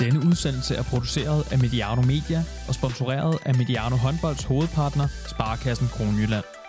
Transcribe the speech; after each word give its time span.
Denne 0.00 0.26
udsendelse 0.26 0.74
er 0.74 0.82
produceret 0.82 1.52
af 1.52 1.58
Mediano 1.58 2.02
Media 2.02 2.44
og 2.68 2.74
sponsoreret 2.74 3.38
af 3.44 3.54
Mediano 3.54 3.96
Håndbolds 3.96 4.44
hovedpartner, 4.44 5.08
Sparkassen 5.26 5.88
Kronjylland. 5.88 6.59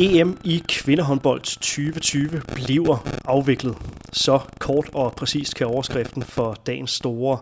EM 0.00 0.38
i 0.44 0.62
kvindehåndbold 0.68 1.40
2020 1.40 2.42
bliver 2.54 3.08
afviklet. 3.24 3.76
Så 4.12 4.40
kort 4.58 4.90
og 4.92 5.12
præcist 5.12 5.54
kan 5.54 5.66
overskriften 5.66 6.22
for 6.22 6.56
dagens 6.66 6.90
store 6.90 7.38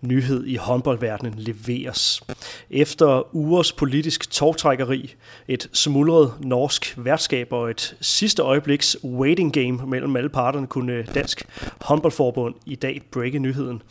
nyhed 0.00 0.46
i 0.46 0.56
håndboldverdenen 0.56 1.34
leveres. 1.36 2.22
Efter 2.70 3.34
ugers 3.34 3.72
politisk 3.72 4.30
togtrækkeri, 4.30 5.14
et 5.48 5.68
smuldret 5.72 6.32
norsk 6.40 6.94
værtskab 6.96 7.52
og 7.52 7.70
et 7.70 7.96
sidste 8.00 8.42
øjebliks 8.42 8.96
waiting 9.04 9.52
game 9.52 9.86
mellem 9.86 10.16
alle 10.16 10.28
parterne, 10.28 10.66
kunne 10.66 11.02
Dansk 11.02 11.42
Håndboldforbund 11.80 12.54
i 12.66 12.74
dag 12.74 13.02
breake 13.12 13.38
nyheden 13.38 13.82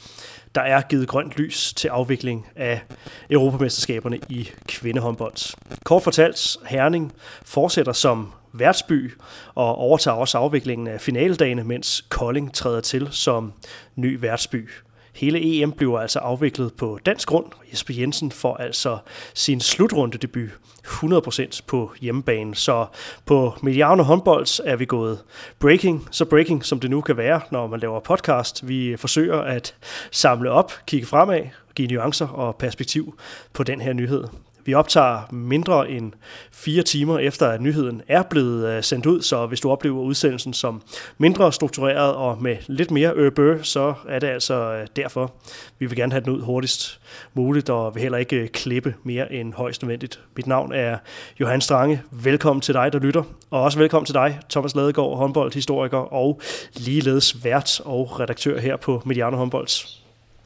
der 0.55 0.61
er 0.61 0.81
givet 0.81 1.07
grønt 1.07 1.37
lys 1.37 1.73
til 1.73 1.87
afvikling 1.87 2.47
af 2.55 2.81
Europamesterskaberne 3.29 4.19
i 4.29 4.49
kvindehåndbold. 4.67 5.55
Kort 5.83 6.03
fortalt, 6.03 6.57
Herning 6.67 7.13
fortsætter 7.45 7.93
som 7.93 8.31
værtsby 8.53 9.13
og 9.55 9.75
overtager 9.75 10.15
også 10.15 10.37
afviklingen 10.37 10.87
af 10.87 11.01
finaledagene, 11.01 11.63
mens 11.63 12.05
Kolding 12.09 12.53
træder 12.53 12.81
til 12.81 13.07
som 13.11 13.53
ny 13.95 14.19
værtsby. 14.21 14.69
Hele 15.15 15.39
EM 15.41 15.71
bliver 15.71 15.99
altså 15.99 16.19
afviklet 16.19 16.73
på 16.73 16.99
dansk 17.05 17.27
grund. 17.27 17.45
Jesper 17.71 17.93
Jensen 17.97 18.31
får 18.31 18.57
altså 18.57 18.97
sin 19.33 19.59
slutrunde 19.59 20.17
debut 20.17 20.49
100% 20.85 21.59
på 21.67 21.93
hjemmebane. 22.01 22.55
Så 22.55 22.85
på 23.25 23.53
Mediano 23.61 24.03
håndbold 24.03 24.61
er 24.65 24.75
vi 24.75 24.85
gået 24.85 25.19
breaking, 25.59 26.07
så 26.11 26.25
breaking 26.25 26.65
som 26.65 26.79
det 26.79 26.89
nu 26.89 27.01
kan 27.01 27.17
være, 27.17 27.41
når 27.51 27.67
man 27.67 27.79
laver 27.79 27.99
podcast. 27.99 28.67
Vi 28.67 28.97
forsøger 28.97 29.41
at 29.41 29.75
samle 30.11 30.51
op, 30.51 30.71
kigge 30.87 31.07
fremad, 31.07 31.41
give 31.75 31.87
nuancer 31.87 32.27
og 32.27 32.55
perspektiv 32.55 33.17
på 33.53 33.63
den 33.63 33.81
her 33.81 33.93
nyhed. 33.93 34.23
Vi 34.65 34.73
optager 34.73 35.33
mindre 35.33 35.89
end 35.89 36.11
fire 36.51 36.83
timer 36.83 37.19
efter, 37.19 37.47
at 37.47 37.61
nyheden 37.61 38.01
er 38.07 38.23
blevet 38.23 38.67
øh, 38.67 38.83
sendt 38.83 39.05
ud, 39.05 39.21
så 39.21 39.45
hvis 39.45 39.59
du 39.59 39.71
oplever 39.71 40.01
udsendelsen 40.01 40.53
som 40.53 40.81
mindre 41.17 41.53
struktureret 41.53 42.15
og 42.15 42.41
med 42.41 42.57
lidt 42.67 42.91
mere 42.91 43.11
øh, 43.15 43.25
øbø, 43.25 43.63
så 43.63 43.93
er 44.07 44.19
det 44.19 44.27
altså 44.27 44.73
øh, 44.73 44.87
derfor. 44.95 45.33
Vi 45.79 45.85
vil 45.85 45.97
gerne 45.97 46.11
have 46.11 46.23
den 46.23 46.33
ud 46.33 46.41
hurtigst 46.41 47.01
muligt, 47.33 47.69
og 47.69 47.95
vil 47.95 48.01
heller 48.01 48.17
ikke 48.17 48.47
klippe 48.47 48.95
mere 49.03 49.33
end 49.33 49.53
højst 49.53 49.81
nødvendigt. 49.81 50.19
Mit 50.35 50.47
navn 50.47 50.73
er 50.73 50.97
Johan 51.39 51.61
Strange. 51.61 52.01
Velkommen 52.11 52.61
til 52.61 52.73
dig, 52.73 52.93
der 52.93 52.99
lytter, 52.99 53.23
og 53.51 53.61
også 53.61 53.79
velkommen 53.79 54.05
til 54.05 54.15
dig, 54.15 54.39
Thomas 54.49 54.75
Ladegaard, 54.75 55.17
håndboldhistoriker 55.17 56.13
og 56.13 56.41
ligeledes 56.73 57.43
vært 57.43 57.81
og 57.85 58.19
redaktør 58.19 58.59
her 58.59 58.75
på 58.75 59.01
Mediano 59.05 59.37
Håndbolds. 59.37 60.04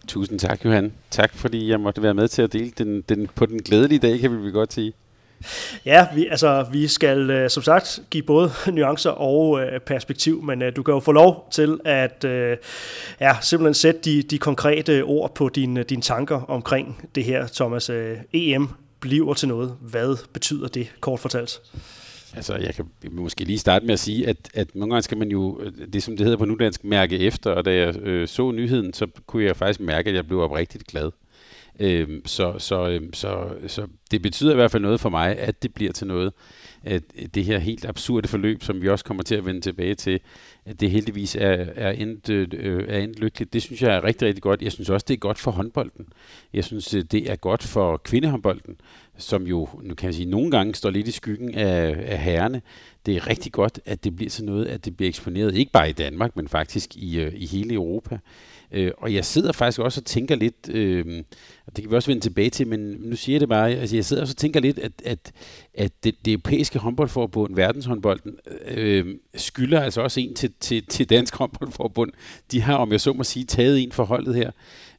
Tusind 0.09 0.39
tak, 0.39 0.65
Johan. 0.65 0.93
Tak, 1.11 1.35
fordi 1.35 1.69
jeg 1.69 1.79
måtte 1.79 2.01
være 2.01 2.13
med 2.13 2.27
til 2.27 2.41
at 2.41 2.53
dele 2.53 2.71
den, 2.77 3.01
den 3.01 3.27
på 3.35 3.45
den 3.45 3.61
glædelige 3.61 3.99
dag, 3.99 4.19
kan 4.19 4.43
vi 4.43 4.51
godt 4.51 4.73
sige. 4.73 4.93
Ja, 5.85 6.07
vi, 6.15 6.27
altså, 6.27 6.65
vi 6.71 6.87
skal 6.87 7.29
øh, 7.29 7.49
som 7.49 7.63
sagt 7.63 7.99
give 8.09 8.23
både 8.23 8.51
nuancer 8.73 9.09
og 9.09 9.61
øh, 9.61 9.79
perspektiv, 9.79 10.43
men 10.43 10.61
øh, 10.61 10.75
du 10.75 10.83
kan 10.83 10.93
jo 10.93 10.99
få 10.99 11.11
lov 11.11 11.47
til 11.51 11.79
at 11.85 12.23
øh, 12.23 12.57
ja, 13.19 13.35
simpelthen 13.41 13.73
sætte 13.73 14.01
de, 14.01 14.21
de 14.21 14.37
konkrete 14.37 15.03
ord 15.03 15.35
på 15.35 15.49
dine, 15.49 15.79
øh, 15.79 15.85
dine 15.89 16.01
tanker 16.01 16.41
omkring 16.41 17.09
det 17.15 17.23
her, 17.23 17.47
Thomas. 17.47 17.89
Øh, 17.89 18.17
EM 18.33 18.69
bliver 18.99 19.33
til 19.33 19.47
noget. 19.47 19.75
Hvad 19.81 20.17
betyder 20.33 20.67
det, 20.67 20.91
kort 20.99 21.19
fortalt? 21.19 21.61
Altså, 22.35 22.55
jeg 22.55 22.75
kan 22.75 22.85
måske 23.11 23.43
lige 23.43 23.59
starte 23.59 23.85
med 23.85 23.93
at 23.93 23.99
sige, 23.99 24.27
at, 24.27 24.49
at 24.53 24.75
nogle 24.75 24.93
gange 24.93 25.03
skal 25.03 25.17
man 25.17 25.31
jo, 25.31 25.61
øh, 25.61 25.71
det 25.93 26.03
som 26.03 26.17
det 26.17 26.25
hedder 26.25 26.37
på 26.37 26.45
nudansk, 26.45 26.83
mærke 26.83 27.19
efter, 27.19 27.51
og 27.51 27.65
da 27.65 27.75
jeg 27.75 27.97
øh, 27.97 28.27
så 28.27 28.51
nyheden, 28.51 28.93
så 28.93 29.07
kunne 29.27 29.43
jeg 29.43 29.55
faktisk 29.55 29.79
mærke, 29.79 30.09
at 30.09 30.15
jeg 30.15 30.27
blev 30.27 30.39
oprigtigt 30.39 30.87
glad. 30.87 31.11
Øh, 31.79 32.07
så, 32.25 32.55
så, 32.57 32.89
øh, 32.89 33.01
så, 33.13 33.49
så 33.67 33.87
det 34.11 34.21
betyder 34.21 34.51
i 34.51 34.55
hvert 34.55 34.71
fald 34.71 34.83
noget 34.83 34.99
for 34.99 35.09
mig, 35.09 35.37
at 35.37 35.63
det 35.63 35.73
bliver 35.73 35.91
til 35.91 36.07
noget. 36.07 36.33
At 36.83 37.03
det 37.35 37.45
her 37.45 37.59
helt 37.59 37.85
absurde 37.85 38.27
forløb, 38.27 38.63
som 38.63 38.81
vi 38.81 38.89
også 38.89 39.05
kommer 39.05 39.23
til 39.23 39.35
at 39.35 39.45
vende 39.45 39.61
tilbage 39.61 39.95
til, 39.95 40.19
at 40.65 40.79
det 40.79 40.91
heldigvis 40.91 41.35
er, 41.35 41.65
er, 41.75 41.91
endt, 41.91 42.29
øh, 42.29 42.85
er 42.87 42.97
endt 42.97 43.19
lykkeligt, 43.19 43.53
det 43.53 43.61
synes 43.61 43.81
jeg 43.81 43.95
er 43.95 44.03
rigtig, 44.03 44.27
rigtig 44.27 44.43
godt. 44.43 44.61
Jeg 44.61 44.71
synes 44.71 44.89
også, 44.89 45.05
det 45.07 45.13
er 45.13 45.17
godt 45.17 45.37
for 45.37 45.51
håndbolden. 45.51 46.05
Jeg 46.53 46.63
synes, 46.63 46.93
øh, 46.93 47.03
det 47.11 47.31
er 47.31 47.35
godt 47.35 47.63
for 47.63 47.97
kvindehåndbolden 47.97 48.75
som 49.21 49.47
jo, 49.47 49.67
nu 49.83 49.95
kan 49.95 50.05
jeg 50.05 50.15
sige, 50.15 50.29
nogle 50.29 50.51
gange 50.51 50.75
står 50.75 50.89
lidt 50.89 51.07
i 51.07 51.11
skyggen 51.11 51.55
af, 51.55 52.03
af 52.05 52.19
herrene. 52.19 52.61
Det 53.05 53.15
er 53.15 53.27
rigtig 53.27 53.51
godt, 53.51 53.79
at 53.85 54.03
det 54.03 54.15
bliver 54.15 54.29
sådan 54.29 54.45
noget, 54.45 54.65
at 54.65 54.85
det 54.85 54.97
bliver 54.97 55.09
eksponeret, 55.09 55.55
ikke 55.55 55.71
bare 55.71 55.89
i 55.89 55.93
Danmark, 55.93 56.35
men 56.35 56.47
faktisk 56.47 56.95
i, 56.95 57.19
øh, 57.19 57.33
i 57.35 57.45
hele 57.45 57.73
Europa. 57.73 58.17
Øh, 58.71 58.91
og 58.97 59.13
jeg 59.13 59.25
sidder 59.25 59.51
faktisk 59.51 59.79
også 59.79 60.01
og 60.01 60.05
tænker 60.05 60.35
lidt, 60.35 60.69
øh, 60.69 61.23
og 61.67 61.75
det 61.75 61.83
kan 61.83 61.91
vi 61.91 61.95
også 61.95 62.09
vende 62.09 62.21
tilbage 62.21 62.49
til, 62.49 62.67
men 62.67 62.79
nu 62.99 63.15
siger 63.15 63.33
jeg 63.33 63.41
det 63.41 63.49
bare, 63.49 63.71
altså 63.71 63.95
jeg 63.95 64.05
sidder 64.05 64.21
også 64.21 64.33
og 64.33 64.37
tænker 64.37 64.59
lidt, 64.59 64.79
at, 64.79 64.91
at, 65.05 65.31
at 65.73 65.91
det, 66.03 66.15
det 66.25 66.31
europæiske 66.31 66.79
håndboldforbund, 66.79 67.55
verdenshåndbolden, 67.55 68.35
øh, 68.67 69.15
skylder 69.35 69.81
altså 69.81 70.01
også 70.01 70.19
en 70.19 70.35
til, 70.35 70.53
til, 70.59 70.85
til 70.85 71.09
dansk 71.09 71.35
håndboldforbund. 71.35 72.11
De 72.51 72.61
har, 72.61 72.75
om 72.75 72.91
jeg 72.91 73.01
så 73.01 73.13
må 73.13 73.23
sige, 73.23 73.45
taget 73.45 73.83
en 73.83 73.91
for 73.91 74.03
holdet 74.03 74.35
her. 74.35 74.51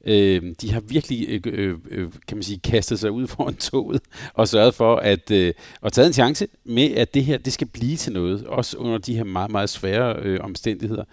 Øh, 0.06 0.42
de 0.60 0.72
har 0.72 0.80
virkelig, 0.80 1.26
øh, 1.28 1.40
øh, 1.46 1.78
øh, 1.90 2.08
kan 2.28 2.36
man 2.36 2.42
sige, 2.42 2.58
kastet 2.58 2.98
sig 2.98 3.10
ud 3.10 3.26
foran 3.36 3.54
toget 3.54 4.00
og 4.34 4.48
sørget 4.48 4.74
for 4.74 4.96
at 4.96 5.30
øh, 5.30 5.54
og 5.80 5.92
taget 5.92 6.06
en 6.06 6.12
chance 6.12 6.48
med, 6.64 6.90
at 6.90 7.14
det 7.14 7.24
her 7.24 7.38
det 7.38 7.52
skal 7.52 7.66
blive 7.66 7.96
til 7.96 8.12
noget, 8.12 8.46
også 8.46 8.76
under 8.76 8.98
de 8.98 9.16
her 9.16 9.24
meget, 9.24 9.50
meget 9.50 9.70
svære 9.70 10.16
øh, 10.22 10.40
omstændigheder. 10.42 11.04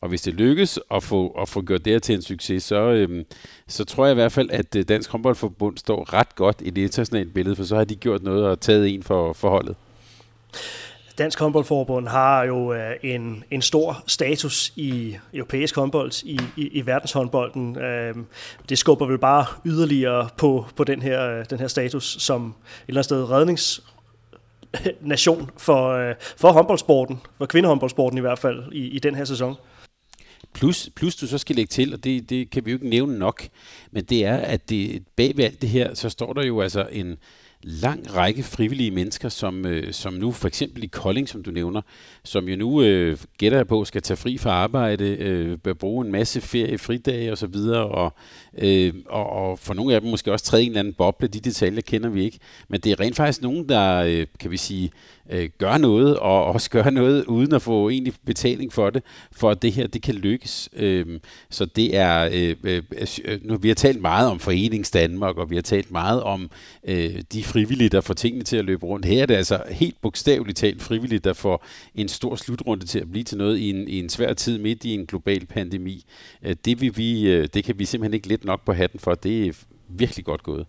Og 0.00 0.08
hvis 0.08 0.22
det 0.22 0.34
lykkes 0.34 0.78
at 0.90 1.02
få, 1.02 1.28
at 1.28 1.48
få 1.48 1.62
gjort 1.62 1.84
det 1.84 1.92
her 1.92 1.98
til 1.98 2.14
en 2.14 2.22
succes, 2.22 2.62
så, 2.62 2.90
øh, 2.90 3.24
så 3.68 3.84
tror 3.84 4.04
jeg 4.06 4.12
i 4.12 4.14
hvert 4.14 4.32
fald, 4.32 4.50
at 4.50 4.76
øh, 4.76 4.84
Dansk 4.88 5.10
Håndboldforbund 5.10 5.78
står 5.78 6.12
ret 6.12 6.34
godt 6.34 6.62
i 6.64 6.70
det 6.70 6.82
internationale 6.82 7.30
billede, 7.30 7.56
for 7.56 7.64
så 7.64 7.76
har 7.76 7.84
de 7.84 7.96
gjort 7.96 8.22
noget 8.22 8.44
og 8.44 8.60
taget 8.60 8.94
en 8.94 9.02
for 9.02 9.32
forholdet. 9.32 9.76
Dansk 11.18 11.38
håndboldforbund 11.38 12.08
har 12.08 12.44
jo 12.44 12.72
øh, 12.72 12.96
en, 13.02 13.44
en 13.50 13.62
stor 13.62 14.04
status 14.06 14.72
i 14.76 15.16
europæisk 15.34 15.76
håndbold, 15.76 16.24
i, 16.24 16.40
i, 16.56 16.68
i 16.68 16.86
verdenshåndbolden. 16.86 17.78
Øh, 17.78 18.14
det 18.68 18.78
skubber 18.78 19.06
vel 19.06 19.18
bare 19.18 19.46
yderligere 19.66 20.28
på, 20.36 20.66
på 20.76 20.84
den, 20.84 21.02
her, 21.02 21.30
øh, 21.30 21.44
den 21.50 21.58
her 21.58 21.68
status 21.68 22.16
som 22.20 22.46
et 22.46 22.54
eller 22.88 22.98
andet 22.98 23.04
sted 23.04 23.30
rednings 23.30 23.82
nation 25.00 25.50
for, 25.56 25.90
øh, 25.90 26.14
for 26.36 26.52
håndboldsporten, 26.52 27.20
for 27.38 27.46
kvindehåndboldsporten 27.46 28.18
i 28.18 28.20
hvert 28.20 28.38
fald, 28.38 28.72
i, 28.72 28.86
i 28.86 28.98
den 28.98 29.14
her 29.14 29.24
sæson. 29.24 29.54
Plus, 30.54 30.90
plus 30.96 31.16
du 31.16 31.26
så 31.26 31.38
skal 31.38 31.56
lægge 31.56 31.70
til, 31.70 31.94
og 31.94 32.04
det, 32.04 32.30
det 32.30 32.50
kan 32.50 32.66
vi 32.66 32.70
jo 32.70 32.76
ikke 32.76 32.88
nævne 32.88 33.18
nok, 33.18 33.48
men 33.90 34.04
det 34.04 34.24
er, 34.24 34.36
at 34.36 34.70
det, 34.70 35.02
bag 35.16 35.36
ved 35.36 35.44
alt 35.44 35.62
det 35.62 35.68
her, 35.68 35.94
så 35.94 36.08
står 36.08 36.32
der 36.32 36.42
jo 36.42 36.60
altså 36.60 36.88
en, 36.92 37.16
lang 37.68 38.14
række 38.14 38.42
frivillige 38.42 38.90
mennesker, 38.90 39.28
som, 39.28 39.66
øh, 39.66 39.92
som 39.92 40.12
nu 40.12 40.32
for 40.32 40.48
eksempel 40.48 40.84
i 40.84 40.86
Kolding, 40.86 41.28
som 41.28 41.42
du 41.42 41.50
nævner, 41.50 41.80
som 42.24 42.48
jo 42.48 42.56
nu 42.56 42.82
øh, 42.82 43.18
gætter 43.38 43.58
jeg 43.58 43.66
på, 43.66 43.84
skal 43.84 44.02
tage 44.02 44.16
fri 44.16 44.38
fra 44.38 44.50
arbejde, 44.50 45.04
øh, 45.04 45.74
bruge 45.74 46.06
en 46.06 46.12
masse 46.12 46.40
ferie, 46.40 46.78
fridage 46.78 47.32
osv., 47.32 47.54
og, 47.54 47.88
og, 47.88 48.14
øh, 48.58 48.94
og, 49.06 49.30
og 49.30 49.58
for 49.58 49.74
nogle 49.74 49.94
af 49.94 50.00
dem 50.00 50.10
måske 50.10 50.32
også 50.32 50.44
træde 50.44 50.62
en 50.62 50.68
eller 50.68 50.80
anden 50.80 50.94
boble, 50.94 51.28
de 51.28 51.40
detaljer 51.40 51.80
kender 51.80 52.08
vi 52.08 52.24
ikke. 52.24 52.38
Men 52.68 52.80
det 52.80 52.92
er 52.92 53.00
rent 53.00 53.16
faktisk 53.16 53.42
nogen, 53.42 53.68
der, 53.68 53.96
øh, 53.96 54.26
kan 54.40 54.50
vi 54.50 54.56
sige, 54.56 54.90
øh, 55.30 55.48
gør 55.58 55.78
noget, 55.78 56.16
og 56.16 56.44
også 56.44 56.70
gør 56.70 56.90
noget 56.90 57.24
uden 57.24 57.54
at 57.54 57.62
få 57.62 57.88
egentlig 57.88 58.14
betaling 58.26 58.72
for 58.72 58.90
det, 58.90 59.02
for 59.32 59.50
at 59.50 59.62
det 59.62 59.72
her 59.72 59.86
det 59.86 60.02
kan 60.02 60.14
lykkes. 60.14 60.68
Øh, 60.76 61.20
så 61.50 61.64
det 61.64 61.96
er, 61.96 62.28
øh, 62.32 62.56
øh, 62.64 62.82
øh, 63.24 63.38
nu 63.42 63.56
vi 63.56 63.68
har 63.68 63.74
talt 63.74 64.00
meget 64.00 64.30
om 64.30 64.38
Forenings 64.38 64.90
Danmark, 64.90 65.36
og 65.36 65.50
vi 65.50 65.54
har 65.54 65.62
talt 65.62 65.90
meget 65.90 66.22
om 66.22 66.50
øh, 66.88 67.22
de 67.32 67.44
frivillige, 67.56 67.88
der 67.88 68.00
får 68.00 68.14
tingene 68.14 68.44
til 68.44 68.56
at 68.56 68.64
løbe 68.64 68.86
rundt. 68.86 69.06
Her 69.06 69.22
er 69.22 69.26
det 69.26 69.34
altså 69.34 69.62
helt 69.70 70.00
bogstaveligt 70.02 70.58
talt 70.58 70.82
frivillige, 70.82 71.18
der 71.18 71.32
får 71.32 71.64
en 71.94 72.08
stor 72.08 72.36
slutrunde 72.36 72.86
til 72.86 72.98
at 72.98 73.10
blive 73.10 73.24
til 73.24 73.38
noget 73.38 73.58
i 73.58 73.70
en, 73.70 73.88
i 73.88 73.98
en 73.98 74.08
svær 74.08 74.32
tid 74.32 74.58
midt 74.58 74.84
i 74.84 74.94
en 74.94 75.06
global 75.06 75.46
pandemi. 75.46 76.04
Øh, 76.42 76.56
det, 76.64 76.80
vil 76.80 76.96
vi, 76.96 77.28
øh, 77.28 77.48
det 77.54 77.64
kan 77.64 77.78
vi 77.78 77.84
simpelthen 77.84 78.14
ikke 78.14 78.28
let 78.28 78.44
nok 78.44 78.64
på 78.64 78.72
hatten 78.72 79.00
for. 79.00 79.14
Det 79.14 79.46
er 79.46 79.52
virkelig 79.88 80.24
godt 80.24 80.42
gået 80.42 80.66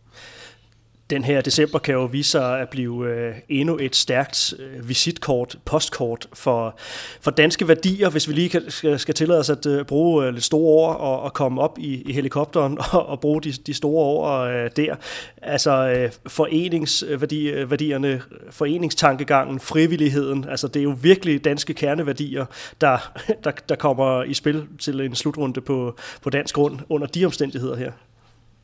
den 1.09 1.23
her 1.23 1.41
december 1.41 1.79
kan 1.79 1.93
jo 1.93 2.05
vise 2.05 2.31
sig 2.31 2.59
at 2.59 2.69
blive 2.69 3.07
øh, 3.07 3.35
endnu 3.49 3.77
et 3.81 3.95
stærkt 3.95 4.53
øh, 4.59 4.89
visitkort, 4.89 5.57
postkort 5.65 6.27
for, 6.33 6.79
for 7.21 7.31
danske 7.31 7.67
værdier, 7.67 8.09
hvis 8.09 8.27
vi 8.27 8.33
lige 8.33 8.49
kan, 8.49 8.63
skal, 8.67 8.99
skal 8.99 9.13
tillade 9.13 9.39
os 9.39 9.49
at 9.49 9.65
øh, 9.65 9.85
bruge 9.85 10.25
øh, 10.25 10.33
lidt 10.33 10.43
store 10.43 10.67
ord 10.67 10.97
og, 10.99 11.21
og 11.21 11.33
komme 11.33 11.61
op 11.61 11.79
i, 11.79 12.01
i 12.01 12.13
helikopteren 12.13 12.77
og, 12.91 13.05
og 13.05 13.19
bruge 13.19 13.41
de, 13.41 13.51
de 13.51 13.73
store 13.73 14.05
ord 14.05 14.49
øh, 14.49 14.69
der. 14.75 14.95
Altså 15.41 15.71
øh, 15.71 16.11
foreningsværdierne, 16.27 18.07
øh, 18.07 18.21
foreningstankegangen, 18.49 19.59
frivilligheden, 19.59 20.45
altså 20.49 20.67
det 20.67 20.79
er 20.79 20.83
jo 20.83 20.97
virkelig 21.01 21.45
danske 21.45 21.73
kerneværdier, 21.73 22.45
der, 22.81 23.11
der, 23.43 23.51
der 23.69 23.75
kommer 23.75 24.23
i 24.23 24.33
spil 24.33 24.63
til 24.79 25.01
en 25.01 25.15
slutrunde 25.15 25.61
på, 25.61 25.97
på 26.21 26.29
dansk 26.29 26.55
grund 26.55 26.79
under 26.89 27.07
de 27.07 27.25
omstændigheder 27.25 27.75
her. 27.75 27.91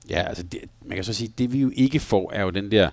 Ja, 0.09 0.21
altså 0.21 0.44
det, 0.44 0.59
man 0.85 0.95
kan 0.95 1.03
så 1.03 1.13
sige, 1.13 1.33
det 1.38 1.53
vi 1.53 1.59
jo 1.59 1.71
ikke 1.75 2.00
får, 2.00 2.31
er 2.33 2.41
jo 2.41 2.50
den 2.50 2.71
der 2.71 2.89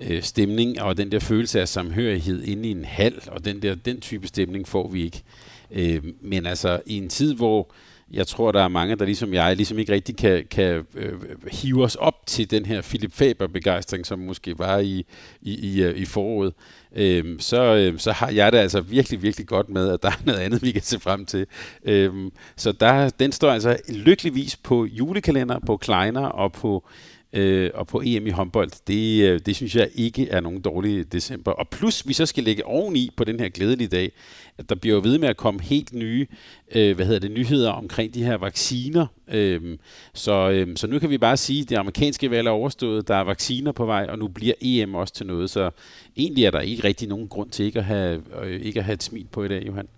øh, 0.00 0.22
stemning 0.22 0.82
og 0.82 0.96
den 0.96 1.12
der 1.12 1.18
følelse 1.18 1.60
af 1.60 1.68
samhørighed 1.68 2.42
inde 2.42 2.68
i 2.68 2.70
en 2.70 2.84
hal, 2.84 3.22
og 3.26 3.44
den 3.44 3.62
der 3.62 3.74
den 3.74 4.00
type 4.00 4.28
stemning 4.28 4.68
får 4.68 4.88
vi 4.88 5.02
ikke. 5.04 5.22
Øh, 5.70 6.04
men 6.20 6.46
altså 6.46 6.80
i 6.86 6.96
en 6.96 7.08
tid, 7.08 7.34
hvor 7.34 7.72
jeg 8.10 8.26
tror, 8.26 8.52
der 8.52 8.62
er 8.62 8.68
mange, 8.68 8.96
der 8.96 9.04
ligesom 9.04 9.34
jeg, 9.34 9.56
ligesom 9.56 9.78
ikke 9.78 9.92
rigtig 9.92 10.16
kan, 10.16 10.46
kan 10.50 10.86
øh, 10.94 11.12
hive 11.52 11.84
os 11.84 11.94
op 11.94 12.26
til 12.26 12.50
den 12.50 12.66
her 12.66 12.82
Philip 12.82 13.12
Faber-begejstring, 13.12 14.06
som 14.06 14.18
måske 14.18 14.58
var 14.58 14.78
i, 14.78 15.06
i, 15.42 15.54
i, 15.54 15.82
øh, 15.82 15.96
i 15.96 16.04
foråret. 16.04 16.52
Øh, 16.96 17.40
så, 17.40 17.62
øh, 17.62 17.98
så 17.98 18.12
har 18.12 18.30
jeg 18.30 18.52
det 18.52 18.58
altså 18.58 18.80
virkelig, 18.80 19.22
virkelig 19.22 19.46
godt 19.46 19.68
med, 19.68 19.88
at 19.90 20.02
der 20.02 20.08
er 20.08 20.22
noget 20.24 20.38
andet, 20.38 20.62
vi 20.62 20.70
kan 20.70 20.82
se 20.82 21.00
frem 21.00 21.26
til. 21.26 21.46
Øh, 21.84 22.12
så 22.56 22.72
der, 22.72 23.08
den 23.08 23.32
står 23.32 23.50
altså 23.50 23.76
lykkeligvis 23.88 24.56
på 24.56 24.84
julekalender, 24.84 25.58
på 25.58 25.76
Kleiner 25.76 26.26
og 26.26 26.52
på 26.52 26.84
øh, 27.32 27.70
og 27.74 27.86
på 27.86 28.02
EM 28.04 28.26
i 28.26 28.30
håndbold, 28.30 28.70
det, 28.86 29.22
øh, 29.22 29.40
det 29.46 29.56
synes 29.56 29.76
jeg 29.76 29.88
ikke 29.94 30.28
er 30.28 30.40
nogen 30.40 30.60
dårlig 30.60 31.12
december. 31.12 31.52
Og 31.52 31.68
plus 31.68 32.08
vi 32.08 32.12
så 32.12 32.26
skal 32.26 32.44
lægge 32.44 32.66
oveni 32.66 33.10
på 33.16 33.24
den 33.24 33.40
her 33.40 33.48
glædelige 33.48 33.88
dag, 33.88 34.12
at 34.58 34.68
der 34.68 34.74
bliver 34.74 34.96
jo 34.96 35.02
ved 35.04 35.18
med 35.18 35.28
at 35.28 35.36
komme 35.36 35.62
helt 35.62 35.92
nye 35.92 36.26
øh, 36.74 36.96
hvad 36.96 37.06
hedder 37.06 37.20
det, 37.20 37.30
nyheder 37.30 37.70
omkring 37.70 38.14
de 38.14 38.24
her 38.24 38.34
vacciner. 38.34 39.06
Øh, 39.28 39.78
så, 40.14 40.50
øh, 40.50 40.76
så 40.76 40.86
nu 40.86 40.98
kan 40.98 41.10
vi 41.10 41.18
bare 41.18 41.36
sige, 41.36 41.62
at 41.62 41.68
det 41.68 41.76
amerikanske 41.76 42.30
valg 42.30 42.46
er 42.46 42.50
overstået, 42.50 43.08
der 43.08 43.14
er 43.14 43.24
vacciner 43.24 43.72
på 43.72 43.86
vej, 43.86 44.06
og 44.08 44.18
nu 44.18 44.28
bliver 44.28 44.54
EM 44.60 44.94
også 44.94 45.14
til 45.14 45.26
noget. 45.26 45.50
Så 45.50 45.70
egentlig 46.16 46.44
er 46.44 46.50
der 46.50 46.60
ikke 46.60 46.84
rigtig 46.84 47.08
nogen 47.08 47.28
grund 47.28 47.50
til 47.50 47.64
ikke 47.64 47.78
at 47.78 47.84
have, 47.84 48.22
øh, 48.42 48.60
ikke 48.60 48.78
at 48.78 48.84
have 48.84 48.94
et 48.94 49.02
smil 49.02 49.26
på 49.32 49.44
i 49.44 49.48
dag, 49.48 49.66
Johan. 49.66 49.88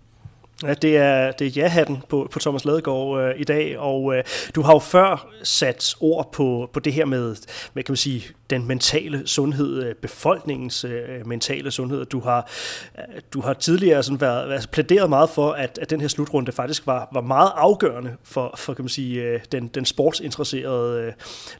Ja, 0.63 0.73
det 0.73 0.97
er, 0.97 1.31
det 1.31 1.47
er 1.47 1.51
ja-hatten 1.61 2.03
på, 2.09 2.27
på 2.31 2.39
Thomas 2.39 2.65
Ladegaard 2.65 3.21
øh, 3.21 3.39
i 3.41 3.43
dag, 3.43 3.79
og 3.79 4.15
øh, 4.15 4.23
du 4.55 4.61
har 4.61 4.73
jo 4.73 4.79
før 4.79 5.27
sat 5.43 5.95
ord 5.99 6.31
på, 6.31 6.69
på 6.73 6.79
det 6.79 6.93
her 6.93 7.05
med, 7.05 7.35
med 7.73 7.83
kan 7.83 7.91
man 7.91 7.97
sige, 7.97 8.23
den 8.49 8.67
mentale 8.67 9.27
sundhed, 9.27 9.83
øh, 9.83 9.95
befolkningens 9.95 10.85
øh, 10.85 11.27
mentale 11.27 11.71
sundhed. 11.71 12.05
Du 12.05 12.19
har, 12.19 12.49
øh, 12.97 13.21
du 13.33 13.41
har 13.41 13.53
tidligere 13.53 14.03
sådan 14.03 14.21
været, 14.21 14.49
været 14.49 14.69
plæderet 14.71 15.09
meget 15.09 15.29
for, 15.29 15.51
at, 15.51 15.79
at 15.81 15.89
den 15.89 16.01
her 16.01 16.07
slutrunde 16.07 16.51
faktisk 16.51 16.87
var, 16.87 17.09
var 17.13 17.21
meget 17.21 17.51
afgørende 17.55 18.15
for, 18.23 18.53
for 18.57 18.73
kan 18.73 18.83
man 18.83 18.89
sige, 18.89 19.21
øh, 19.21 19.39
den, 19.51 19.67
den 19.67 19.85
sportsinteresserede 19.85 21.01
øh, 21.01 21.13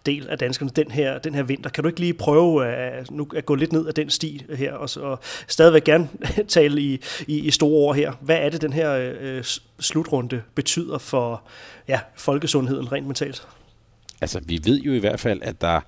del 0.05 0.29
af 0.29 0.37
danskerne 0.37 0.71
den 0.75 0.91
her, 0.91 1.19
den 1.19 1.35
her 1.35 1.43
vinter. 1.43 1.69
Kan 1.69 1.83
du 1.83 1.87
ikke 1.87 1.99
lige 1.99 2.13
prøve 2.13 2.67
øh, 2.67 3.05
nu 3.11 3.27
at 3.35 3.45
gå 3.45 3.55
lidt 3.55 3.73
ned 3.73 3.87
ad 3.87 3.93
den 3.93 4.09
sti 4.09 4.45
her, 4.55 4.73
og, 4.73 4.89
og 5.01 5.19
stadigvæk 5.47 5.83
gerne 5.83 6.09
tale 6.47 6.81
i, 6.81 7.01
i, 7.27 7.39
i 7.39 7.51
store 7.51 7.87
ord 7.87 7.95
her? 7.95 8.11
Hvad 8.21 8.37
er 8.37 8.49
det, 8.49 8.61
den 8.61 8.73
her 8.73 8.82
øh, 8.89 9.43
slutrunde 9.79 10.41
betyder 10.55 10.97
for 10.97 11.43
ja, 11.87 11.99
folkesundheden 12.15 12.91
rent 12.91 13.07
mentalt? 13.07 13.47
Altså, 14.21 14.39
vi 14.45 14.59
ved 14.63 14.79
jo 14.79 14.93
i 14.93 14.99
hvert 14.99 15.19
fald, 15.19 15.41
at 15.41 15.61
der 15.61 15.81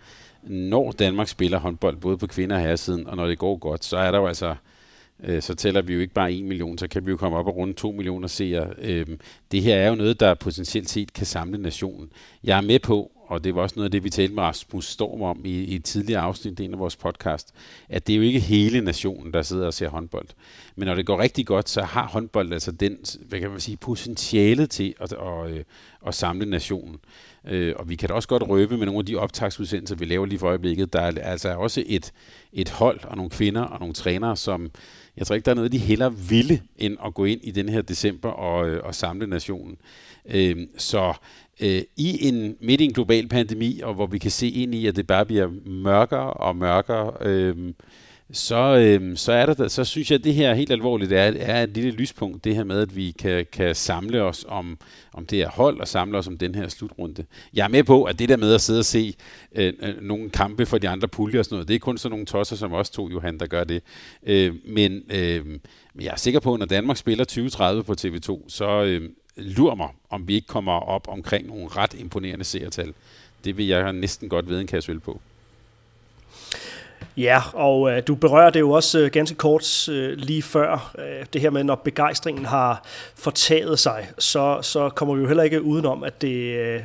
når 0.43 0.91
Danmark 0.91 1.27
spiller 1.27 1.59
håndbold, 1.59 1.97
både 1.97 2.17
på 2.17 2.27
kvinder 2.27 2.55
og 2.55 2.61
herresiden, 2.61 3.07
og 3.07 3.15
når 3.15 3.27
det 3.27 3.37
går 3.37 3.57
godt, 3.57 3.85
så 3.85 3.97
er 3.97 4.11
der 4.11 4.19
jo 4.19 4.27
altså, 4.27 4.55
øh, 5.23 5.41
så 5.41 5.55
tæller 5.55 5.81
vi 5.81 5.93
jo 5.93 5.99
ikke 5.99 6.13
bare 6.13 6.33
1 6.33 6.43
million, 6.43 6.77
så 6.77 6.87
kan 6.87 7.05
vi 7.05 7.11
jo 7.11 7.17
komme 7.17 7.37
op 7.37 7.47
og 7.47 7.55
runde 7.55 7.73
2 7.73 7.91
millioner 7.91 8.27
seere. 8.27 8.67
Øh, 8.77 9.05
det 9.51 9.61
her 9.61 9.75
er 9.75 9.89
jo 9.89 9.95
noget, 9.95 10.19
der 10.19 10.33
potentielt 10.33 10.89
set 10.89 11.13
kan 11.13 11.25
samle 11.25 11.57
nationen. 11.57 12.09
Jeg 12.43 12.57
er 12.57 12.61
med 12.61 12.79
på, 12.79 13.11
og 13.27 13.43
det 13.43 13.55
var 13.55 13.61
også 13.61 13.75
noget 13.75 13.85
af 13.85 13.91
det, 13.91 14.03
vi 14.03 14.09
talte 14.09 14.33
med 14.33 14.43
Rasmus 14.43 14.85
Storm 14.87 15.21
om 15.21 15.41
i, 15.45 15.63
i 15.63 15.75
et 15.75 15.83
tidligere 15.83 16.21
afsnit 16.21 16.59
af 16.59 16.63
en 16.63 16.73
af 16.73 16.79
vores 16.79 16.95
podcast, 16.95 17.53
at 17.89 18.07
det 18.07 18.13
er 18.13 18.17
jo 18.17 18.23
ikke 18.23 18.39
hele 18.39 18.81
nationen, 18.81 19.33
der 19.33 19.41
sidder 19.41 19.65
og 19.65 19.73
ser 19.73 19.89
håndbold. 19.89 20.27
Men 20.75 20.87
når 20.87 20.95
det 20.95 21.05
går 21.05 21.19
rigtig 21.19 21.45
godt, 21.45 21.69
så 21.69 21.81
har 21.81 22.07
håndbold 22.07 22.53
altså 22.53 22.71
den, 22.71 22.97
hvad 23.19 23.39
kan 23.39 23.51
man 23.51 23.59
sige, 23.59 23.77
potentiale 23.77 24.67
til 24.67 24.93
at, 24.99 25.13
at, 25.13 25.19
at, 25.51 25.65
at 26.07 26.15
samle 26.15 26.45
nationen. 26.45 26.97
Øh, 27.47 27.73
og 27.77 27.89
vi 27.89 27.95
kan 27.95 28.09
da 28.09 28.15
også 28.15 28.27
godt 28.27 28.49
røbe 28.49 28.77
med 28.77 28.85
nogle 28.85 28.99
af 28.99 29.05
de 29.05 29.15
optagsudsendelser, 29.15 29.95
vi 29.95 30.05
laver 30.05 30.25
lige 30.25 30.39
for 30.39 30.47
øjeblikket. 30.47 30.93
Der 30.93 31.01
er 31.01 31.21
altså 31.21 31.55
også 31.55 31.83
et, 31.85 32.11
et 32.53 32.69
hold 32.69 33.03
og 33.03 33.15
nogle 33.15 33.29
kvinder 33.29 33.61
og 33.61 33.79
nogle 33.79 33.93
trænere, 33.93 34.37
som 34.37 34.71
jeg 35.17 35.27
tror 35.27 35.35
ikke, 35.35 35.45
der 35.45 35.51
er 35.51 35.55
noget, 35.55 35.71
de 35.71 35.77
heller 35.77 36.09
ville, 36.09 36.61
end 36.77 36.97
at 37.05 37.13
gå 37.13 37.25
ind 37.25 37.41
i 37.43 37.51
den 37.51 37.69
her 37.69 37.81
december 37.81 38.29
og, 38.29 38.69
øh, 38.69 38.83
og 38.83 38.95
samle 38.95 39.27
nationen. 39.27 39.77
Øh, 40.25 40.67
så 40.77 41.13
øh, 41.59 41.81
i 41.97 42.27
en 42.27 42.55
midt 42.61 42.81
i 42.81 42.85
en 42.85 42.93
global 42.93 43.27
pandemi, 43.27 43.79
og 43.83 43.93
hvor 43.93 44.05
vi 44.05 44.17
kan 44.17 44.31
se 44.31 44.49
ind 44.49 44.75
i, 44.75 44.87
at 44.87 44.95
det 44.95 45.07
bare 45.07 45.25
bliver 45.25 45.49
mørkere 45.65 46.33
og 46.33 46.55
mørkere, 46.55 47.11
øh, 47.21 47.73
så, 48.31 48.77
øh, 48.77 49.17
så, 49.17 49.31
er 49.31 49.45
der, 49.45 49.67
så 49.67 49.83
synes 49.83 50.11
jeg, 50.11 50.17
at 50.19 50.23
det 50.23 50.33
her 50.33 50.53
helt 50.53 50.71
alvorligt 50.71 51.11
er, 51.11 51.33
er 51.39 51.63
et 51.63 51.69
lille 51.69 51.91
lyspunkt, 51.91 52.43
det 52.43 52.55
her 52.55 52.63
med, 52.63 52.81
at 52.81 52.95
vi 52.95 53.11
kan, 53.11 53.45
kan 53.51 53.75
samle 53.75 54.23
os 54.23 54.45
om, 54.47 54.77
om 55.13 55.25
det 55.25 55.37
her 55.37 55.49
hold, 55.49 55.79
og 55.79 55.87
samle 55.87 56.17
os 56.17 56.27
om 56.27 56.37
den 56.37 56.55
her 56.55 56.67
slutrunde. 56.67 57.25
Jeg 57.53 57.63
er 57.63 57.67
med 57.67 57.83
på, 57.83 58.03
at 58.03 58.19
det 58.19 58.29
der 58.29 58.37
med 58.37 58.53
at 58.53 58.61
sidde 58.61 58.79
og 58.79 58.85
se 58.85 59.13
øh, 59.55 59.73
øh 59.81 60.01
nogle 60.01 60.29
kampe 60.29 60.65
for 60.65 60.77
de 60.77 60.89
andre 60.89 61.07
puljer 61.07 61.39
og 61.39 61.45
sådan 61.45 61.55
noget, 61.55 61.67
det 61.67 61.75
er 61.75 61.79
kun 61.79 61.97
sådan 61.97 62.11
nogle 62.11 62.25
tosser 62.25 62.55
som 62.55 62.73
os 62.73 62.89
to, 62.89 63.09
Johan, 63.09 63.37
der 63.37 63.47
gør 63.47 63.63
det. 63.63 63.83
Øh, 64.25 64.55
men 64.65 65.01
øh, 65.09 65.45
jeg 66.01 66.11
er 66.11 66.17
sikker 66.17 66.39
på, 66.39 66.53
at 66.53 66.59
når 66.59 66.65
Danmark 66.65 66.97
spiller 66.97 67.23
2030 67.23 67.83
på 67.83 67.93
TV2, 68.01 68.43
så 68.47 68.83
øh, 68.83 69.09
lur 69.37 69.75
mig, 69.75 69.89
om 70.09 70.27
vi 70.27 70.35
ikke 70.35 70.47
kommer 70.47 70.71
op 70.71 71.07
omkring 71.07 71.47
nogle 71.47 71.67
ret 71.67 71.93
imponerende 71.93 72.45
seertal. 72.45 72.93
Det 73.43 73.57
vil 73.57 73.67
jeg 73.67 73.93
næsten 73.93 74.29
godt 74.29 74.49
vide 74.49 74.61
en 74.61 74.67
kasse 74.67 74.99
på. 74.99 75.21
Ja, 77.17 77.41
og 77.53 77.91
øh, 77.91 78.03
du 78.07 78.15
berører 78.15 78.49
det 78.49 78.59
jo 78.59 78.71
også 78.71 78.99
øh, 78.99 79.11
ganske 79.11 79.35
kort 79.35 79.89
øh, 79.89 80.17
lige 80.17 80.41
før, 80.41 80.95
øh, 80.99 81.25
det 81.33 81.41
her 81.41 81.49
med, 81.49 81.63
når 81.63 81.75
begejstringen 81.75 82.45
har 82.45 82.83
fortaget 83.15 83.79
sig, 83.79 84.09
så, 84.19 84.59
så 84.61 84.89
kommer 84.89 85.15
vi 85.15 85.21
jo 85.21 85.27
heller 85.27 85.43
ikke 85.43 85.61
udenom, 85.61 86.03
at 86.03 86.21
det, 86.21 86.55
øh, 86.57 86.81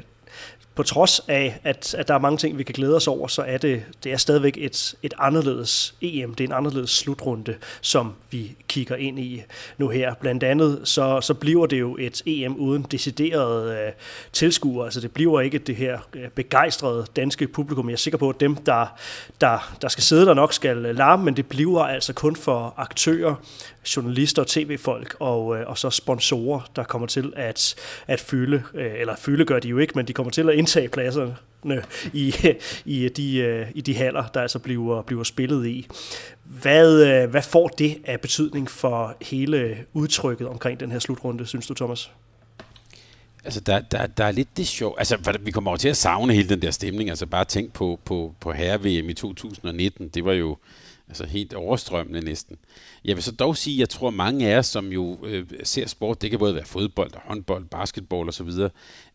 på 0.81 0.85
trods 0.85 1.21
af, 1.29 1.61
at, 1.65 1.94
at 1.94 2.09
der 2.09 2.15
er 2.15 2.19
mange 2.19 2.38
ting, 2.38 2.59
vi 2.59 2.62
kan 2.62 2.73
glæde 2.73 2.97
os 2.97 3.09
over, 3.09 3.29
så 3.29 3.43
er 3.43 3.59
det, 3.59 3.82
det 4.05 4.12
er 4.12 4.17
stadigvæk 4.17 4.56
et, 4.61 4.94
et 5.03 5.15
anderledes 5.19 5.94
EM. 6.00 6.35
Det 6.35 6.44
er 6.44 6.49
en 6.49 6.55
anderledes 6.55 6.91
slutrunde, 6.91 7.55
som 7.81 8.12
vi 8.31 8.56
kigger 8.69 8.97
ind 8.97 9.19
i 9.19 9.43
nu 9.79 9.88
her. 9.88 10.15
Blandt 10.15 10.43
andet 10.43 10.81
så, 10.85 11.21
så 11.21 11.35
bliver 11.35 11.67
det 11.67 11.81
jo 11.81 11.97
et 12.00 12.23
EM 12.27 12.56
uden 12.56 12.82
deciderede 12.82 13.87
øh, 13.87 13.93
tilskuere. 14.32 14.85
Altså 14.85 15.00
det 15.00 15.12
bliver 15.12 15.41
ikke 15.41 15.59
det 15.59 15.77
her 15.77 15.99
øh, 16.15 16.29
begejstrede 16.29 17.06
danske 17.17 17.49
publikum. 17.49 17.88
Jeg 17.88 17.93
er 17.93 17.99
sikker 17.99 18.19
på, 18.19 18.29
at 18.29 18.41
dem, 18.41 18.56
der, 18.56 18.87
der, 19.41 19.77
der 19.82 19.88
skal 19.88 20.05
sidde 20.05 20.27
der 20.27 20.35
nok 20.35 20.53
skal 20.53 20.87
øh, 20.87 20.97
larme, 20.97 21.25
men 21.25 21.37
det 21.37 21.47
bliver 21.47 21.82
altså 21.82 22.12
kun 22.12 22.37
for 22.37 22.75
aktører, 22.77 23.35
journalister 23.97 24.43
og 24.43 24.49
tv-folk 24.49 25.17
og, 25.21 25.59
øh, 25.59 25.69
og 25.69 25.79
så 25.79 25.91
sponsorer, 25.91 26.71
der 26.77 26.82
kommer 26.82 27.06
til 27.06 27.32
at, 27.37 27.75
at 28.06 28.21
fylde, 28.21 28.62
øh, 28.75 28.93
eller 29.00 29.17
fylde 29.17 29.44
gør 29.44 29.59
de 29.59 29.69
jo 29.69 29.79
ikke, 29.79 29.93
men 29.97 30.09
de 30.09 30.12
kommer 30.12 30.31
til 30.31 30.49
at 30.49 30.55
indtage 30.55 30.88
pladserne 30.88 31.37
i, 32.12 32.35
i, 32.85 33.09
de, 33.09 33.37
øh, 33.37 33.67
i 33.75 33.81
de 33.81 33.94
haller, 33.94 34.27
der 34.27 34.41
altså 34.41 34.59
bliver, 34.59 35.03
bliver 35.03 35.25
spillet 35.25 35.67
i. 35.67 35.87
Hvad, 36.44 37.06
øh, 37.06 37.31
hvad 37.31 37.43
får 37.43 37.69
det 37.69 37.99
af 38.05 38.21
betydning 38.21 38.71
for 38.71 39.17
hele 39.23 39.77
udtrykket 39.93 40.49
omkring 40.49 40.81
den 40.81 40.93
her 40.93 40.99
slutrunde, 40.99 41.46
synes 41.46 41.67
du, 41.67 41.75
Thomas? 41.75 42.10
Altså, 43.44 43.60
der, 43.60 43.81
der, 43.81 44.06
der 44.06 44.25
er 44.25 44.32
lidt 44.32 44.56
det 44.56 44.69
sjov. 44.69 44.94
Altså, 44.99 45.39
vi 45.41 45.51
kommer 45.51 45.70
over 45.70 45.79
til 45.79 45.89
at 45.89 45.96
savne 45.96 46.34
hele 46.34 46.49
den 46.49 46.63
der 46.63 46.70
stemning. 46.70 47.10
Altså, 47.10 47.27
bare 47.27 47.44
tænk 47.44 47.72
på, 47.72 48.01
på, 48.05 48.34
på 48.41 48.53
herre-VM 48.53 49.08
i 49.08 49.15
2019. 49.15 50.08
Det 50.08 50.25
var 50.25 50.32
jo 50.32 50.56
altså 51.10 51.26
helt 51.26 51.55
overstrømmende 51.55 52.20
næsten. 52.20 52.56
Jeg 53.05 53.17
vil 53.17 53.22
så 53.22 53.32
dog 53.32 53.56
sige, 53.56 53.74
at 53.74 53.81
jeg 53.81 53.88
tror 53.88 54.10
mange 54.10 54.48
af 54.48 54.58
os, 54.58 54.67
som 54.67 54.93
jo 54.93 55.19
øh, 55.24 55.46
ser 55.64 55.86
sport, 55.86 56.22
det 56.22 56.31
kan 56.31 56.38
både 56.38 56.55
være 56.55 56.64
fodbold, 56.64 57.10
håndbold, 57.24 57.64
basketball 57.64 58.29
osv., 58.29 58.48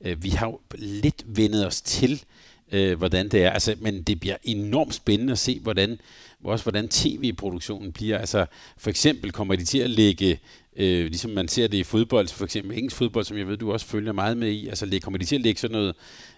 øh, 0.02 0.24
vi 0.24 0.30
har 0.30 0.48
jo 0.48 0.60
lidt 0.78 1.24
vendet 1.28 1.68
os 1.68 1.82
til, 1.82 2.24
øh, 2.72 2.98
hvordan 2.98 3.30
det 3.30 3.44
er. 3.44 3.50
Altså, 3.50 3.76
men 3.80 4.04
det 4.04 4.20
bliver 4.20 4.38
enormt 4.44 4.94
spændende 4.94 5.32
at 5.32 5.40
se, 5.40 5.60
hvordan, 5.60 6.00
også 6.44 6.66
hvordan 6.66 6.88
tv-produktionen 6.88 7.92
bliver. 7.92 8.18
Altså, 8.18 8.46
for 8.78 8.90
eksempel 8.90 9.32
kommer 9.32 9.56
de 9.56 9.66
til 9.66 9.80
at 9.80 9.90
lægge 9.90 10.40
Øh, 10.78 11.06
ligesom 11.06 11.32
man 11.32 11.48
ser 11.48 11.68
det 11.68 11.78
i 11.78 11.84
fodbold, 11.84 12.28
for 12.28 12.46
eksempel 12.46 12.78
engelsk 12.78 12.98
fodbold, 12.98 13.26
som 13.26 13.38
jeg 13.38 13.48
ved, 13.48 13.58
du 13.58 13.72
også 13.72 13.86
følger 13.86 14.12
meget 14.12 14.38
med 14.38 14.52
i. 14.52 14.68
Altså 14.68 15.00
kommer 15.02 15.18
de 15.18 15.26
til 15.26 15.36
at 15.36 15.42
lægge 15.42 15.60
sådan 15.60 15.76
noget 15.76 15.96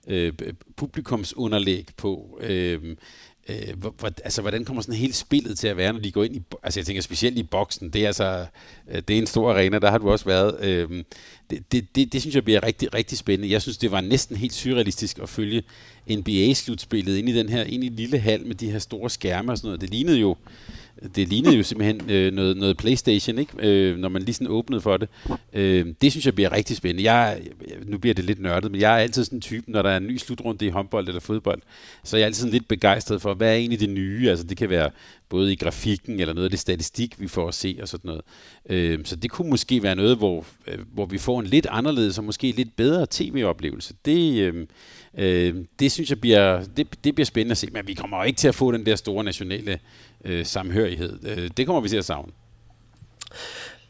øh, 0.07 0.33
publikumsunderlæg 0.75 1.87
på? 1.97 2.39
Øh, 2.41 2.95
øh, 3.49 3.77
hvor, 3.77 3.95
altså, 4.23 4.41
hvordan 4.41 4.65
kommer 4.65 4.81
sådan 4.81 4.95
hele 4.95 5.13
spillet 5.13 5.57
til 5.57 5.67
at 5.67 5.77
være, 5.77 5.93
når 5.93 5.99
de 5.99 6.11
går 6.11 6.23
ind 6.23 6.35
i, 6.35 6.41
altså 6.63 6.79
jeg 6.79 6.85
tænker 6.85 7.01
specielt 7.01 7.37
i 7.37 7.43
boksen, 7.43 7.89
det 7.89 8.03
er 8.03 8.07
altså, 8.07 8.45
øh, 8.91 9.01
det 9.07 9.09
er 9.09 9.17
en 9.17 9.27
stor 9.27 9.51
arena, 9.51 9.79
der 9.79 9.91
har 9.91 9.97
du 9.97 10.11
også 10.11 10.25
været. 10.25 10.65
Øh, 10.65 11.03
det, 11.49 11.71
det, 11.71 11.95
det, 11.95 12.13
det 12.13 12.21
synes 12.21 12.35
jeg 12.35 12.43
bliver 12.43 12.63
rigtig, 12.63 12.93
rigtig 12.93 13.17
spændende. 13.17 13.53
Jeg 13.53 13.61
synes, 13.61 13.77
det 13.77 13.91
var 13.91 14.01
næsten 14.01 14.37
helt 14.37 14.53
surrealistisk 14.53 15.19
at 15.19 15.29
følge 15.29 15.63
NBA-slutspillet 16.09 17.17
ind 17.17 17.29
i 17.29 17.33
den 17.33 17.49
her, 17.49 17.63
ind 17.63 17.83
i 17.83 17.89
lille 17.89 18.19
hal 18.19 18.47
med 18.47 18.55
de 18.55 18.71
her 18.71 18.79
store 18.79 19.09
skærme 19.09 19.51
og 19.51 19.57
sådan 19.57 19.67
noget. 19.67 19.81
Det 19.81 19.89
lignede 19.89 20.17
jo, 20.17 20.35
det 21.15 21.27
lignede 21.27 21.55
jo 21.57 21.63
simpelthen 21.63 22.09
øh, 22.09 22.33
noget, 22.33 22.57
noget 22.57 22.77
Playstation, 22.77 23.37
ikke? 23.37 23.53
Øh, 23.59 23.97
når 23.97 24.09
man 24.09 24.21
lige 24.21 24.33
sådan 24.33 24.47
åbnede 24.47 24.81
for 24.81 24.97
det. 24.97 25.09
Øh, 25.53 25.85
det 26.01 26.11
synes 26.11 26.25
jeg 26.25 26.35
bliver 26.35 26.51
rigtig 26.51 26.77
spændende. 26.77 27.11
Jeg, 27.11 27.41
nu 27.85 27.97
bliver 27.97 28.13
det 28.13 28.25
lidt 28.25 28.41
nørdet, 28.41 28.71
men 28.71 28.81
jeg 28.81 28.93
er 28.93 28.97
altid 28.97 29.23
sådan 29.23 29.37
en 29.37 29.41
type, 29.41 29.71
når 29.71 29.81
der 29.81 29.89
er 29.89 29.97
en 29.97 30.07
ny 30.07 30.17
slutrunde 30.17 30.65
i 30.65 30.69
håndbold 30.69 31.07
eller 31.07 31.21
fodbold, 31.21 31.61
så 32.03 32.17
er 32.17 32.19
jeg 32.19 32.25
altid 32.25 32.41
sådan 32.41 32.53
lidt 32.53 32.67
begejstret 32.67 33.21
for, 33.21 33.33
hvad 33.33 33.49
er 33.49 33.55
egentlig 33.55 33.79
det 33.79 33.89
nye? 33.89 34.29
Altså 34.29 34.45
det 34.45 34.57
kan 34.57 34.69
være 34.69 34.89
både 35.29 35.53
i 35.53 35.55
grafikken 35.55 36.19
eller 36.19 36.33
noget 36.33 36.45
af 36.45 36.51
det 36.51 36.59
statistik, 36.59 37.21
vi 37.21 37.27
får 37.27 37.47
at 37.47 37.53
se 37.53 37.77
og 37.81 37.87
sådan 37.87 38.07
noget. 38.07 38.21
Øh, 38.69 38.99
så 39.03 39.15
det 39.15 39.31
kunne 39.31 39.49
måske 39.49 39.83
være 39.83 39.95
noget, 39.95 40.17
hvor, 40.17 40.45
øh, 40.67 40.77
hvor 40.93 41.05
vi 41.05 41.17
får 41.17 41.39
en 41.39 41.45
lidt 41.45 41.67
anderledes 41.69 42.17
og 42.17 42.23
måske 42.23 42.51
lidt 42.51 42.75
bedre 42.75 43.07
tv-oplevelse. 43.09 43.93
Det, 44.05 44.41
øh, 44.41 44.67
øh, 45.17 45.55
det 45.79 45.91
synes 45.91 46.09
jeg 46.09 46.21
bliver, 46.21 46.63
det, 46.77 47.03
det 47.03 47.15
bliver 47.15 47.25
spændende 47.25 47.51
at 47.51 47.57
se, 47.57 47.67
men 47.71 47.87
vi 47.87 47.93
kommer 47.93 48.17
jo 48.17 48.23
ikke 48.23 48.37
til 48.37 48.47
at 48.47 48.55
få 48.55 48.71
den 48.71 48.85
der 48.85 48.95
store 48.95 49.23
nationale 49.23 49.79
øh, 50.25 50.45
samhørighed. 50.45 51.19
Øh, 51.27 51.49
det 51.57 51.65
kommer 51.65 51.81
vi 51.81 51.89
til 51.89 51.97
at 51.97 52.05
savne. 52.05 52.31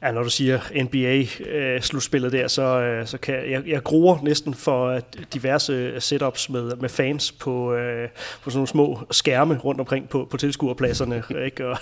Ja, 0.01 0.11
når 0.11 0.23
du 0.23 0.29
siger 0.29 0.59
NBA-slutspillet 0.83 2.33
øh, 2.33 2.39
der, 2.39 2.47
så, 2.47 2.61
øh, 2.61 3.07
så 3.07 3.17
kan 3.17 3.35
jeg, 3.51 3.63
jeg 3.67 3.83
gruer 3.83 4.17
næsten 4.21 4.53
for 4.53 4.99
diverse 5.33 6.01
setups 6.01 6.49
med, 6.49 6.75
med 6.75 6.89
fans 6.89 7.31
på, 7.31 7.73
øh, 7.73 8.09
på 8.43 8.49
sådan 8.49 8.57
nogle 8.57 8.67
små 8.67 8.99
skærme 9.11 9.57
rundt 9.57 9.79
omkring 9.79 10.09
på, 10.09 10.27
på 10.31 10.37
tilskuerpladserne. 10.37 11.23
Ikke? 11.45 11.67
Og 11.67 11.77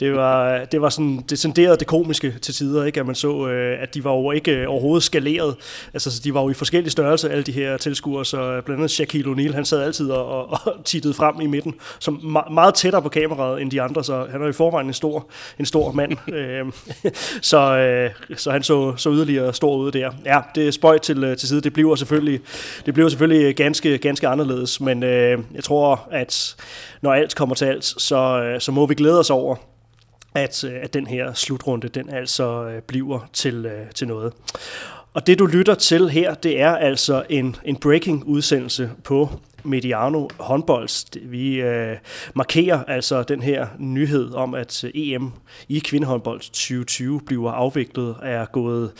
det, 0.00 0.14
var, 0.14 0.64
det 0.64 0.80
var 0.80 0.88
sådan 0.88 1.24
det 1.30 1.38
tenderede 1.38 1.76
det 1.76 1.86
komiske 1.86 2.34
til 2.42 2.54
tider, 2.54 2.84
ikke? 2.84 3.00
at 3.00 3.06
man 3.06 3.14
så, 3.14 3.48
øh, 3.48 3.82
at 3.82 3.94
de 3.94 4.04
var 4.04 4.12
jo 4.12 4.30
ikke 4.30 4.68
overhovedet 4.68 5.02
skaleret. 5.02 5.56
Altså, 5.94 6.20
de 6.24 6.34
var 6.34 6.42
jo 6.42 6.50
i 6.50 6.54
forskellige 6.54 6.90
størrelser, 6.90 7.28
alle 7.28 7.44
de 7.44 7.52
her 7.52 7.76
tilskuere, 7.76 8.24
så 8.24 8.60
blandt 8.64 8.80
andet 8.80 8.90
Shaquille 8.90 9.32
O'Neal, 9.32 9.54
han 9.54 9.64
sad 9.64 9.82
altid 9.82 10.10
og, 10.10 10.26
og, 10.26 10.60
og 10.64 10.84
tittede 10.84 11.14
frem 11.14 11.40
i 11.40 11.46
midten, 11.46 11.74
som 11.98 12.44
meget 12.50 12.74
tættere 12.74 13.02
på 13.02 13.08
kameraet 13.08 13.62
end 13.62 13.70
de 13.70 13.82
andre, 13.82 14.04
så 14.04 14.26
han 14.30 14.42
er 14.42 14.48
i 14.48 14.52
forvejen 14.52 14.86
en 14.86 14.92
stor, 14.92 15.28
en 15.58 15.66
stor 15.66 15.92
mand. 15.92 16.12
øh, 16.34 16.66
så, 17.40 17.53
øh, 17.60 18.10
så 18.36 18.50
han 18.50 18.62
så, 18.62 18.96
så 18.96 19.10
yderligere 19.10 19.54
stor 19.54 19.76
ud 19.76 19.92
der. 19.92 20.10
Ja, 20.24 20.40
det 20.54 20.68
er 20.68 20.70
spøjt 20.70 21.02
til, 21.02 21.24
øh, 21.24 21.36
til 21.36 21.48
side. 21.48 21.60
Det 21.60 21.72
bliver 21.72 21.94
selvfølgelig, 21.94 22.40
det 22.86 22.94
bliver 22.94 23.08
selvfølgelig 23.08 23.44
øh, 23.44 23.54
ganske, 23.56 23.98
ganske 23.98 24.28
anderledes, 24.28 24.80
men 24.80 25.02
øh, 25.02 25.38
jeg 25.54 25.64
tror, 25.64 26.08
at 26.10 26.56
når 27.02 27.12
alt 27.12 27.34
kommer 27.34 27.54
til 27.54 27.64
alt, 27.64 27.84
så, 27.84 28.42
øh, 28.42 28.60
så 28.60 28.72
må 28.72 28.86
vi 28.86 28.94
glæde 28.94 29.18
os 29.18 29.30
over, 29.30 29.56
at, 30.34 30.64
øh, 30.64 30.72
at 30.82 30.94
den 30.94 31.06
her 31.06 31.32
slutrunde, 31.32 31.88
den 31.88 32.10
altså 32.10 32.70
bliver 32.86 33.28
til, 33.32 33.70
til 33.94 34.08
noget. 34.08 34.32
Og 35.14 35.26
det 35.26 35.38
du 35.38 35.46
lytter 35.46 35.74
til 35.74 36.10
her, 36.10 36.34
det 36.34 36.60
er 36.60 36.76
altså 36.76 37.22
en, 37.28 37.56
en 37.64 37.76
breaking 37.76 38.24
udsendelse 38.26 38.90
på 39.04 39.28
Mediano 39.64 40.28
håndbold. 40.38 41.20
Vi 41.28 41.60
øh, 41.60 41.96
markerer 42.34 42.84
altså 42.84 43.22
den 43.22 43.42
her 43.42 43.66
nyhed 43.78 44.34
om, 44.34 44.54
at 44.54 44.84
øh, 44.84 44.90
EM 44.94 45.32
i 45.68 45.78
kvindehåndbold 45.78 46.40
2020 46.40 47.20
bliver 47.20 47.50
afviklet, 47.50 48.16
er 48.22 48.44
gået 48.44 48.92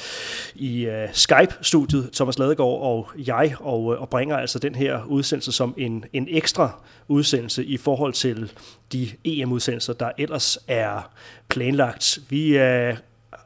i 0.55 0.87
øh, 0.87 1.09
Skype-studiet, 1.13 2.11
Thomas 2.13 2.39
Ladegaard 2.39 2.81
og 2.81 3.09
jeg, 3.27 3.55
og, 3.61 3.95
øh, 3.95 4.01
og 4.01 4.09
bringer 4.09 4.37
altså 4.37 4.59
den 4.59 4.75
her 4.75 5.05
udsendelse 5.05 5.53
som 5.53 5.75
en, 5.77 6.05
en 6.13 6.27
ekstra 6.31 6.81
udsendelse 7.09 7.65
i 7.65 7.77
forhold 7.77 8.13
til 8.13 8.53
de 8.93 9.09
EM-udsendelser, 9.25 9.93
der 9.93 10.11
ellers 10.19 10.59
er 10.69 11.11
planlagt. 11.49 12.19
Vi 12.29 12.59
øh, 12.59 12.97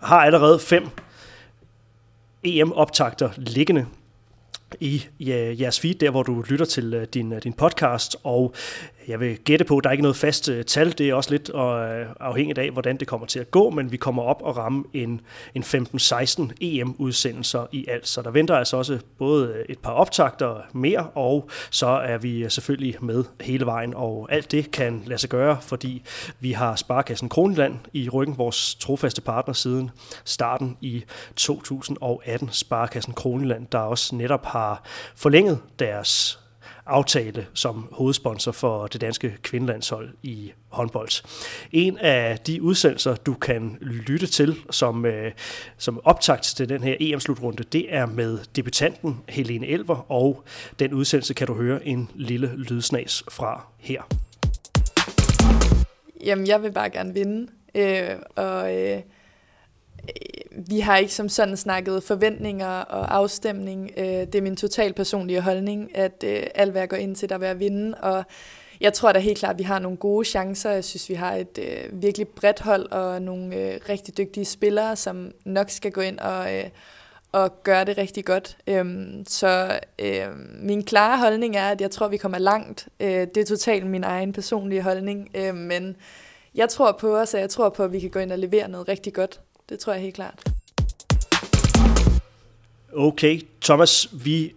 har 0.00 0.20
allerede 0.20 0.58
fem 0.58 0.88
EM-optagter 2.44 3.30
liggende 3.36 3.86
i 4.80 5.04
jeres 5.20 5.80
feed, 5.80 5.94
der 5.94 6.10
hvor 6.10 6.22
du 6.22 6.44
lytter 6.48 6.66
til 6.66 6.94
øh, 6.94 7.06
din, 7.14 7.32
øh, 7.32 7.42
din 7.42 7.52
podcast, 7.52 8.16
og 8.22 8.54
jeg 9.08 9.20
vil 9.20 9.38
gætte 9.38 9.64
på, 9.64 9.78
at 9.78 9.84
der 9.84 9.90
er 9.90 9.92
ikke 9.92 10.02
noget 10.02 10.16
fast 10.16 10.48
øh, 10.48 10.64
tal. 10.64 10.98
Det 10.98 11.08
er 11.08 11.14
også 11.14 11.30
lidt 11.30 11.48
uh, 11.48 11.60
afhængigt 12.20 12.58
af, 12.58 12.70
hvordan 12.70 12.96
det 12.96 13.08
kommer 13.08 13.26
til 13.26 13.38
at 13.38 13.50
gå, 13.50 13.70
men 13.70 13.92
vi 13.92 13.96
kommer 13.96 14.22
op 14.22 14.42
og 14.42 14.56
ramme 14.56 14.84
en, 14.94 15.20
en 15.54 15.62
15-16 15.62 16.50
EM-udsendelser 16.60 17.66
i 17.72 17.84
alt. 17.88 18.08
Så 18.08 18.22
der 18.22 18.30
venter 18.30 18.56
altså 18.56 18.76
også 18.76 18.98
både 19.18 19.48
øh, 19.48 19.64
et 19.68 19.78
par 19.78 19.90
optagter 19.90 20.60
mere, 20.72 21.06
og 21.14 21.50
så 21.70 21.86
er 21.86 22.18
vi 22.18 22.50
selvfølgelig 22.50 22.96
med 23.00 23.24
hele 23.40 23.66
vejen. 23.66 23.94
Og 23.94 24.28
alt 24.30 24.50
det 24.50 24.70
kan 24.70 25.02
lade 25.06 25.20
sig 25.20 25.30
gøre, 25.30 25.58
fordi 25.60 26.02
vi 26.40 26.52
har 26.52 26.76
Sparkassen 26.76 27.28
Kronland 27.28 27.74
i 27.92 28.08
ryggen, 28.08 28.38
vores 28.38 28.74
trofaste 28.74 29.20
partner 29.20 29.54
siden 29.54 29.90
starten 30.24 30.76
i 30.80 31.04
2018. 31.36 32.48
Sparkassen 32.52 33.12
Kronland, 33.12 33.66
der 33.72 33.78
også 33.78 34.14
netop 34.14 34.46
har 34.46 34.82
forlænget 35.16 35.58
deres 35.78 36.40
aftale 36.88 37.46
som 37.54 37.88
hovedsponsor 37.92 38.52
for 38.52 38.86
det 38.86 39.00
danske 39.00 39.36
kvindelandshold 39.42 40.10
i 40.22 40.52
håndbold. 40.68 41.24
En 41.72 41.98
af 41.98 42.38
de 42.38 42.62
udsendelser, 42.62 43.14
du 43.14 43.34
kan 43.34 43.78
lytte 43.80 44.26
til 44.26 44.56
som, 44.70 45.06
øh, 45.06 45.32
som 45.76 46.00
optakt 46.04 46.42
til 46.42 46.68
den 46.68 46.82
her 46.82 46.96
EM-slutrunde, 47.00 47.62
det 47.62 47.94
er 47.94 48.06
med 48.06 48.38
debutanten 48.56 49.20
Helene 49.28 49.66
Elver, 49.66 50.12
og 50.12 50.44
den 50.78 50.94
udsendelse 50.94 51.34
kan 51.34 51.46
du 51.46 51.54
høre 51.54 51.86
en 51.86 52.10
lille 52.14 52.56
lydsnas 52.56 53.24
fra 53.30 53.66
her. 53.78 54.02
Jamen, 56.24 56.46
jeg 56.46 56.62
vil 56.62 56.72
bare 56.72 56.90
gerne 56.90 57.14
vinde, 57.14 57.48
øh, 57.74 58.10
og... 58.36 58.76
Øh 58.76 59.00
vi 60.66 60.80
har 60.80 60.96
ikke 60.96 61.14
som 61.14 61.28
sådan 61.28 61.56
snakket 61.56 62.02
forventninger 62.02 62.68
og 62.68 63.14
afstemning. 63.14 63.90
Øh, 63.96 64.04
det 64.04 64.34
er 64.34 64.42
min 64.42 64.56
total 64.56 64.92
personlige 64.92 65.40
holdning, 65.40 65.96
at 65.96 66.24
øh, 66.26 66.42
alt 66.54 66.70
hvad 66.70 66.82
jeg 66.82 66.88
går 66.88 66.96
ind 66.96 67.16
til, 67.16 67.28
der 67.28 67.38
vil 67.38 67.46
jeg 67.46 67.60
vinde. 67.60 67.94
Og 67.94 68.24
jeg 68.80 68.92
tror 68.92 69.12
da 69.12 69.18
helt 69.18 69.38
klart, 69.38 69.52
at 69.54 69.58
vi 69.58 69.64
har 69.64 69.78
nogle 69.78 69.96
gode 69.96 70.24
chancer. 70.24 70.70
Jeg 70.70 70.84
synes, 70.84 71.08
vi 71.08 71.14
har 71.14 71.34
et 71.34 71.58
øh, 71.58 72.02
virkelig 72.02 72.28
bredt 72.28 72.60
hold 72.60 72.92
og 72.92 73.22
nogle 73.22 73.56
øh, 73.56 73.80
rigtig 73.88 74.18
dygtige 74.18 74.44
spillere, 74.44 74.96
som 74.96 75.32
nok 75.44 75.70
skal 75.70 75.92
gå 75.92 76.00
ind 76.00 76.18
og, 76.18 76.56
øh, 76.56 76.64
og 77.32 77.62
gøre 77.62 77.84
det 77.84 77.98
rigtig 77.98 78.24
godt. 78.24 78.56
Øhm, 78.66 79.24
så 79.26 79.80
øh, 79.98 80.26
min 80.60 80.84
klare 80.84 81.18
holdning 81.18 81.56
er, 81.56 81.68
at 81.68 81.80
jeg 81.80 81.90
tror, 81.90 82.08
vi 82.08 82.16
kommer 82.16 82.38
langt. 82.38 82.88
Øh, 83.00 83.08
det 83.08 83.36
er 83.36 83.44
totalt 83.44 83.86
min 83.86 84.04
egen 84.04 84.32
personlige 84.32 84.82
holdning, 84.82 85.30
øh, 85.34 85.54
men 85.54 85.96
jeg 86.54 86.68
tror 86.68 86.92
på 86.92 87.16
os, 87.16 87.34
og 87.34 87.40
jeg 87.40 87.50
tror 87.50 87.68
på, 87.68 87.84
at 87.84 87.92
vi 87.92 88.00
kan 88.00 88.10
gå 88.10 88.18
ind 88.18 88.32
og 88.32 88.38
levere 88.38 88.68
noget 88.68 88.88
rigtig 88.88 89.14
godt. 89.14 89.40
Det 89.68 89.78
tror 89.78 89.92
jeg 89.92 90.02
helt 90.02 90.14
klart. 90.14 90.52
Okay, 92.96 93.40
Thomas, 93.62 94.08
vi 94.24 94.52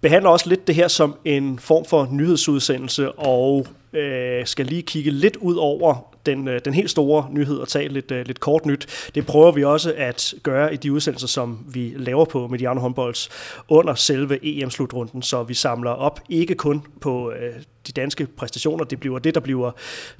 behandler 0.00 0.30
også 0.30 0.48
lidt 0.48 0.66
det 0.66 0.74
her 0.74 0.88
som 0.88 1.14
en 1.24 1.58
form 1.58 1.84
for 1.84 2.08
nyhedsudsendelse, 2.12 3.12
og 3.12 3.66
øh, 3.92 4.46
skal 4.46 4.66
lige 4.66 4.82
kigge 4.82 5.10
lidt 5.10 5.36
ud 5.36 5.56
over 5.56 6.14
den, 6.28 6.48
øh, 6.48 6.60
den 6.64 6.74
helt 6.74 6.90
store 6.90 7.28
nyhed 7.30 7.58
og 7.58 7.68
tage 7.68 7.88
lidt, 7.88 8.10
øh, 8.10 8.26
lidt 8.26 8.40
kort 8.40 8.66
nyt. 8.66 9.10
Det 9.14 9.26
prøver 9.26 9.52
vi 9.52 9.64
også 9.64 9.94
at 9.96 10.34
gøre 10.42 10.74
i 10.74 10.76
de 10.76 10.92
udsendelser, 10.92 11.28
som 11.28 11.58
vi 11.68 11.94
laver 11.96 12.24
på 12.24 12.48
Mediano 12.48 12.80
Håndbolds 12.80 13.28
under 13.68 13.94
selve 13.94 14.38
EM-slutrunden, 14.42 15.22
så 15.22 15.42
vi 15.42 15.54
samler 15.54 15.90
op 15.90 16.20
ikke 16.28 16.54
kun 16.54 16.82
på 17.00 17.32
øh, 17.32 17.54
de 17.86 17.92
danske 17.92 18.26
præstationer. 18.26 18.84
Det 18.84 19.00
bliver 19.00 19.18
det, 19.18 19.34
der 19.34 19.40
bliver 19.40 19.70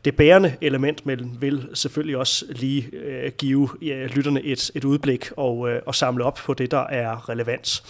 det 0.05 0.17
bærende 0.17 0.55
element, 0.61 1.07
men 1.07 1.37
vil 1.41 1.69
selvfølgelig 1.75 2.17
også 2.17 2.45
lige 2.49 2.89
øh, 2.93 3.33
give 3.39 3.69
lytterne 4.15 4.43
et, 4.43 4.71
et 4.75 4.85
udblik 4.85 5.31
og, 5.37 5.71
øh, 5.71 5.83
og 5.87 5.95
samle 5.95 6.25
op 6.25 6.35
på 6.35 6.55
det, 6.55 6.71
der 6.71 6.87
er 6.87 7.29
relevant 7.29 7.83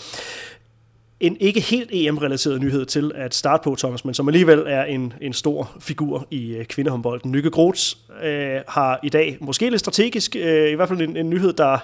en 1.20 1.36
ikke 1.40 1.60
helt 1.60 1.90
EM-relateret 1.92 2.60
nyhed 2.60 2.86
til 2.86 3.12
at 3.14 3.34
starte 3.34 3.64
på, 3.64 3.76
Thomas, 3.78 4.04
men 4.04 4.14
som 4.14 4.28
alligevel 4.28 4.64
er 4.66 4.84
en, 4.84 5.12
en 5.20 5.32
stor 5.32 5.70
figur 5.80 6.26
i 6.30 6.54
øh, 6.54 6.64
kvindehåndbolden. 6.64 7.32
Nykke 7.32 7.50
Grots 7.50 7.98
øh, 8.22 8.60
har 8.68 9.00
i 9.02 9.08
dag, 9.08 9.36
måske 9.40 9.70
lidt 9.70 9.80
strategisk, 9.80 10.36
øh, 10.36 10.70
i 10.70 10.74
hvert 10.74 10.88
fald 10.88 11.00
en, 11.00 11.16
en 11.16 11.30
nyhed, 11.30 11.52
der, 11.52 11.78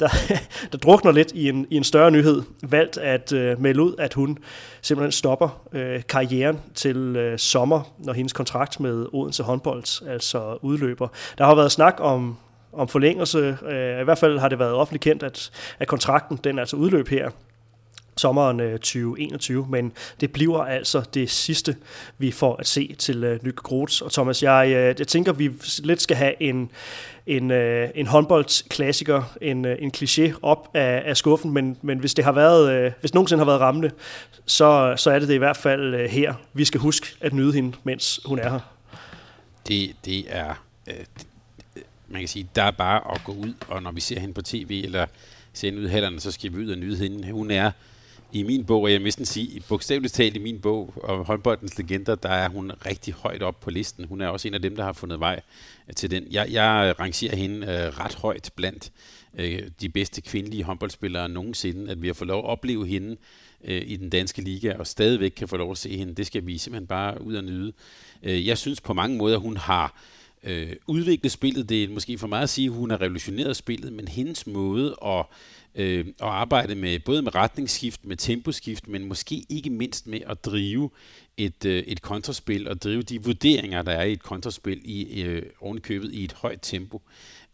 der, 0.00 0.08
der 0.72 0.78
drukner 0.78 1.12
lidt 1.12 1.32
i 1.32 1.48
en, 1.48 1.66
i 1.70 1.76
en 1.76 1.84
større 1.84 2.10
nyhed, 2.10 2.42
valgt 2.62 2.98
at 2.98 3.32
øh, 3.32 3.60
melde 3.60 3.82
ud, 3.82 3.94
at 3.98 4.14
hun 4.14 4.38
simpelthen 4.82 5.12
stopper 5.12 5.68
øh, 5.72 6.02
karrieren 6.08 6.58
til 6.74 6.96
øh, 6.96 7.38
sommer, 7.38 7.94
når 7.98 8.12
hendes 8.12 8.32
kontrakt 8.32 8.80
med 8.80 9.06
Odense 9.12 9.42
håndbold 9.42 10.08
altså 10.08 10.58
udløber. 10.62 11.08
Der 11.38 11.44
har 11.44 11.54
været 11.54 11.72
snak 11.72 11.96
om 11.98 12.36
om 12.72 12.88
forlængelse. 12.88 13.56
Øh, 13.68 14.00
I 14.00 14.04
hvert 14.04 14.18
fald 14.18 14.38
har 14.38 14.48
det 14.48 14.58
været 14.58 14.72
offentligt 14.72 15.02
kendt, 15.02 15.22
at, 15.22 15.50
at 15.78 15.88
kontrakten 15.88 16.38
den 16.44 16.58
altså 16.58 16.76
udløb 16.76 17.08
her 17.08 17.30
sommeren 18.16 18.60
øh, 18.60 18.72
2021, 18.72 19.66
men 19.68 19.92
det 20.20 20.32
bliver 20.32 20.58
altså 20.58 21.02
det 21.14 21.30
sidste, 21.30 21.76
vi 22.18 22.30
får 22.30 22.56
at 22.56 22.66
se 22.66 22.94
til 22.98 23.24
øh, 23.24 23.36
uh, 23.36 23.44
Nykke 23.44 23.62
Grots. 23.62 24.00
Og 24.00 24.12
Thomas, 24.12 24.42
jeg, 24.42 24.66
øh, 24.68 24.94
jeg 24.98 25.08
tænker, 25.08 25.32
vi 25.32 25.50
lidt 25.84 26.02
skal 26.02 26.16
have 26.16 26.42
en, 26.42 26.70
en, 27.26 27.50
en 27.50 28.06
håndboldklassiker, 28.06 29.22
en, 29.40 29.64
en 29.64 29.92
kliché 29.96 30.32
op 30.42 30.70
af, 30.74 31.02
af 31.06 31.16
skuffen, 31.16 31.52
men, 31.52 31.76
men 31.82 31.98
hvis 31.98 32.14
det 32.14 32.24
har 32.24 32.32
været, 32.32 32.94
hvis 33.00 33.14
nogensinde 33.14 33.40
har 33.40 33.46
været 33.46 33.60
rammende, 33.60 33.90
så, 34.46 34.94
så 34.96 35.10
er 35.10 35.18
det 35.18 35.28
det 35.28 35.34
i 35.34 35.38
hvert 35.38 35.56
fald 35.56 36.08
her. 36.08 36.34
Vi 36.52 36.64
skal 36.64 36.80
huske 36.80 37.06
at 37.20 37.32
nyde 37.32 37.52
hende, 37.52 37.76
mens 37.84 38.20
hun 38.24 38.38
er 38.38 38.50
her. 38.50 38.60
Det, 39.68 39.96
det 40.04 40.24
er, 40.28 40.54
man 42.10 42.20
kan 42.20 42.28
sige, 42.28 42.48
der 42.54 42.62
er 42.62 42.70
bare 42.70 43.14
at 43.14 43.24
gå 43.24 43.32
ud, 43.32 43.54
og 43.68 43.82
når 43.82 43.92
vi 43.92 44.00
ser 44.00 44.20
hende 44.20 44.34
på 44.34 44.42
tv, 44.42 44.80
eller 44.84 45.06
ser 45.52 45.68
hende 45.68 45.82
ud 45.82 45.88
hallerne, 45.88 46.20
så 46.20 46.32
skal 46.32 46.52
vi 46.52 46.64
ud 46.64 46.70
og 46.70 46.78
nyde 46.78 46.96
hende. 46.96 47.32
Hun 47.32 47.50
er 47.50 47.70
i 48.32 48.42
min 48.42 48.64
bog, 48.64 48.82
og 48.82 48.92
jeg 48.92 49.04
vil 49.04 49.26
sige, 49.26 49.62
bogstaveligt 49.68 50.14
talt 50.14 50.36
i 50.36 50.38
min 50.38 50.60
bog 50.60 50.94
om 51.04 51.24
håndboldens 51.24 51.78
legender, 51.78 52.14
der 52.14 52.28
er 52.28 52.48
hun 52.48 52.72
rigtig 52.86 53.14
højt 53.14 53.42
op 53.42 53.60
på 53.60 53.70
listen. 53.70 54.04
Hun 54.04 54.20
er 54.20 54.28
også 54.28 54.48
en 54.48 54.54
af 54.54 54.62
dem, 54.62 54.76
der 54.76 54.84
har 54.84 54.92
fundet 54.92 55.20
vej 55.20 55.40
øh, 55.88 55.94
til 55.94 56.10
den. 56.10 56.26
Jeg, 56.30 56.46
jeg 56.52 56.94
rangerer 57.00 57.36
hende 57.36 57.66
øh, 57.66 57.98
ret 57.98 58.14
højt 58.14 58.50
blandt 58.56 58.92
øh, 59.38 59.62
de 59.80 59.88
bedste 59.88 60.20
kvindelige 60.20 60.62
håndboldspillere 60.62 61.28
nogensinde. 61.28 61.90
At 61.90 62.02
vi 62.02 62.06
har 62.06 62.14
fået 62.14 62.28
lov 62.28 62.38
at 62.38 62.50
opleve 62.50 62.86
hende 62.86 63.16
øh, 63.64 63.82
i 63.86 63.96
den 63.96 64.10
danske 64.10 64.42
liga, 64.42 64.74
og 64.78 64.86
stadigvæk 64.86 65.30
kan 65.30 65.48
få 65.48 65.56
lov 65.56 65.70
at 65.70 65.78
se 65.78 65.96
hende, 65.96 66.14
det 66.14 66.26
skal 66.26 66.46
vi 66.46 66.58
simpelthen 66.58 66.86
bare 66.86 67.22
ud 67.22 67.34
og 67.34 67.44
nyde. 67.44 67.72
Øh, 68.22 68.46
jeg 68.46 68.58
synes 68.58 68.80
på 68.80 68.94
mange 68.94 69.16
måder, 69.16 69.38
hun 69.38 69.56
har 69.56 69.94
øh, 70.44 70.72
udviklet 70.86 71.32
spillet. 71.32 71.68
Det 71.68 71.84
er 71.84 71.88
måske 71.88 72.18
for 72.18 72.26
meget 72.26 72.42
at 72.42 72.48
sige, 72.48 72.66
at 72.66 72.72
hun 72.72 72.90
har 72.90 73.00
revolutioneret 73.00 73.56
spillet, 73.56 73.92
men 73.92 74.08
hendes 74.08 74.46
måde 74.46 74.96
at 75.06 75.24
øh, 75.74 76.06
og 76.20 76.40
arbejde 76.40 76.74
med 76.74 76.98
både 76.98 77.22
med 77.22 77.34
retningsskift, 77.34 78.04
med 78.04 78.16
temposkift, 78.16 78.88
men 78.88 79.04
måske 79.04 79.44
ikke 79.48 79.70
mindst 79.70 80.06
med 80.06 80.20
at 80.26 80.44
drive 80.44 80.90
et, 81.36 81.64
øh, 81.64 81.82
et 81.82 82.02
kontraspil 82.02 82.68
og 82.68 82.82
drive 82.82 83.02
de 83.02 83.24
vurderinger, 83.24 83.82
der 83.82 83.92
er 83.92 84.04
i 84.04 84.12
et 84.12 84.22
kontraspil 84.22 84.80
i 84.84 85.22
øh, 85.22 85.42
ovenkøbet 85.60 86.12
i 86.12 86.24
et 86.24 86.32
højt 86.32 86.58
tempo. 86.62 87.02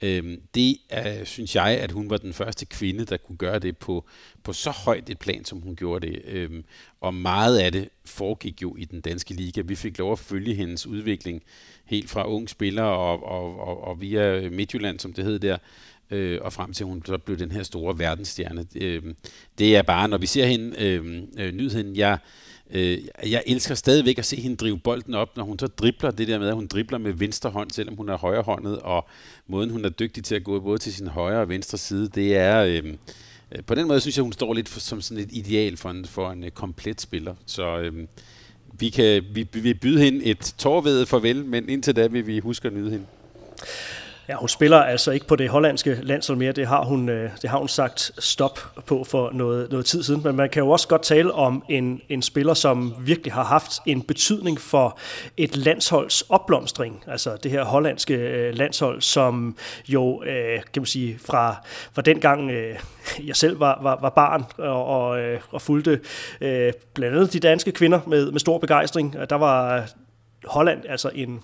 Øh, 0.03 0.39
det 0.55 0.77
er, 0.89 1.25
synes 1.25 1.55
jeg, 1.55 1.79
at 1.81 1.93
hun 1.93 2.11
var 2.11 2.17
den 2.17 2.33
første 2.33 2.67
kvinde, 2.67 3.05
der 3.05 3.17
kunne 3.17 3.39
gøre 3.39 3.59
det 3.59 3.77
på, 3.79 4.05
på 4.43 4.53
så 4.53 4.71
højt 4.71 5.11
et 5.11 5.19
plan, 5.19 5.45
som 5.45 5.61
hun 5.61 5.77
gjorde 5.77 6.07
det. 6.07 6.23
Øh, 6.25 6.51
og 7.01 7.15
meget 7.15 7.59
af 7.59 7.73
det 7.73 7.89
foregik 8.05 8.63
jo 8.63 8.77
i 8.77 8.85
den 8.85 9.01
danske 9.01 9.35
liga. 9.35 9.61
Vi 9.61 9.75
fik 9.75 9.99
lov 9.99 10.13
at 10.13 10.19
følge 10.19 10.55
hendes 10.55 10.87
udvikling 10.87 11.43
helt 11.85 12.11
fra 12.11 12.29
ung 12.29 12.51
spiller 12.51 12.83
og, 12.83 13.25
og, 13.25 13.61
og, 13.61 13.85
og 13.85 14.01
via 14.01 14.51
Midtjylland, 14.51 14.99
som 14.99 15.13
det 15.13 15.25
hed 15.25 15.39
der, 15.39 15.59
øh, 16.11 16.39
og 16.43 16.53
frem 16.53 16.73
til 16.73 16.87
hun 16.87 17.03
så 17.07 17.19
blev 17.19 17.39
den 17.39 17.53
her 17.53 17.63
store 17.63 17.99
verdensstjerne. 17.99 18.67
Øh, 18.77 19.03
det 19.59 19.77
er 19.77 19.83
bare, 19.83 20.09
når 20.09 20.19
vi 20.19 20.27
ser 20.27 20.47
hende, 20.47 20.83
øh, 20.83 21.23
øh, 21.39 21.53
nyheden, 21.53 21.97
jeg, 21.97 22.19
øh, 22.71 22.99
jeg 23.31 23.43
elsker 23.47 23.75
stadigvæk 23.75 24.19
at 24.19 24.27
se 24.27 24.37
hende 24.37 24.57
drive 24.57 24.79
bolden 24.79 25.15
op, 25.15 25.37
når 25.37 25.45
hun 25.45 25.59
så 25.59 25.67
dribler 25.67 26.11
det 26.11 26.29
der 26.29 26.39
med, 26.39 26.49
at 26.49 26.55
hun 26.55 26.67
dribler 26.67 26.99
med 26.99 27.13
venstre 27.13 27.51
hånd, 27.51 27.71
selvom 27.71 27.97
hun 27.97 28.09
er 28.09 28.17
højrehåndet, 28.17 28.79
og 28.79 29.07
måden 29.47 29.71
hun 29.71 29.85
er 29.85 29.89
dygtig 29.89 30.25
til 30.25 30.35
at 30.35 30.45
gå 30.45 30.61
både 30.61 30.79
til 30.79 30.95
sin 30.95 31.07
højre 31.07 31.41
og 31.41 31.49
venstre 31.49 31.79
side, 31.79 32.09
det 32.09 32.37
er... 32.37 32.63
Øh, 32.63 32.77
øh 32.77 33.63
på 33.67 33.75
den 33.75 33.89
måde 33.89 34.01
synes 34.01 34.17
jeg, 34.17 34.23
hun 34.23 34.33
står 34.33 34.55
lidt 34.55 34.69
for, 34.69 34.81
som 34.81 35.01
sådan 35.01 35.25
et 35.25 35.31
ideal 35.33 35.77
for 35.77 35.91
en, 35.91 36.05
for 36.05 36.31
en 36.31 36.45
uh, 36.45 36.49
komplet 36.51 37.01
spiller. 37.01 37.35
Så 37.47 37.79
øhm, 37.79 38.09
vi 38.79 38.91
kan 38.91 39.25
vi, 39.33 39.49
vi 39.53 39.75
byde 39.75 40.01
hende 40.01 40.25
et 40.25 40.55
tårvedet 40.59 41.09
farvel, 41.09 41.45
men 41.45 41.69
indtil 41.69 41.97
da 41.97 42.07
vil 42.07 42.27
vi 42.27 42.39
huske 42.39 42.69
at 42.69 42.75
nyde 42.75 42.91
hende. 42.91 43.07
Ja, 44.29 44.35
hun 44.37 44.49
spiller 44.49 44.79
altså 44.79 45.11
ikke 45.11 45.27
på 45.27 45.37
det 45.37 45.49
hollandske 45.49 45.99
landshold 46.03 46.39
mere. 46.39 46.53
Det 46.53 46.67
har 46.67 46.85
hun, 46.85 47.09
øh, 47.09 47.31
det 47.43 47.51
har 47.51 47.59
hun 47.59 47.69
sagt 47.69 48.11
stop 48.19 48.59
på 48.87 49.05
for 49.05 49.31
noget, 49.33 49.71
noget 49.71 49.87
tid 49.87 50.03
siden. 50.03 50.23
Men 50.25 50.37
man 50.37 50.51
kan 50.51 50.63
jo 50.63 50.71
også 50.71 50.89
godt 50.89 51.03
tale 51.03 51.33
om 51.33 51.65
en, 51.69 52.01
en 52.09 52.23
spiller, 52.23 52.55
som 52.55 52.95
virkelig 53.01 53.33
har 53.33 53.45
haft 53.45 53.73
en 53.87 54.03
betydning 54.03 54.61
for 54.61 54.99
et 55.37 55.57
landsholds 55.57 56.23
opblomstring. 56.23 57.05
Altså 57.07 57.37
det 57.43 57.51
her 57.51 57.65
hollandske 57.65 58.15
øh, 58.15 58.55
landshold, 58.55 59.03
som 59.03 59.57
jo, 59.89 60.23
øh, 60.23 60.63
kan 60.73 60.81
man 60.81 60.87
sige, 60.87 61.19
fra, 61.27 61.57
fra 61.93 62.03
den 62.03 62.21
gang 62.21 62.51
øh, 62.51 62.77
jeg 63.27 63.37
selv 63.37 63.61
var, 63.61 63.79
var, 63.83 63.99
var 64.01 64.11
barn 64.11 64.45
og, 64.59 64.87
og, 64.87 65.21
øh, 65.21 65.41
og 65.51 65.63
fulgte 65.63 66.01
blandt 66.95 67.17
andet 67.17 67.33
de 67.33 67.41
danske 67.41 67.73
kvinder 67.73 68.01
med, 68.07 68.31
med 68.31 68.41
stor 68.41 68.59
begejstring. 68.59 69.17
Der 69.31 69.37
var 69.37 69.87
Holland 70.45 70.83
altså 70.89 71.11
en 71.15 71.41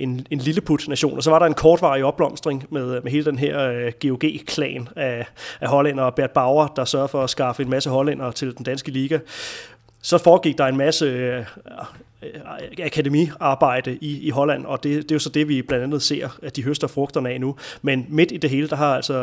en, 0.00 0.26
en 0.30 0.38
lilleput-nation. 0.38 1.16
Og 1.16 1.22
så 1.22 1.30
var 1.30 1.38
der 1.38 1.46
en 1.46 1.54
kortvarig 1.54 2.04
opblomstring 2.04 2.66
med, 2.70 3.00
med 3.02 3.10
hele 3.12 3.24
den 3.24 3.38
her 3.38 3.70
øh, 3.70 3.92
GOG-klan 4.02 4.88
af, 4.96 5.26
af 5.60 5.68
hollænder 5.68 6.04
og 6.04 6.14
Bert 6.14 6.30
Bauer, 6.30 6.66
der 6.66 6.84
sørger 6.84 7.06
for 7.06 7.24
at 7.24 7.30
skaffe 7.30 7.62
en 7.62 7.70
masse 7.70 7.90
hollænder 7.90 8.30
til 8.30 8.56
den 8.56 8.64
danske 8.64 8.90
liga. 8.90 9.18
Så 10.02 10.18
foregik 10.18 10.58
der 10.58 10.66
en 10.66 10.76
masse 10.76 11.04
øh, 11.04 11.44
Øh, 12.22 12.40
akademiarbejde 12.78 13.98
i, 14.00 14.20
i 14.20 14.30
Holland, 14.30 14.66
og 14.66 14.82
det, 14.82 15.02
det 15.02 15.10
er 15.10 15.14
jo 15.14 15.18
så 15.18 15.28
det, 15.28 15.48
vi 15.48 15.62
blandt 15.62 15.84
andet 15.84 16.02
ser, 16.02 16.38
at 16.42 16.56
de 16.56 16.64
høster 16.64 16.86
frugterne 16.86 17.30
af 17.30 17.40
nu. 17.40 17.56
Men 17.82 18.06
midt 18.08 18.32
i 18.32 18.36
det 18.36 18.50
hele, 18.50 18.68
der 18.68 18.76
har 18.76 18.96
altså 18.96 19.14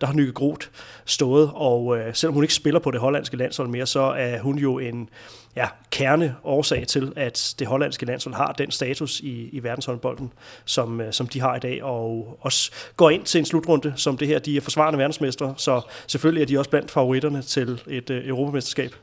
der 0.00 0.06
har 0.06 0.14
Nyke 0.14 0.32
Groth 0.32 0.66
stået, 1.04 1.50
og 1.54 1.98
øh, 1.98 2.14
selvom 2.14 2.34
hun 2.34 2.44
ikke 2.44 2.54
spiller 2.54 2.80
på 2.80 2.90
det 2.90 3.00
hollandske 3.00 3.36
landshold 3.36 3.68
mere, 3.68 3.86
så 3.86 4.00
er 4.00 4.38
hun 4.38 4.58
jo 4.58 4.78
en 4.78 5.08
ja, 5.56 5.68
kerne 5.90 6.36
årsag 6.44 6.86
til, 6.86 7.12
at 7.16 7.54
det 7.58 7.66
hollandske 7.66 8.06
landshold 8.06 8.34
har 8.34 8.52
den 8.52 8.70
status 8.70 9.20
i, 9.20 9.48
i 9.52 9.62
verdenshåndbolden, 9.62 10.32
som, 10.64 11.00
øh, 11.00 11.12
som 11.12 11.26
de 11.26 11.40
har 11.40 11.56
i 11.56 11.60
dag, 11.60 11.82
og 11.82 12.38
også 12.40 12.72
går 12.96 13.10
ind 13.10 13.24
til 13.24 13.38
en 13.38 13.44
slutrunde 13.44 13.92
som 13.96 14.16
det 14.16 14.28
her. 14.28 14.38
De 14.38 14.56
er 14.56 14.60
forsvarende 14.60 14.98
verdensmestre, 14.98 15.54
så 15.56 15.80
selvfølgelig 16.06 16.42
er 16.42 16.46
de 16.46 16.58
også 16.58 16.70
blandt 16.70 16.90
favoritterne 16.90 17.42
til 17.42 17.82
et 17.88 18.10
øh, 18.10 18.28
europamesterskab. 18.28 18.94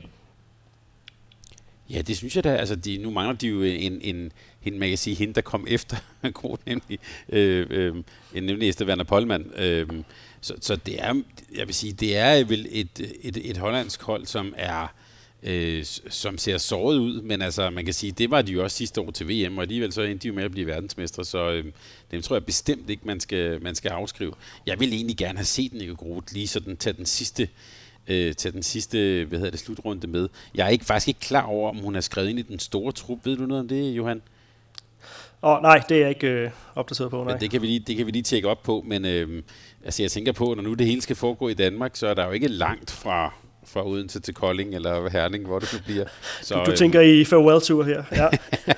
Ja, 1.94 2.02
det 2.02 2.18
synes 2.18 2.36
jeg 2.36 2.44
da. 2.44 2.56
Altså, 2.56 2.76
de, 2.76 2.98
nu 2.98 3.12
mangler 3.12 3.36
de 3.36 3.48
jo 3.48 3.64
en, 3.64 4.02
en, 4.02 4.32
en, 4.66 4.80
man 4.80 4.90
kan 4.90 4.98
sige, 4.98 5.16
hende, 5.16 5.34
der 5.34 5.42
kom 5.42 5.68
efter 5.78 5.98
Groth, 6.34 6.62
nemlig, 6.66 7.00
øh, 7.30 7.68
øh, 7.70 7.96
nemlig 8.34 8.70
Esther 8.70 8.88
Werner 8.88 9.04
Polman. 9.04 9.52
Øh, 9.56 9.88
så, 10.42 10.54
så 10.62 10.76
det 10.76 11.02
er, 11.02 11.22
jeg 11.56 11.68
vil 11.68 11.76
sige, 11.76 11.94
det 11.94 12.18
er 12.18 12.44
vel 12.44 12.68
et, 12.72 13.16
et, 13.22 13.50
et 13.50 13.58
hollandsk 13.58 14.04
hold, 14.04 14.26
som 14.26 14.54
er 14.58 14.88
øh, 15.44 15.86
som 16.10 16.38
ser 16.38 16.58
såret 16.58 16.98
ud, 16.98 17.22
men 17.22 17.42
altså, 17.42 17.70
man 17.70 17.86
kan 17.86 17.94
sige, 17.94 18.12
det 18.12 18.32
var 18.32 18.42
de 18.42 18.52
jo 18.52 18.64
også 18.64 18.78
sidste 18.78 19.02
år 19.02 19.12
til 19.12 19.28
VM, 19.28 19.58
og 19.58 19.62
alligevel 19.62 19.94
så 19.94 20.02
endte 20.02 20.24
de 20.24 20.28
jo 20.28 20.34
med 20.34 20.44
at 20.44 20.52
blive 20.52 20.68
verdensmestre, 20.68 21.26
så 21.26 21.52
øh, 21.52 21.66
dem 22.12 22.22
tror 22.22 22.36
jeg 22.36 22.46
bestemt 22.46 22.90
ikke, 22.90 23.08
man 23.08 23.20
skal, 23.20 23.64
man 23.64 23.76
skal 23.76 23.90
afskrive. 23.90 24.34
Jeg 24.66 24.80
vil 24.80 24.94
egentlig 24.94 25.18
gerne 25.18 25.38
have 25.38 25.46
set 25.46 25.74
Nico 25.74 25.94
Groth 25.94 26.34
lige 26.34 26.48
sådan 26.48 26.78
tage 26.78 26.94
den 26.94 27.06
sidste 27.06 27.44
øh, 27.44 27.50
til 28.08 28.54
den 28.54 28.64
sidste 28.64 29.26
hvad 29.30 29.40
hedder 29.40 29.52
det, 29.52 29.60
slutrunde 29.60 30.08
med. 30.08 30.30
Jeg 30.56 30.66
er 30.66 30.70
ikke, 30.70 30.86
faktisk 30.86 31.08
ikke 31.08 31.20
klar 31.20 31.46
over, 31.46 31.70
om 31.70 31.78
hun 31.78 31.96
er 31.96 32.02
skrevet 32.02 32.30
ind 32.30 32.40
i 32.40 32.42
den 32.42 32.60
store 32.60 32.92
trup. 32.92 33.20
Ved 33.24 33.38
du 33.38 33.46
noget 33.46 33.62
om 33.62 33.68
det, 33.68 33.92
Johan? 33.92 34.22
Oh, 35.42 35.62
nej, 35.62 35.82
det 35.90 35.98
er 35.98 36.00
jeg 36.00 36.10
ikke 36.10 36.28
øh, 36.28 36.50
opdateret 36.76 37.12
på. 37.12 37.24
Nej. 37.24 37.34
Men 37.34 37.42
det 37.42 37.52
kan 37.52 37.62
vi 37.62 37.68
lige, 37.68 37.80
det 37.80 37.98
kan 37.98 38.06
vi 38.06 38.12
lige 38.12 38.24
tjekke 38.24 38.50
op 38.50 38.64
på, 38.64 38.84
men 38.88 39.06
øh, 39.06 39.44
altså, 39.86 40.04
jeg 40.04 40.12
tænker 40.12 40.32
på, 40.32 40.54
når 40.54 40.64
nu 40.64 40.74
det 40.74 40.88
hele 40.88 41.02
skal 41.02 41.16
foregå 41.16 41.50
i 41.50 41.54
Danmark, 41.54 41.96
så 41.96 42.08
er 42.08 42.14
der 42.14 42.26
jo 42.26 42.32
ikke 42.32 42.48
langt 42.48 42.92
fra 42.92 43.34
fra 43.66 43.88
Odense 43.88 44.20
til 44.20 44.34
Kolding 44.34 44.76
eller 44.76 45.10
Herning, 45.10 45.46
hvor 45.46 45.60
det 45.60 45.74
nu 45.74 45.80
bliver. 45.86 46.06
Så, 46.42 46.64
du, 46.64 46.72
du 46.72 46.76
tænker 46.76 47.02
i 47.02 47.24
farewell-tur 47.24 47.84
her. 47.84 48.04
Ja. 48.12 48.28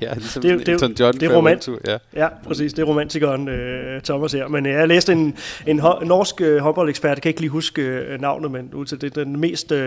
ja, 0.00 0.14
ligesom 0.14 0.42
det, 0.42 0.58
det, 0.58 0.68
Elton 0.68 0.92
John 1.00 1.20
det, 1.20 1.22
er 1.22 1.40
romant- 1.40 1.68
ja. 1.86 1.96
ja, 2.14 2.28
præcis. 2.46 2.72
Det 2.72 2.82
er 2.82 2.86
romantikeren 2.86 3.48
uh, 3.48 4.02
Thomas 4.04 4.32
her. 4.32 4.48
Men 4.48 4.66
uh, 4.66 4.72
jeg 4.72 4.88
læste 4.88 5.12
en, 5.12 5.36
en, 5.66 5.80
ho- 5.80 6.04
norsk 6.04 6.40
uh, 6.40 6.56
håndboldekspert, 6.56 7.16
jeg 7.16 7.22
kan 7.22 7.28
ikke 7.28 7.40
lige 7.40 7.50
huske 7.50 8.06
uh, 8.14 8.20
navnet, 8.20 8.50
men 8.50 8.74
ud 8.74 8.86
til 8.86 9.00
det 9.00 9.16
er 9.16 9.24
den 9.24 9.40
mest, 9.40 9.72
uh, 9.72 9.78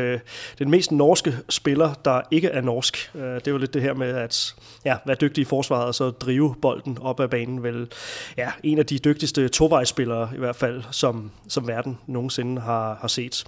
den 0.59 0.69
mest 0.69 0.91
norske 0.91 1.33
spiller, 1.49 1.93
der 2.05 2.21
ikke 2.31 2.47
er 2.47 2.61
norsk. 2.61 3.11
Uh, 3.13 3.21
det 3.21 3.47
er 3.47 3.51
jo 3.51 3.57
lidt 3.57 3.73
det 3.73 3.81
her 3.81 3.93
med 3.93 4.07
at 4.07 4.55
ja, 4.85 4.95
være 5.05 5.17
dygtig 5.21 5.41
i 5.41 5.45
forsvaret 5.45 5.85
og 5.85 5.95
så 5.95 6.09
drive 6.09 6.55
bolden 6.61 6.97
op 7.01 7.19
ad 7.19 7.27
banen. 7.27 7.63
Vel, 7.63 7.87
ja, 8.37 8.49
en 8.63 8.79
af 8.79 8.85
de 8.85 8.99
dygtigste 8.99 9.47
tovejsspillere 9.47 10.29
i 10.35 10.39
hvert 10.39 10.55
fald, 10.55 10.83
som, 10.91 11.31
som 11.49 11.67
verden 11.67 11.97
nogensinde 12.07 12.61
har, 12.61 12.97
har 13.01 13.07
set. 13.07 13.43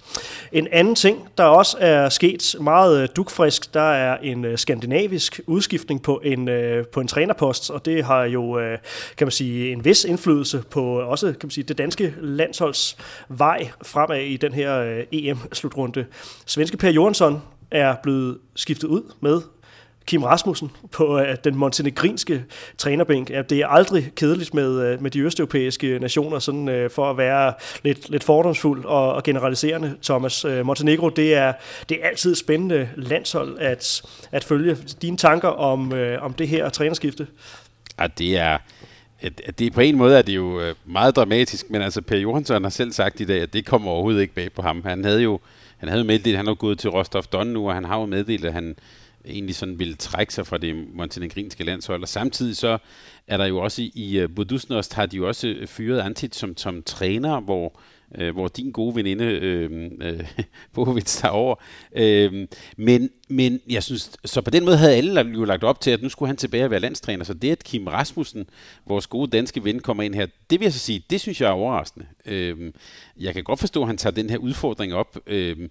En 0.52 0.68
anden 0.72 0.94
ting, 0.94 1.28
der 1.38 1.44
også 1.44 1.76
er 1.80 2.08
sket 2.08 2.54
meget 2.60 3.16
dukfrisk, 3.16 3.74
der 3.74 3.80
er 3.80 4.16
en 4.22 4.56
skandinavisk 4.56 5.40
udskiftning 5.46 6.02
på 6.02 6.15
en 6.24 6.48
øh, 6.48 6.86
på 6.86 7.00
en 7.00 7.08
trænerpost, 7.08 7.70
og 7.70 7.84
det 7.84 8.04
har 8.04 8.24
jo, 8.24 8.58
øh, 8.58 8.78
kan 9.16 9.26
man 9.26 9.32
sige, 9.32 9.72
en 9.72 9.84
vis 9.84 10.04
indflydelse 10.04 10.62
på 10.70 11.00
også, 11.00 11.26
kan 11.26 11.38
man 11.42 11.50
sige, 11.50 11.64
det 11.64 11.78
danske 11.78 12.14
landsholds 12.20 12.96
vej 13.28 13.70
fremad 13.82 14.20
i 14.20 14.36
den 14.36 14.52
her 14.52 14.80
øh, 14.80 15.04
EM-slutrunde. 15.12 16.06
Svenske 16.46 16.76
Per 16.76 16.90
Johansson 16.90 17.42
er 17.70 17.94
blevet 18.02 18.38
skiftet 18.54 18.88
ud 18.88 19.02
med 19.20 19.40
Kim 20.06 20.22
Rasmussen 20.22 20.70
på 20.92 21.18
øh, 21.18 21.36
den 21.44 21.56
montenegrinske 21.56 22.44
trænerbænk. 22.78 23.30
Ja, 23.30 23.42
det 23.42 23.58
er 23.58 23.66
aldrig 23.66 24.12
kedeligt 24.16 24.54
med, 24.54 24.82
øh, 24.82 25.02
med 25.02 25.10
de 25.10 25.20
østeuropæiske 25.20 25.98
nationer, 25.98 26.38
sådan 26.38 26.68
øh, 26.68 26.90
for 26.90 27.10
at 27.10 27.16
være 27.16 27.52
lidt, 27.82 28.10
lidt 28.10 28.24
fordomsfuld 28.24 28.84
og, 28.84 29.12
og 29.12 29.22
generaliserende, 29.22 29.94
Thomas. 30.02 30.46
Montenegro, 30.64 31.08
det 31.08 31.34
er, 31.34 31.52
det 31.88 31.98
er 32.02 32.08
altid 32.08 32.32
et 32.32 32.38
spændende 32.38 32.88
landshold 32.96 33.58
at, 33.58 34.02
at 34.32 34.44
følge. 34.44 34.76
Dine 35.02 35.16
tanker 35.16 35.48
om, 35.48 35.92
om 36.20 36.32
det 36.32 36.48
her 36.48 36.68
trænerskifte? 36.68 37.26
Ja, 38.00 38.06
det 38.18 38.38
er... 38.38 38.58
Det, 39.58 39.72
på 39.72 39.80
en 39.80 39.96
måde 39.96 40.18
er 40.18 40.22
det 40.22 40.36
jo 40.36 40.60
meget 40.84 41.16
dramatisk, 41.16 41.70
men 41.70 41.82
altså 41.82 42.02
Per 42.02 42.16
Johansson 42.16 42.62
har 42.62 42.70
selv 42.70 42.92
sagt 42.92 43.20
i 43.20 43.24
dag, 43.24 43.42
at 43.42 43.52
det 43.52 43.66
kommer 43.66 43.90
overhovedet 43.90 44.20
ikke 44.20 44.34
bag 44.34 44.52
på 44.52 44.62
ham. 44.62 44.82
Han 44.84 45.04
havde 45.04 45.22
jo 45.22 45.40
han 45.76 45.88
havde 45.88 46.04
meddelt, 46.04 46.34
at 46.34 46.36
han 46.36 46.46
var 46.46 46.54
gået 46.54 46.78
til 46.78 46.90
Rostov 46.90 47.22
Don 47.22 47.46
nu, 47.46 47.68
og 47.68 47.74
han 47.74 47.84
har 47.84 47.98
jo 48.00 48.06
meddelt, 48.06 48.44
at 48.44 48.52
han 48.52 48.76
egentlig 49.26 49.54
sådan 49.54 49.78
ville 49.78 49.94
trække 49.94 50.34
sig 50.34 50.46
fra 50.46 50.58
det 50.58 50.94
montenegrinske 50.94 51.64
landshold. 51.64 52.02
Og 52.02 52.08
samtidig 52.08 52.56
så 52.56 52.78
er 53.26 53.36
der 53.36 53.44
jo 53.44 53.58
også 53.58 53.82
i, 53.82 53.92
i 53.94 54.18
øh, 54.18 54.28
Budusnost 54.34 54.94
har 54.94 55.06
de 55.06 55.16
jo 55.16 55.28
også 55.28 55.56
fyret 55.66 56.00
Antit 56.00 56.34
som, 56.34 56.56
som 56.56 56.82
træner, 56.82 57.40
hvor 57.40 57.80
øh, 58.14 58.34
hvor 58.34 58.48
din 58.48 58.70
gode 58.70 58.94
veninde 58.94 59.24
øh, 59.24 59.90
øh, 60.00 60.20
Bovits 60.74 61.16
tager 61.16 61.32
over. 61.32 61.54
Øh, 61.96 62.46
men, 62.76 63.10
men 63.28 63.60
jeg 63.68 63.82
synes, 63.82 64.10
så 64.24 64.40
på 64.40 64.50
den 64.50 64.64
måde 64.64 64.76
havde 64.76 64.94
alle 64.94 65.20
jo 65.20 65.44
lagt 65.44 65.64
op 65.64 65.80
til, 65.80 65.90
at 65.90 66.02
nu 66.02 66.08
skulle 66.08 66.26
han 66.26 66.36
tilbage 66.36 66.64
og 66.64 66.70
være 66.70 66.80
landstræner. 66.80 67.24
Så 67.24 67.34
det, 67.34 67.52
at 67.52 67.64
Kim 67.64 67.86
Rasmussen, 67.86 68.46
vores 68.86 69.06
gode 69.06 69.30
danske 69.30 69.64
ven, 69.64 69.80
kommer 69.80 70.02
ind 70.02 70.14
her, 70.14 70.26
det 70.50 70.60
vil 70.60 70.66
jeg 70.66 70.72
så 70.72 70.78
sige, 70.78 71.04
det 71.10 71.20
synes 71.20 71.40
jeg 71.40 71.48
er 71.48 71.52
overraskende. 71.52 72.06
Øh, 72.26 72.72
jeg 73.20 73.34
kan 73.34 73.44
godt 73.44 73.60
forstå, 73.60 73.82
at 73.82 73.86
han 73.86 73.96
tager 73.96 74.14
den 74.14 74.30
her 74.30 74.38
udfordring 74.38 74.94
op. 74.94 75.18
Øh, 75.26 75.68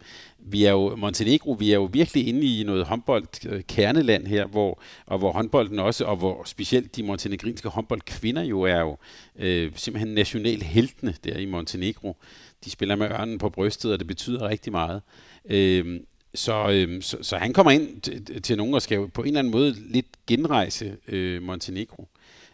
vi 0.48 0.66
er 0.66 0.72
jo, 0.72 0.96
Montenegro, 0.96 1.52
vi 1.52 1.72
er 1.72 1.76
jo 1.76 1.90
virkelig 1.94 2.28
inde 2.28 2.60
i 2.60 2.64
noget 2.64 2.86
håndbold 2.86 3.48
øh, 3.50 4.26
her, 4.28 4.46
hvor, 4.46 4.82
og 5.06 5.18
hvor 5.18 5.32
håndbolden 5.32 5.80
også, 5.80 6.06
og 6.06 6.16
hvor 6.16 6.44
specielt 6.46 6.96
de 6.96 7.04
montenegrinske 7.04 7.70
håndboldkvinder 7.70 8.44
jo 8.44 8.62
er 8.62 8.80
jo 8.80 8.98
øh, 9.40 9.72
simpelthen 9.76 10.14
national 10.14 10.62
heltene 10.62 11.16
der 11.24 11.38
i 11.38 11.46
Montenegro. 11.46 12.18
De 12.66 12.70
spiller 12.70 12.96
med 12.96 13.12
ørnen 13.12 13.38
på 13.38 13.50
brystet, 13.50 13.94
og 13.94 14.00
det 14.00 14.08
betyder 14.08 14.50
rigtig 14.50 14.72
meget. 14.72 15.02
Øh, 15.50 16.00
så, 16.36 16.70
øh, 16.72 17.02
så, 17.02 17.18
så 17.22 17.38
han 17.38 17.54
kommer 17.54 17.72
ind 17.72 18.02
til, 18.02 18.42
til 18.42 18.58
nogen 18.58 18.74
og 18.74 18.82
skal 18.82 19.08
på 19.08 19.22
en 19.22 19.28
eller 19.28 19.40
anden 19.40 19.52
måde 19.52 19.76
lidt 19.92 20.06
genrejse 20.28 20.98
øh, 21.08 21.42
Montenegro. 21.42 22.08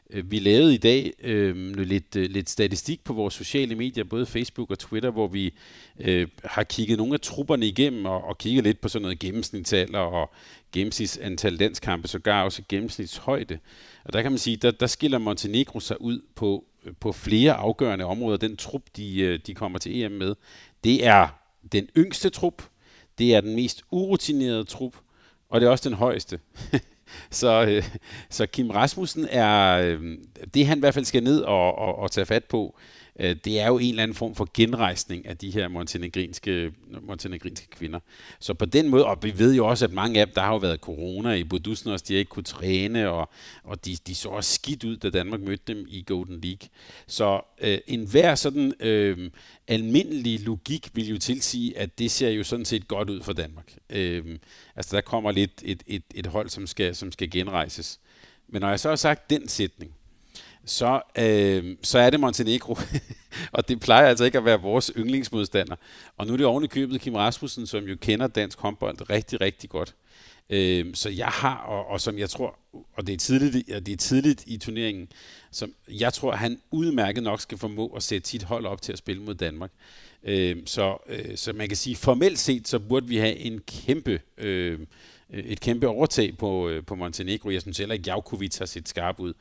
Øh, 0.10 0.32
vi 0.32 0.40
lavede 0.40 0.74
i 0.74 0.78
dag 0.78 1.14
øh, 1.24 1.76
lidt, 1.76 2.16
øh, 2.16 2.30
lidt 2.30 2.50
statistik 2.50 3.04
på 3.04 3.14
vores 3.14 3.34
sociale 3.34 3.76
medier, 3.76 4.04
både 4.04 4.26
Facebook 4.26 4.72
og 4.72 4.80
Twitter, 4.80 5.10
hvor 5.10 5.28
vi 5.28 5.54
øh, 6.00 6.28
har 6.46 6.64
kigget 6.64 6.98
nogle 6.98 7.14
af 7.14 7.20
trupperne 7.20 7.68
igennem 7.68 8.06
og, 8.06 8.24
og 8.24 8.38
kigget 8.38 8.64
lidt 8.64 8.82
på 8.82 8.90
sådan 8.90 9.02
noget 9.02 9.20
gennemsnitsalder 9.20 10.00
og 10.00 10.32
gennemsnitsantal 10.72 11.54
landskampe, 11.54 12.08
sågar 12.08 12.44
også 12.44 12.62
gennemsnitshøjde. 12.70 13.60
Og 14.04 14.14
der 14.14 14.22
kan 14.22 14.32
man 14.32 14.40
sige, 14.40 14.58
der, 14.58 14.72
der 14.72 14.88
skiller 14.88 15.18
Montenegro 15.18 15.80
sig 15.80 16.02
ud 16.02 16.22
på 16.36 16.66
på 17.00 17.12
flere 17.12 17.54
afgørende 17.54 18.06
områder, 18.06 18.38
den 18.38 18.58
trup, 18.58 18.82
de, 18.96 19.20
øh, 19.22 19.40
de 19.48 19.54
kommer 19.54 19.80
til 19.80 20.04
EM 20.04 20.12
med. 20.12 20.36
Det 20.84 21.06
er 21.06 21.28
den 21.72 21.90
yngste 21.98 22.30
trup, 22.30 22.64
det 23.18 23.36
er 23.36 23.42
den 23.42 23.56
mest 23.56 23.84
urutinerede 23.92 24.64
trup, 24.64 24.96
og 25.50 25.62
det 25.62 25.68
er 25.68 25.72
også 25.72 25.90
den 25.90 25.98
højeste. 25.98 26.40
så, 27.32 27.66
øh, 27.66 27.84
så 28.30 28.46
Kim 28.46 28.70
Rasmussen 28.70 29.28
er, 29.30 29.78
øh, 29.78 30.18
det 30.54 30.68
han 30.68 30.78
i 30.78 30.80
hvert 30.80 30.94
fald 30.94 31.06
skal 31.06 31.24
ned 31.24 31.42
og, 31.42 31.78
og, 31.78 32.00
og 32.00 32.12
tage 32.12 32.26
fat 32.26 32.46
på, 32.46 32.78
Øh, 33.20 33.36
det 33.46 33.60
er 33.60 33.68
jo 33.68 33.78
en 33.78 33.90
eller 33.90 34.04
anden 34.04 34.16
form 34.16 34.36
for 34.36 34.50
genrejsning 34.54 35.26
af 35.26 35.38
de 35.38 35.52
her 35.52 35.68
montenegrinske, 35.68 36.72
montenegrinske 37.02 37.68
kvinder. 37.68 38.00
Så 38.40 38.54
på 38.54 38.66
den 38.66 38.90
måde, 38.90 39.06
og 39.06 39.18
vi 39.22 39.40
ved 39.40 39.56
jo 39.56 39.68
også, 39.68 39.86
at 39.86 39.94
mange 39.94 40.20
af 40.20 40.28
dem, 40.28 40.34
der 40.34 40.42
har 40.42 40.52
jo 40.52 40.58
været 40.58 40.80
corona 40.80 41.34
i 41.34 41.44
Budusnos, 41.44 42.02
de 42.02 42.14
har 42.14 42.20
ikke 42.20 42.30
kunne 42.30 42.44
træne, 42.44 43.10
og, 43.10 43.30
og 43.64 43.86
de, 43.86 43.98
de 44.08 44.16
så 44.16 44.30
også 44.30 44.54
skidt 44.54 44.84
ud, 44.84 44.98
da 44.98 45.10
Danmark 45.10 45.42
mødte 45.42 45.74
dem 45.74 45.86
i 45.90 46.04
Golden 46.08 46.42
League. 46.42 46.70
Så 47.08 47.42
øh, 47.62 47.78
enhver 47.88 48.36
sådan 48.36 48.74
øh, 48.80 49.32
almindelig 49.68 50.42
logik 50.46 50.90
vil 50.94 51.10
jo 51.10 51.18
tilsige, 51.18 51.78
at 51.78 52.00
det 52.00 52.12
ser 52.12 52.30
jo 52.30 52.44
sådan 52.44 52.66
set 52.66 52.88
godt 52.88 53.10
ud 53.10 53.22
for 53.22 53.34
Danmark. 53.34 53.74
Øh, 53.90 54.40
altså 54.76 54.96
der 54.96 55.02
kommer 55.02 55.32
lidt 55.32 55.62
et, 55.64 55.84
et, 55.88 56.04
et 56.16 56.28
hold, 56.28 56.50
som 56.50 56.68
skal, 56.68 56.96
som 56.96 57.12
skal 57.12 57.30
genrejses. 57.30 58.00
Men 58.48 58.62
når 58.62 58.70
jeg 58.70 58.80
så 58.80 58.90
har 58.90 58.96
sagt 58.96 59.30
den 59.30 59.48
sætning, 59.48 59.96
så, 60.66 61.02
øh, 61.18 61.78
så 61.82 62.00
er 62.00 62.10
det 62.10 62.20
Montenegro. 62.20 62.78
og 63.52 63.68
det 63.68 63.80
plejer 63.80 64.08
altså 64.08 64.24
ikke 64.24 64.38
at 64.38 64.46
være 64.46 64.62
vores 64.62 64.92
yndlingsmodstander. 64.98 65.76
Og 66.18 66.28
nu 66.28 66.34
er 66.34 66.38
det 66.38 66.46
oven 66.46 66.64
i 66.64 66.68
købet 66.68 67.02
Kim 67.02 67.16
Rasmussen, 67.16 67.68
som 67.68 67.84
jo 67.84 67.96
kender 68.02 68.28
dansk 68.28 68.60
håndbold 68.60 69.10
rigtig, 69.10 69.42
rigtig 69.42 69.70
godt. 69.70 69.96
Øh, 70.50 70.86
så 70.94 71.10
jeg 71.10 71.28
har, 71.28 71.56
og, 71.56 71.88
og 71.88 72.02
som 72.02 72.18
jeg 72.18 72.30
tror, 72.30 72.60
og 72.94 73.08
det 73.08 73.14
er 73.14 73.18
tidligt, 73.18 73.72
og 73.72 73.86
det 73.86 73.92
er 73.92 73.98
tidligt 73.98 74.44
i 74.48 74.58
turneringen, 74.58 75.08
som 75.52 75.74
jeg 75.88 76.14
tror, 76.14 76.32
han 76.32 76.60
udmærket 76.72 77.24
nok 77.24 77.42
skal 77.42 77.58
formå 77.58 77.88
at 77.88 78.04
sætte 78.04 78.30
sit 78.30 78.44
hold 78.44 78.66
op 78.66 78.82
til 78.82 78.92
at 78.92 78.98
spille 78.98 79.22
mod 79.22 79.36
Danmark. 79.36 79.72
Øh, 80.24 80.58
så, 80.66 80.98
øh, 81.08 81.38
så 81.38 81.54
man 81.54 81.68
kan 81.68 81.78
sige, 81.78 81.96
formelt 81.96 82.40
set, 82.40 82.68
så 82.68 82.80
burde 82.80 83.08
vi 83.08 83.18
have 83.18 83.36
en 83.36 83.60
kæmpe 83.60 84.22
øh, 84.38 84.80
Øh, 85.34 85.44
et 85.44 85.60
kæmpe 85.60 85.88
overtag 85.88 86.38
på, 86.38 86.70
øh, 86.70 86.84
på 86.86 86.96
Montenegro. 86.96 87.50
Jeg 87.50 87.62
synes 87.62 87.78
heller 87.78 87.94
ikke, 87.94 88.10
Javkovic 88.10 88.58
har 88.58 88.66
set 88.66 88.90
skarp 88.90 89.20
ud. 89.20 89.34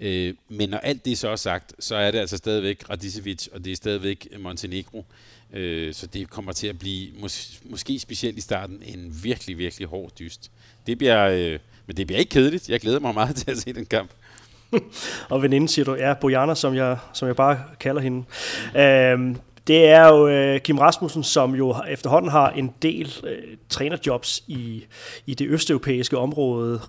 Øh, 0.00 0.34
men 0.48 0.68
når 0.68 0.78
alt 0.78 1.04
det 1.04 1.18
så 1.18 1.28
er 1.28 1.36
sagt, 1.36 1.74
så 1.78 1.96
er 1.96 2.10
det 2.10 2.18
altså 2.18 2.36
stadigvæk 2.36 2.90
Radicevic, 2.90 3.48
og 3.52 3.64
det 3.64 3.72
er 3.72 3.76
stadigvæk 3.76 4.28
Montenegro. 4.38 5.04
Øh, 5.52 5.94
så 5.94 6.06
det 6.06 6.30
kommer 6.30 6.52
til 6.52 6.66
at 6.66 6.78
blive, 6.78 7.10
mås- 7.10 7.60
måske 7.64 7.98
specielt 7.98 8.38
i 8.38 8.40
starten, 8.40 8.82
en 8.86 9.20
virkelig, 9.22 9.58
virkelig 9.58 9.88
hård 9.88 10.10
dyst. 10.18 10.50
Det 10.86 10.98
bliver, 10.98 11.58
men 11.86 11.96
det 11.96 12.06
bliver 12.06 12.18
ikke 12.18 12.30
kedeligt. 12.30 12.68
Jeg 12.68 12.80
glæder 12.80 13.00
mig 13.00 13.14
meget 13.14 13.36
til 13.46 13.50
at 13.50 13.58
se 13.58 13.72
den 13.72 13.86
kamp. 13.86 14.10
og 15.30 15.42
veninde 15.42 15.68
siger 15.68 15.84
du, 15.84 15.94
ja, 15.94 16.14
Bojana, 16.14 16.54
som 16.54 16.74
jeg, 16.74 16.98
som 17.12 17.28
jeg 17.28 17.36
bare 17.36 17.62
kalder 17.80 18.00
hende. 18.00 18.24
Øhm, 18.76 19.36
det 19.66 19.86
er 19.88 20.08
jo 20.08 20.28
øh, 20.28 20.60
Kim 20.60 20.78
Rasmussen, 20.78 21.22
som 21.22 21.54
jo 21.54 21.74
efterhånden 21.88 22.30
har 22.30 22.50
en 22.50 22.74
del 22.82 23.14
øh, 23.24 23.56
trænerjobs 23.68 24.42
i, 24.46 24.84
i 25.26 25.34
det 25.34 25.48
østeuropæiske 25.48 26.18
område 26.18 26.80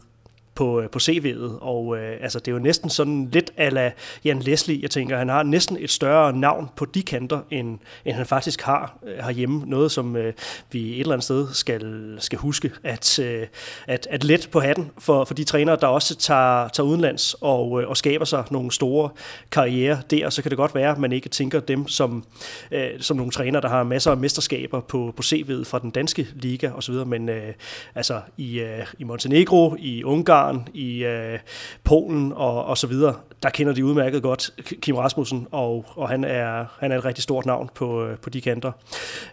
på, 0.57 0.81
øh, 0.81 0.89
på 0.89 0.99
CV'et, 0.99 1.61
og 1.61 1.97
øh, 1.97 2.17
altså, 2.21 2.39
det 2.39 2.47
er 2.47 2.51
jo 2.51 2.59
næsten 2.59 2.89
sådan 2.89 3.29
lidt 3.31 3.51
ala 3.57 3.91
Jan 4.25 4.39
Leslie, 4.39 4.79
jeg 4.81 4.91
tænker, 4.91 5.17
han 5.17 5.29
har 5.29 5.43
næsten 5.43 5.77
et 5.79 5.89
større 5.89 6.33
navn 6.33 6.69
på 6.75 6.85
de 6.85 7.03
kanter, 7.03 7.39
end, 7.51 7.79
end 8.05 8.15
han 8.15 8.25
faktisk 8.25 8.61
har 8.61 8.97
øh, 9.07 9.17
herhjemme. 9.17 9.63
Noget, 9.65 9.91
som 9.91 10.15
øh, 10.15 10.33
vi 10.71 10.93
et 10.93 10.99
eller 10.99 11.13
andet 11.13 11.23
sted 11.23 11.47
skal, 11.53 12.15
skal 12.19 12.39
huske, 12.39 12.71
at, 12.83 13.19
øh, 13.19 13.47
at, 13.87 14.07
at 14.09 14.23
let 14.23 14.49
på 14.51 14.59
hatten 14.59 14.91
for, 14.97 15.25
for 15.25 15.33
de 15.33 15.43
trænere, 15.43 15.77
der 15.81 15.87
også 15.87 16.15
tager, 16.15 16.67
tager 16.67 16.87
udenlands 16.87 17.35
og, 17.41 17.81
øh, 17.81 17.89
og 17.89 17.97
skaber 17.97 18.25
sig 18.25 18.43
nogle 18.51 18.71
store 18.71 19.09
karriere 19.51 20.01
der, 20.11 20.29
så 20.29 20.41
kan 20.41 20.49
det 20.49 20.57
godt 20.57 20.75
være, 20.75 20.91
at 20.91 20.97
man 20.97 21.11
ikke 21.11 21.29
tænker 21.29 21.59
dem 21.59 21.87
som, 21.87 22.25
øh, 22.71 22.89
som 22.99 23.17
nogle 23.17 23.31
trænere, 23.31 23.61
der 23.61 23.69
har 23.69 23.83
masser 23.83 24.11
af 24.11 24.17
mesterskaber 24.17 24.79
på, 24.79 25.13
på 25.17 25.21
CV'et 25.25 25.63
fra 25.63 25.79
den 25.79 25.89
danske 25.89 26.27
liga 26.35 26.71
osv., 26.71 26.95
men 27.05 27.29
øh, 27.29 27.53
altså 27.95 28.21
i, 28.37 28.59
øh, 28.59 28.85
i 28.99 29.03
Montenegro, 29.03 29.75
i 29.79 30.03
Ungarn, 30.03 30.46
Ungarn, 30.47 30.67
i 30.73 31.03
øh, 31.03 31.39
Polen 31.83 32.33
og, 32.35 32.65
og 32.65 32.77
så 32.77 32.87
videre, 32.87 33.15
der 33.43 33.49
kender 33.49 33.73
de 33.73 33.85
udmærket 33.85 34.21
godt 34.21 34.51
Kim 34.81 34.95
Rasmussen, 34.95 35.47
og, 35.51 35.85
og 35.95 36.09
han, 36.09 36.23
er, 36.23 36.65
han 36.79 36.91
er 36.91 36.97
et 36.97 37.05
rigtig 37.05 37.23
stort 37.23 37.45
navn 37.45 37.69
på, 37.75 38.05
øh, 38.05 38.17
på 38.17 38.29
de 38.29 38.41
kanter. 38.41 38.71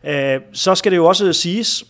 Øh, 0.04 0.40
så 0.52 0.74
skal 0.74 0.92
det 0.92 0.96
jo 0.96 1.06
også 1.06 1.32
siges, 1.32 1.84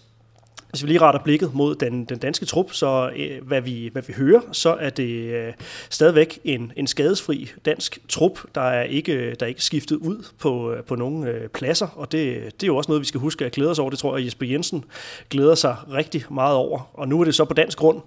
hvis 0.70 0.82
vi 0.82 0.88
lige 0.88 1.00
retter 1.00 1.20
blikket 1.20 1.54
mod 1.54 1.74
den, 1.74 2.04
den 2.04 2.18
danske 2.18 2.46
trup, 2.46 2.72
så 2.72 3.10
øh, 3.16 3.46
hvad, 3.46 3.60
vi, 3.60 3.88
hvad 3.92 4.02
vi 4.06 4.12
hører, 4.12 4.40
så 4.52 4.76
er 4.80 4.90
det 4.90 5.08
øh, 5.08 5.52
stadigvæk 5.90 6.38
en, 6.44 6.72
en 6.76 6.87
skadesfri 6.87 7.50
dansk 7.64 7.98
trup, 8.08 8.38
der 8.54 8.60
er 8.60 8.82
ikke, 8.82 9.34
der 9.34 9.46
er 9.46 9.48
ikke 9.48 9.64
skiftet 9.64 9.96
ud 9.96 10.26
på, 10.38 10.72
øh, 10.72 10.82
på 10.82 10.96
nogen 10.96 11.26
øh, 11.26 11.48
pladser, 11.48 11.87
og 11.87 12.12
det, 12.12 12.44
det 12.60 12.62
er 12.62 12.66
jo 12.66 12.76
også 12.76 12.90
noget, 12.90 13.00
vi 13.00 13.06
skal 13.06 13.20
huske 13.20 13.44
at 13.44 13.52
glæde 13.52 13.70
os 13.70 13.78
over. 13.78 13.90
Det 13.90 13.98
tror 13.98 14.16
jeg, 14.16 14.26
Jesper 14.26 14.46
Jensen 14.46 14.84
glæder 15.30 15.54
sig 15.54 15.76
rigtig 15.92 16.24
meget 16.30 16.56
over. 16.56 16.90
Og 16.94 17.08
nu 17.08 17.20
er 17.20 17.24
det 17.24 17.34
så 17.34 17.44
på 17.44 17.54
dansk 17.54 17.78
grund, 17.78 18.00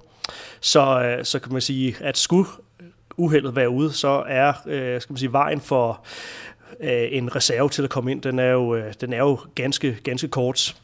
så, 0.59 1.01
øh, 1.01 1.25
så 1.25 1.39
kan 1.39 1.51
man 1.51 1.61
sige, 1.61 1.95
at 1.99 2.17
skulle 2.17 2.49
uheldet 3.17 3.55
være 3.55 3.69
ude, 3.69 3.93
så 3.93 4.23
er 4.27 4.53
øh, 4.67 5.01
skal 5.01 5.13
man 5.13 5.17
sige, 5.17 5.31
vejen 5.31 5.61
for 5.61 6.05
øh, 6.79 7.07
en 7.11 7.35
reserve 7.35 7.69
til 7.69 7.83
at 7.83 7.89
komme 7.89 8.11
ind, 8.11 8.21
den 8.21 8.39
er 8.39 8.51
jo, 8.51 8.75
øh, 8.75 8.93
den 9.01 9.13
er 9.13 9.17
jo 9.17 9.39
ganske, 9.55 9.97
ganske 10.03 10.27
kort. 10.27 10.75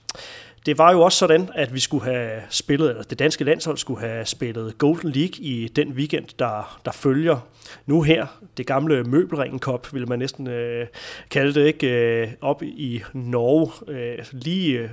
Det 0.65 0.77
var 0.77 0.91
jo 0.91 1.01
også 1.01 1.17
sådan, 1.17 1.49
at 1.55 1.73
vi 1.73 1.79
skulle 1.79 2.05
have 2.05 2.41
spillet, 2.49 2.89
eller 2.89 3.03
det 3.03 3.19
danske 3.19 3.43
landshold 3.43 3.77
skulle 3.77 3.99
have 3.99 4.25
spillet 4.25 4.77
Golden 4.77 5.11
League 5.11 5.39
i 5.39 5.67
den 5.67 5.91
weekend, 5.91 6.25
der, 6.39 6.81
der 6.85 6.91
følger 6.91 7.47
nu 7.85 8.01
her. 8.01 8.25
Det 8.57 8.67
gamle 8.67 9.03
Møbelringen 9.03 9.59
Cup, 9.59 9.93
ville 9.93 10.05
man 10.05 10.19
næsten 10.19 10.47
øh, 10.47 10.87
kalde 11.29 11.53
det, 11.53 11.65
ikke? 11.65 12.21
Øh, 12.21 12.27
op 12.41 12.63
i 12.63 13.03
Norge, 13.13 13.93
øh, 13.93 14.25
lige, 14.31 14.79
øh, 14.79 14.89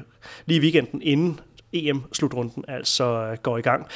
lige 0.47 0.61
weekenden 0.61 1.03
inden 1.03 1.41
EM-slutrunden 1.73 2.65
altså 2.69 3.05
øh, 3.05 3.37
går 3.43 3.59
i 3.59 3.61
gang 3.61 3.87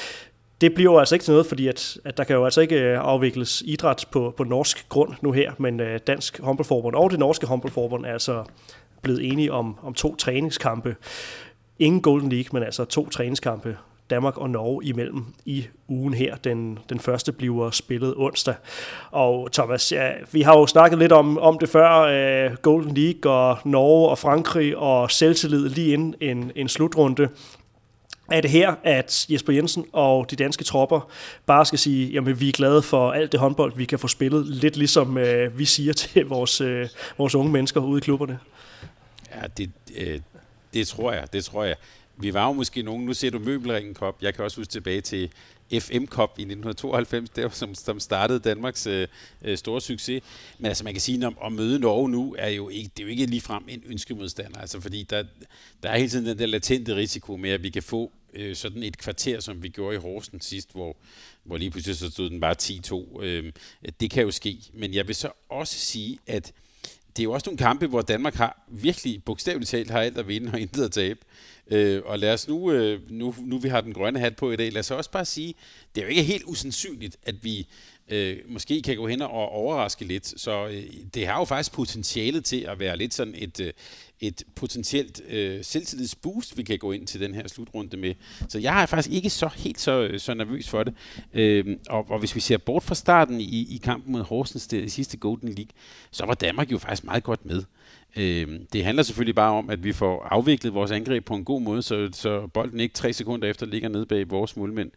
det 0.64 0.74
bliver 0.74 0.92
jo 0.92 0.98
altså 0.98 1.14
ikke 1.14 1.24
til 1.24 1.32
noget, 1.32 1.46
fordi 1.46 1.68
at, 1.68 1.98
at 2.04 2.16
der 2.16 2.24
kan 2.24 2.36
jo 2.36 2.44
altså 2.44 2.60
ikke 2.60 2.80
øh, 2.80 2.98
afvikles 3.00 3.62
idræt 3.66 4.06
på, 4.10 4.34
på 4.36 4.44
norsk 4.44 4.88
grund 4.88 5.12
nu 5.20 5.32
her, 5.32 5.52
men 5.58 5.80
øh, 5.80 6.00
Dansk 6.06 6.40
Håndboldforbund 6.40 6.94
og 6.94 7.10
det 7.10 7.18
norske 7.18 7.46
håndboldforbund 7.46 8.06
er 8.06 8.12
altså 8.12 8.44
blevet 9.02 9.32
enige 9.32 9.52
om, 9.52 9.78
om 9.82 9.94
to 9.94 10.16
træningskampe. 10.16 10.96
Ingen 11.78 12.02
Golden 12.02 12.28
League, 12.28 12.48
men 12.52 12.62
altså 12.62 12.84
to 12.84 13.08
træningskampe 13.08 13.76
Danmark 14.10 14.38
og 14.38 14.50
Norge 14.50 14.84
imellem 14.84 15.24
i 15.44 15.66
ugen 15.88 16.14
her. 16.14 16.36
Den, 16.36 16.78
den 16.88 17.00
første 17.00 17.32
bliver 17.32 17.70
spillet 17.70 18.14
onsdag. 18.16 18.54
Og 19.10 19.52
Thomas, 19.52 19.92
ja, 19.92 20.10
vi 20.32 20.42
har 20.42 20.58
jo 20.58 20.66
snakket 20.66 20.98
lidt 20.98 21.12
om, 21.12 21.38
om 21.38 21.58
det 21.58 21.68
før, 21.68 22.48
uh, 22.48 22.54
Golden 22.54 22.94
League 22.94 23.32
og 23.32 23.58
Norge 23.64 24.08
og 24.08 24.18
Frankrig 24.18 24.76
og 24.76 25.10
selvtillid 25.10 25.68
lige 25.68 25.92
inden 25.92 26.14
en, 26.20 26.52
en 26.56 26.68
slutrunde 26.68 27.28
er 28.30 28.40
det 28.40 28.50
her, 28.50 28.74
at 28.84 29.26
Jesper 29.28 29.52
Jensen 29.52 29.84
og 29.92 30.30
de 30.30 30.36
danske 30.36 30.64
tropper 30.64 31.10
bare 31.46 31.66
skal 31.66 31.78
sige, 31.78 32.12
jamen 32.12 32.40
vi 32.40 32.48
er 32.48 32.52
glade 32.52 32.82
for 32.82 33.12
alt 33.12 33.32
det 33.32 33.40
håndbold, 33.40 33.72
vi 33.76 33.84
kan 33.84 33.98
få 33.98 34.08
spillet, 34.08 34.46
lidt 34.46 34.76
ligesom 34.76 35.18
øh, 35.18 35.58
vi 35.58 35.64
siger 35.64 35.92
til 36.02 36.26
vores, 36.26 36.60
øh, 36.60 36.88
vores 37.18 37.34
unge 37.34 37.52
mennesker 37.52 37.80
ude 37.80 37.98
i 37.98 38.00
klubberne? 38.00 38.38
Ja, 39.34 39.46
det, 39.56 39.70
øh, 39.96 40.20
det 40.74 40.88
tror 40.88 41.12
jeg, 41.12 41.32
det 41.32 41.44
tror 41.44 41.64
jeg. 41.64 41.76
Vi 42.16 42.34
var 42.34 42.46
jo 42.46 42.52
måske 42.52 42.82
nogen, 42.82 43.06
nu 43.06 43.14
ser 43.14 43.30
du 43.30 43.38
Møbelringen 43.38 43.94
Cup, 43.94 44.14
jeg 44.22 44.34
kan 44.34 44.44
også 44.44 44.56
huske 44.56 44.70
tilbage 44.70 45.00
til 45.00 45.30
FM 45.72 46.04
Cup 46.04 46.30
i 46.38 46.42
1992, 46.42 47.30
der, 47.30 47.48
som, 47.48 47.74
som 47.74 48.00
startede 48.00 48.40
Danmarks 48.40 48.86
øh, 48.86 49.08
øh, 49.42 49.58
store 49.58 49.80
succes. 49.80 50.22
Men 50.58 50.66
altså, 50.66 50.84
man 50.84 50.94
kan 50.94 51.00
sige, 51.00 51.26
at 51.26 51.32
at 51.44 51.52
møde 51.52 51.78
Norge 51.78 52.10
nu 52.10 52.36
er 52.38 52.48
jo 52.48 52.68
ikke, 52.68 52.90
det 52.96 53.02
er 53.02 53.06
jo 53.06 53.10
ikke 53.10 53.26
ligefrem 53.26 53.64
en 53.68 53.82
ønskemodstander, 53.86 54.58
altså 54.58 54.80
fordi 54.80 55.02
der, 55.02 55.24
der 55.82 55.88
er 55.88 55.96
hele 55.96 56.10
tiden 56.10 56.26
den 56.26 56.38
der 56.38 56.46
latente 56.46 56.96
risiko 56.96 57.36
med, 57.36 57.50
at 57.50 57.62
vi 57.62 57.70
kan 57.70 57.82
få 57.82 58.12
øh, 58.34 58.56
sådan 58.56 58.82
et 58.82 58.98
kvarter, 58.98 59.40
som 59.40 59.62
vi 59.62 59.68
gjorde 59.68 59.96
i 59.96 59.98
Horsen 59.98 60.40
sidst, 60.40 60.72
hvor, 60.72 60.96
hvor 61.44 61.56
lige 61.56 61.70
pludselig 61.70 61.96
så 61.96 62.10
stod 62.10 62.30
den 62.30 62.40
bare 62.40 62.56
10-2. 62.62 63.22
Øh, 63.22 63.52
det 64.00 64.10
kan 64.10 64.22
jo 64.22 64.30
ske, 64.30 64.58
men 64.72 64.94
jeg 64.94 65.06
vil 65.08 65.14
så 65.14 65.30
også 65.48 65.78
sige, 65.78 66.18
at 66.26 66.52
det 67.16 67.22
er 67.22 67.24
jo 67.24 67.32
også 67.32 67.46
nogle 67.46 67.58
kampe, 67.58 67.86
hvor 67.86 68.02
Danmark 68.02 68.34
har 68.34 68.64
virkelig 68.68 69.24
bogstaveligt 69.24 69.70
talt 69.70 69.90
har 69.90 70.00
alt 70.00 70.18
at 70.18 70.28
vinde 70.28 70.52
og 70.52 70.60
intet 70.60 70.84
at 70.84 70.92
tabe. 70.92 71.20
Øh, 71.70 72.02
og 72.04 72.18
lad 72.18 72.32
os 72.32 72.48
nu, 72.48 72.72
øh, 72.72 73.00
nu, 73.10 73.34
nu 73.38 73.58
vi 73.58 73.68
har 73.68 73.80
den 73.80 73.92
grønne 73.92 74.18
hat 74.18 74.36
på 74.36 74.50
i 74.50 74.56
dag, 74.56 74.72
lad 74.72 74.80
os 74.80 74.90
også 74.90 75.10
bare 75.10 75.24
sige, 75.24 75.54
det 75.94 76.00
er 76.00 76.04
jo 76.04 76.10
ikke 76.10 76.22
helt 76.22 76.44
usandsynligt, 76.46 77.16
at 77.22 77.34
vi 77.44 77.66
øh, 78.08 78.36
måske 78.48 78.82
kan 78.82 78.96
gå 78.96 79.08
hen 79.08 79.22
og 79.22 79.48
overraske 79.48 80.04
lidt. 80.04 80.40
Så 80.40 80.66
øh, 80.66 80.84
det 81.14 81.26
har 81.26 81.38
jo 81.38 81.44
faktisk 81.44 81.72
potentialet 81.72 82.44
til 82.44 82.60
at 82.60 82.78
være 82.78 82.96
lidt 82.96 83.14
sådan 83.14 83.34
et, 83.36 83.60
øh, 83.60 83.72
et 84.20 84.42
potentielt 84.54 85.22
øh, 85.28 85.64
selvtillidsboost, 85.64 86.56
vi 86.56 86.62
kan 86.62 86.78
gå 86.78 86.92
ind 86.92 87.06
til 87.06 87.20
den 87.20 87.34
her 87.34 87.48
slutrunde 87.48 87.96
med. 87.96 88.14
Så 88.48 88.58
jeg 88.58 88.82
er 88.82 88.86
faktisk 88.86 89.14
ikke 89.14 89.30
så 89.30 89.50
helt 89.56 89.80
så, 89.80 90.02
øh, 90.02 90.20
så 90.20 90.34
nervøs 90.34 90.68
for 90.68 90.82
det. 90.82 90.94
Øh, 91.34 91.76
og, 91.88 92.10
og 92.10 92.18
hvis 92.18 92.34
vi 92.34 92.40
ser 92.40 92.58
bort 92.58 92.82
fra 92.82 92.94
starten 92.94 93.40
i, 93.40 93.74
i 93.74 93.80
kampen 93.84 94.12
mod 94.12 94.22
Horsens 94.22 94.72
i 94.72 94.88
sidste 94.88 95.16
Golden 95.16 95.48
League, 95.48 95.70
så 96.10 96.26
var 96.26 96.34
Danmark 96.34 96.72
jo 96.72 96.78
faktisk 96.78 97.04
meget 97.04 97.24
godt 97.24 97.46
med. 97.46 97.62
Øh, 98.16 98.60
det 98.72 98.84
handler 98.84 99.02
selvfølgelig 99.02 99.34
bare 99.34 99.52
om, 99.52 99.70
at 99.70 99.84
vi 99.84 99.92
får 99.92 100.22
afviklet 100.30 100.74
vores 100.74 100.90
angreb 100.90 101.24
på 101.24 101.34
en 101.34 101.44
god 101.44 101.60
måde, 101.60 101.82
så, 101.82 102.08
så 102.12 102.46
bolden 102.46 102.80
ikke 102.80 102.94
tre 102.94 103.12
sekunder 103.12 103.48
efter 103.48 103.66
ligger 103.66 103.88
nede 103.88 104.06
bag 104.06 104.30
vores 104.30 104.56
målmænd. 104.56 104.90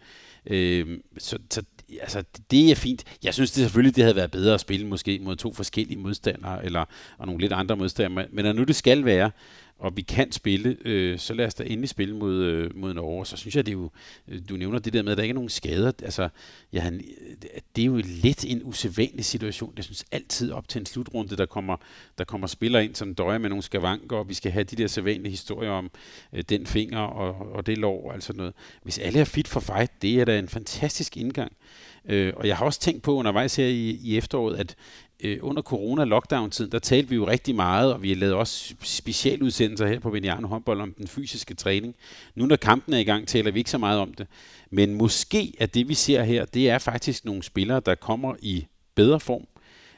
Øh, 0.45 0.99
så, 1.17 1.37
så 1.51 1.63
altså, 2.01 2.23
det 2.51 2.71
er 2.71 2.75
fint. 2.75 3.03
Jeg 3.23 3.33
synes 3.33 3.51
det 3.51 3.63
selvfølgelig, 3.63 3.95
det 3.95 4.03
havde 4.03 4.15
været 4.15 4.31
bedre 4.31 4.53
at 4.53 4.59
spille 4.59 4.87
måske 4.87 5.19
mod 5.21 5.35
to 5.35 5.53
forskellige 5.53 5.99
modstandere, 5.99 6.65
eller 6.65 6.85
og 7.17 7.25
nogle 7.25 7.41
lidt 7.41 7.53
andre 7.53 7.75
modstandere, 7.75 8.27
men 8.31 8.45
når 8.45 8.53
nu 8.53 8.63
det 8.63 8.75
skal 8.75 9.05
være, 9.05 9.31
og 9.79 9.97
vi 9.97 10.01
kan 10.01 10.31
spille, 10.31 10.77
øh, 10.85 11.19
så 11.19 11.33
lad 11.33 11.45
os 11.45 11.53
da 11.53 11.63
endelig 11.63 11.89
spille 11.89 12.15
mod, 12.15 12.35
øh, 12.35 12.75
mod 12.75 12.93
Norge. 12.93 13.25
Så 13.25 13.37
synes 13.37 13.55
jeg, 13.55 13.65
det 13.65 13.71
er 13.71 13.77
jo, 13.77 13.89
øh, 14.27 14.41
du 14.49 14.57
nævner 14.57 14.79
det 14.79 14.93
der 14.93 15.03
med, 15.03 15.11
at 15.11 15.17
der 15.17 15.23
ikke 15.23 15.31
er 15.31 15.35
nogen 15.35 15.49
skader. 15.49 15.91
Altså, 16.03 16.29
ja, 16.73 16.89
øh, 16.93 16.99
det 17.75 17.81
er 17.81 17.85
jo 17.85 18.01
lidt 18.05 18.45
en 18.45 18.61
usædvanlig 18.63 19.25
situation. 19.25 19.73
Jeg 19.77 19.83
synes 19.83 20.05
altid 20.11 20.51
op 20.51 20.67
til 20.67 20.79
en 20.79 20.85
slutrunde, 20.85 21.37
der 21.37 21.45
kommer, 21.45 21.77
der 22.17 22.23
kommer 22.23 22.47
spillere 22.47 22.85
ind, 22.85 22.95
som 22.95 23.15
døjer 23.15 23.37
med 23.37 23.49
nogle 23.49 23.63
skavanker, 23.63 24.17
og 24.17 24.29
vi 24.29 24.33
skal 24.33 24.51
have 24.51 24.63
de 24.63 24.75
der 24.75 24.87
sædvanlige 24.87 25.31
historier 25.31 25.71
om 25.71 25.91
øh, 26.33 26.43
den 26.49 26.65
finger 26.65 26.99
og, 26.99 27.51
og 27.55 27.65
det 27.65 27.77
lov 27.77 28.05
og 28.05 28.13
alt 28.13 28.23
sådan 28.23 28.37
noget. 28.37 28.53
Hvis 28.83 28.99
alle 28.99 29.19
er 29.19 29.25
fit 29.25 29.47
for 29.47 29.59
fight, 29.59 30.01
det 30.01 30.21
er 30.21 30.25
da 30.25 30.39
en 30.39 30.49
fantastisk 30.49 31.17
indgang. 31.17 31.51
Øh, 32.05 32.33
og 32.35 32.47
jeg 32.47 32.57
har 32.57 32.65
også 32.65 32.79
tænkt 32.79 33.03
på 33.03 33.15
undervejs 33.15 33.55
her 33.55 33.67
i, 33.67 33.89
i 33.89 34.17
efteråret, 34.17 34.55
at 34.57 34.75
øh, 35.23 35.37
under 35.41 35.61
corona-lockdown-tiden, 35.61 36.71
der 36.71 36.79
talte 36.79 37.09
vi 37.09 37.15
jo 37.15 37.27
rigtig 37.27 37.55
meget, 37.55 37.93
og 37.93 38.01
vi 38.01 38.09
har 38.09 38.15
lavet 38.15 38.35
også 38.35 38.73
specialudsendelser 38.83 39.87
her 39.87 39.99
på 39.99 40.09
Veniano 40.09 40.47
håndbold 40.47 40.81
om 40.81 40.93
den 40.93 41.07
fysiske 41.07 41.53
træning. 41.53 41.95
Nu 42.35 42.45
når 42.45 42.55
kampen 42.55 42.93
er 42.93 42.97
i 42.97 43.03
gang, 43.03 43.27
taler 43.27 43.51
vi 43.51 43.59
ikke 43.59 43.71
så 43.71 43.77
meget 43.77 43.99
om 43.99 44.13
det. 44.13 44.27
Men 44.69 44.93
måske 44.93 45.53
er 45.59 45.65
det, 45.65 45.89
vi 45.89 45.93
ser 45.93 46.23
her, 46.23 46.45
det 46.45 46.69
er 46.69 46.77
faktisk 46.77 47.25
nogle 47.25 47.43
spillere, 47.43 47.79
der 47.85 47.95
kommer 47.95 48.35
i 48.41 48.67
bedre 48.95 49.19
form, 49.19 49.47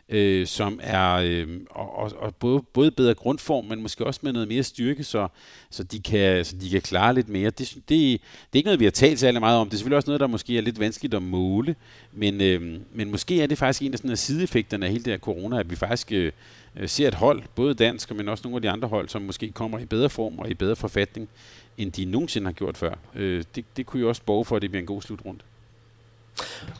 øh, 0.09 0.47
som 0.47 0.79
er 0.83 1.13
øh, 1.13 1.47
og, 1.69 1.97
og, 1.97 2.11
og 2.17 2.35
både, 2.35 2.61
både 2.73 2.91
bedre 2.91 3.13
grundform, 3.13 3.65
men 3.65 3.81
måske 3.81 4.05
også 4.05 4.19
med 4.23 4.33
noget 4.33 4.47
mere 4.47 4.63
styrke, 4.63 5.03
så, 5.03 5.27
så, 5.69 5.83
de, 5.83 5.99
kan, 5.99 6.45
så 6.45 6.55
de 6.61 6.69
kan 6.69 6.81
klare 6.81 7.13
lidt 7.13 7.29
mere. 7.29 7.49
Det, 7.49 7.73
det, 7.75 7.89
det 7.89 8.13
er 8.13 8.19
ikke 8.53 8.67
noget, 8.67 8.79
vi 8.79 8.85
har 8.85 8.91
talt 8.91 9.19
særlig 9.19 9.39
meget 9.39 9.57
om. 9.57 9.67
Det 9.67 9.73
er 9.73 9.77
selvfølgelig 9.77 9.97
også 9.97 10.09
noget, 10.09 10.19
der 10.19 10.27
måske 10.27 10.57
er 10.57 10.61
lidt 10.61 10.79
vanskeligt 10.79 11.13
at 11.13 11.23
måle, 11.23 11.75
men, 12.13 12.41
øh, 12.41 12.79
men 12.93 13.11
måske 13.11 13.41
er 13.41 13.47
det 13.47 13.57
faktisk 13.57 13.81
en 13.81 13.93
af, 13.93 13.97
sådan, 13.97 14.11
af 14.11 14.17
sideeffekterne 14.17 14.85
af 14.85 14.91
hele 14.91 15.03
det 15.03 15.13
her 15.13 15.17
corona, 15.17 15.59
at 15.59 15.69
vi 15.69 15.75
faktisk 15.75 16.11
øh, 16.11 16.31
øh, 16.75 16.89
ser 16.89 17.07
et 17.07 17.13
hold, 17.13 17.43
både 17.55 17.73
dansk, 17.73 18.15
men 18.15 18.29
også 18.29 18.41
nogle 18.47 18.55
af 18.57 18.61
de 18.61 18.69
andre 18.69 18.87
hold, 18.87 19.09
som 19.09 19.21
måske 19.21 19.51
kommer 19.51 19.79
i 19.79 19.85
bedre 19.85 20.09
form 20.09 20.39
og 20.39 20.49
i 20.49 20.53
bedre 20.53 20.75
forfatning, 20.75 21.29
end 21.77 21.91
de 21.91 22.05
nogensinde 22.05 22.47
har 22.47 22.53
gjort 22.53 22.77
før. 22.77 22.93
Øh, 23.15 23.43
det, 23.55 23.65
det 23.77 23.85
kunne 23.85 24.01
jo 24.01 24.09
også 24.09 24.21
borge 24.25 24.45
for, 24.45 24.55
at 24.55 24.61
det 24.61 24.71
bliver 24.71 24.81
en 24.81 24.87
god 24.87 25.01
slutrunde. 25.01 25.39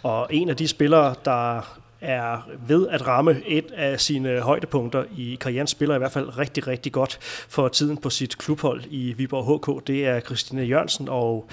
Og 0.03 0.27
en 0.31 0.49
af 0.49 0.57
de 0.57 0.67
spillere, 0.67 1.15
der 1.25 1.79
er 2.01 2.49
ved 2.67 2.87
at 2.87 3.07
ramme 3.07 3.41
et 3.45 3.71
af 3.71 3.99
sine 3.99 4.39
højdepunkter 4.39 5.03
i 5.17 5.37
karrieren, 5.41 5.67
spiller 5.67 5.95
i 5.95 5.97
hvert 5.97 6.11
fald 6.11 6.37
rigtig, 6.37 6.67
rigtig 6.67 6.91
godt 6.91 7.17
for 7.49 7.67
tiden 7.67 7.97
på 7.97 8.09
sit 8.09 8.37
klubhold 8.37 8.83
i 8.89 9.13
Viborg 9.13 9.77
HK. 9.79 9.87
Det 9.87 10.07
er 10.07 10.19
Christine 10.19 10.61
Jørgensen, 10.61 11.09
og 11.09 11.47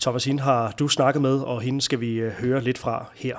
Thomas, 0.00 0.24
hende 0.24 0.42
har 0.42 0.74
du 0.78 0.88
snakket 0.88 1.22
med, 1.22 1.38
og 1.38 1.60
hende 1.60 1.80
skal 1.80 2.00
vi 2.00 2.12
øh, 2.12 2.32
høre 2.32 2.60
lidt 2.60 2.78
fra 2.78 3.06
her. 3.14 3.36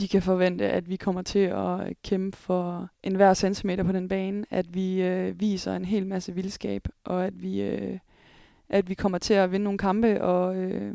De 0.00 0.08
kan 0.08 0.22
forvente, 0.22 0.68
at 0.68 0.88
vi 0.88 0.96
kommer 0.96 1.22
til 1.22 1.38
at 1.38 1.80
øh, 1.80 1.92
kæmpe 2.04 2.36
for 2.36 2.88
enhver 3.02 3.34
centimeter 3.34 3.84
på 3.84 3.92
den 3.92 4.08
bane, 4.08 4.44
at 4.50 4.74
vi 4.74 5.02
øh, 5.02 5.40
viser 5.40 5.76
en 5.76 5.84
hel 5.84 6.06
masse 6.06 6.34
vildskab, 6.34 6.88
og 7.04 7.26
at 7.26 7.42
vi, 7.42 7.60
øh, 7.60 7.98
at 8.68 8.88
vi 8.88 8.94
kommer 8.94 9.18
til 9.18 9.34
at 9.34 9.52
vinde 9.52 9.64
nogle 9.64 9.78
kampe, 9.78 10.22
og 10.22 10.56
øh, 10.56 10.94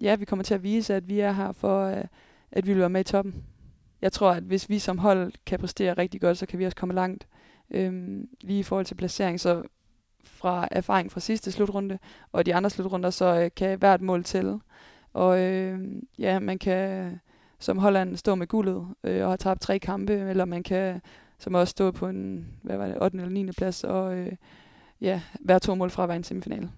ja, 0.00 0.14
vi 0.14 0.24
kommer 0.24 0.42
til 0.42 0.54
at 0.54 0.62
vise, 0.62 0.94
at 0.94 1.08
vi 1.08 1.20
er 1.20 1.32
her 1.32 1.52
for... 1.52 1.84
Øh, 1.84 2.04
at 2.52 2.66
vi 2.66 2.72
vil 2.72 2.80
være 2.80 2.90
med 2.90 3.00
i 3.00 3.04
toppen. 3.04 3.44
Jeg 4.02 4.12
tror, 4.12 4.30
at 4.30 4.42
hvis 4.42 4.68
vi 4.68 4.78
som 4.78 4.98
hold 4.98 5.32
kan 5.46 5.58
præstere 5.58 5.94
rigtig 5.94 6.20
godt, 6.20 6.38
så 6.38 6.46
kan 6.46 6.58
vi 6.58 6.64
også 6.64 6.76
komme 6.76 6.94
langt. 6.94 7.28
Øhm, 7.70 8.28
lige 8.40 8.58
i 8.58 8.62
forhold 8.62 8.86
til 8.86 8.94
placering, 8.94 9.40
så 9.40 9.62
fra 10.24 10.68
erfaring 10.70 11.12
fra 11.12 11.20
sidste 11.20 11.52
slutrunde 11.52 11.98
og 12.32 12.46
de 12.46 12.54
andre 12.54 12.70
slutrunder, 12.70 13.10
så 13.10 13.40
øh, 13.40 13.50
kan 13.56 13.78
hvert 13.78 14.00
mål 14.00 14.24
tælle. 14.24 14.60
Og 15.12 15.40
øh, 15.40 15.80
ja, 16.18 16.38
man 16.38 16.58
kan 16.58 17.12
som 17.58 17.78
Holland 17.78 18.16
stå 18.16 18.34
med 18.34 18.46
guldet 18.46 18.86
øh, 19.04 19.22
og 19.22 19.28
have 19.28 19.36
tabt 19.36 19.60
tre 19.60 19.78
kampe, 19.78 20.12
eller 20.12 20.44
man 20.44 20.62
kan 20.62 21.00
som 21.38 21.54
også 21.54 21.70
stå 21.70 21.90
på 21.90 22.08
en 22.08 22.46
hvad 22.62 22.76
var 22.76 22.86
det, 22.86 23.02
8. 23.02 23.16
eller 23.18 23.30
9. 23.30 23.52
plads 23.52 23.84
og 23.84 24.16
øh, 24.16 24.32
ja, 25.00 25.20
være 25.40 25.60
to 25.60 25.74
mål 25.74 25.90
fra 25.90 26.02
at 26.02 26.08
være 26.08 26.16
en 26.16 26.24
semifinal. 26.24 26.68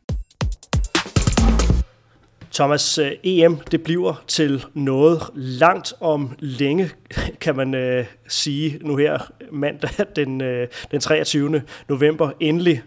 Thomas, 2.52 2.98
øh, 2.98 3.12
EM 3.22 3.56
det 3.56 3.82
bliver 3.82 4.22
til 4.26 4.64
noget 4.74 5.22
langt 5.34 5.92
om 6.00 6.36
længe, 6.38 6.90
kan 7.40 7.56
man 7.56 7.74
øh, 7.74 8.06
sige 8.28 8.78
nu 8.82 8.96
her 8.96 9.18
mandag 9.52 9.90
den, 10.16 10.40
øh, 10.40 10.68
den 10.90 11.00
23. 11.00 11.62
november. 11.88 12.30
Endelig 12.40 12.82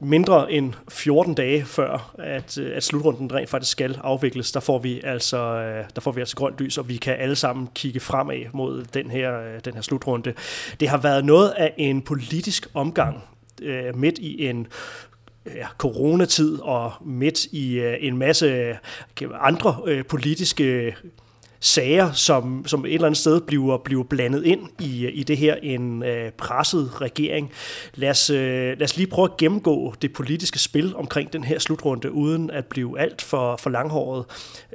mindre 0.00 0.52
end 0.52 0.72
14 0.88 1.34
dage 1.34 1.64
før, 1.64 2.14
at, 2.18 2.58
øh, 2.58 2.76
at 2.76 2.84
slutrunden 2.84 3.34
rent 3.34 3.50
faktisk 3.50 3.72
skal 3.72 3.98
afvikles, 4.02 4.52
der 4.52 4.60
får 4.60 4.78
vi 4.78 5.00
altså, 5.04 5.38
øh, 5.38 5.84
der 5.94 6.00
får 6.00 6.12
vi 6.12 6.20
altså 6.20 6.36
grønt 6.36 6.60
lys, 6.60 6.78
og 6.78 6.88
vi 6.88 6.96
kan 6.96 7.16
alle 7.18 7.36
sammen 7.36 7.68
kigge 7.74 8.00
fremad 8.00 8.44
mod 8.52 8.84
den 8.94 9.10
her, 9.10 9.40
øh, 9.40 9.60
den 9.64 9.74
her 9.74 9.80
slutrunde. 9.80 10.34
Det 10.80 10.88
har 10.88 10.98
været 10.98 11.24
noget 11.24 11.50
af 11.50 11.74
en 11.76 12.02
politisk 12.02 12.68
omgang 12.74 13.24
øh, 13.62 13.96
midt 13.96 14.18
i 14.18 14.46
en 14.46 14.66
ja, 15.56 15.66
coronatid 15.78 16.58
og 16.60 16.92
midt 17.04 17.44
i 17.44 17.78
øh, 17.78 17.96
en 18.00 18.18
masse 18.18 18.78
andre 19.40 19.76
øh, 19.86 20.04
politiske 20.04 20.94
sager, 21.60 22.12
som, 22.12 22.64
som 22.66 22.86
et 22.86 22.94
eller 22.94 23.06
andet 23.06 23.18
sted 23.18 23.40
bliver, 23.40 23.78
bliver 23.78 24.04
blandet 24.04 24.44
ind 24.44 24.68
i, 24.80 25.08
i 25.08 25.22
det 25.22 25.36
her 25.36 25.54
en 25.54 26.02
øh, 26.02 26.32
presset 26.32 27.00
regering. 27.00 27.52
Lad 27.94 28.10
os, 28.10 28.30
øh, 28.30 28.78
lad 28.78 28.82
os 28.82 28.96
lige 28.96 29.06
prøve 29.06 29.28
at 29.30 29.36
gennemgå 29.36 29.94
det 30.02 30.12
politiske 30.12 30.58
spil 30.58 30.96
omkring 30.96 31.32
den 31.32 31.44
her 31.44 31.58
slutrunde, 31.58 32.12
uden 32.12 32.50
at 32.50 32.66
blive 32.66 33.00
alt 33.00 33.22
for, 33.22 33.56
for 33.56 33.70
langhåret. 33.70 34.24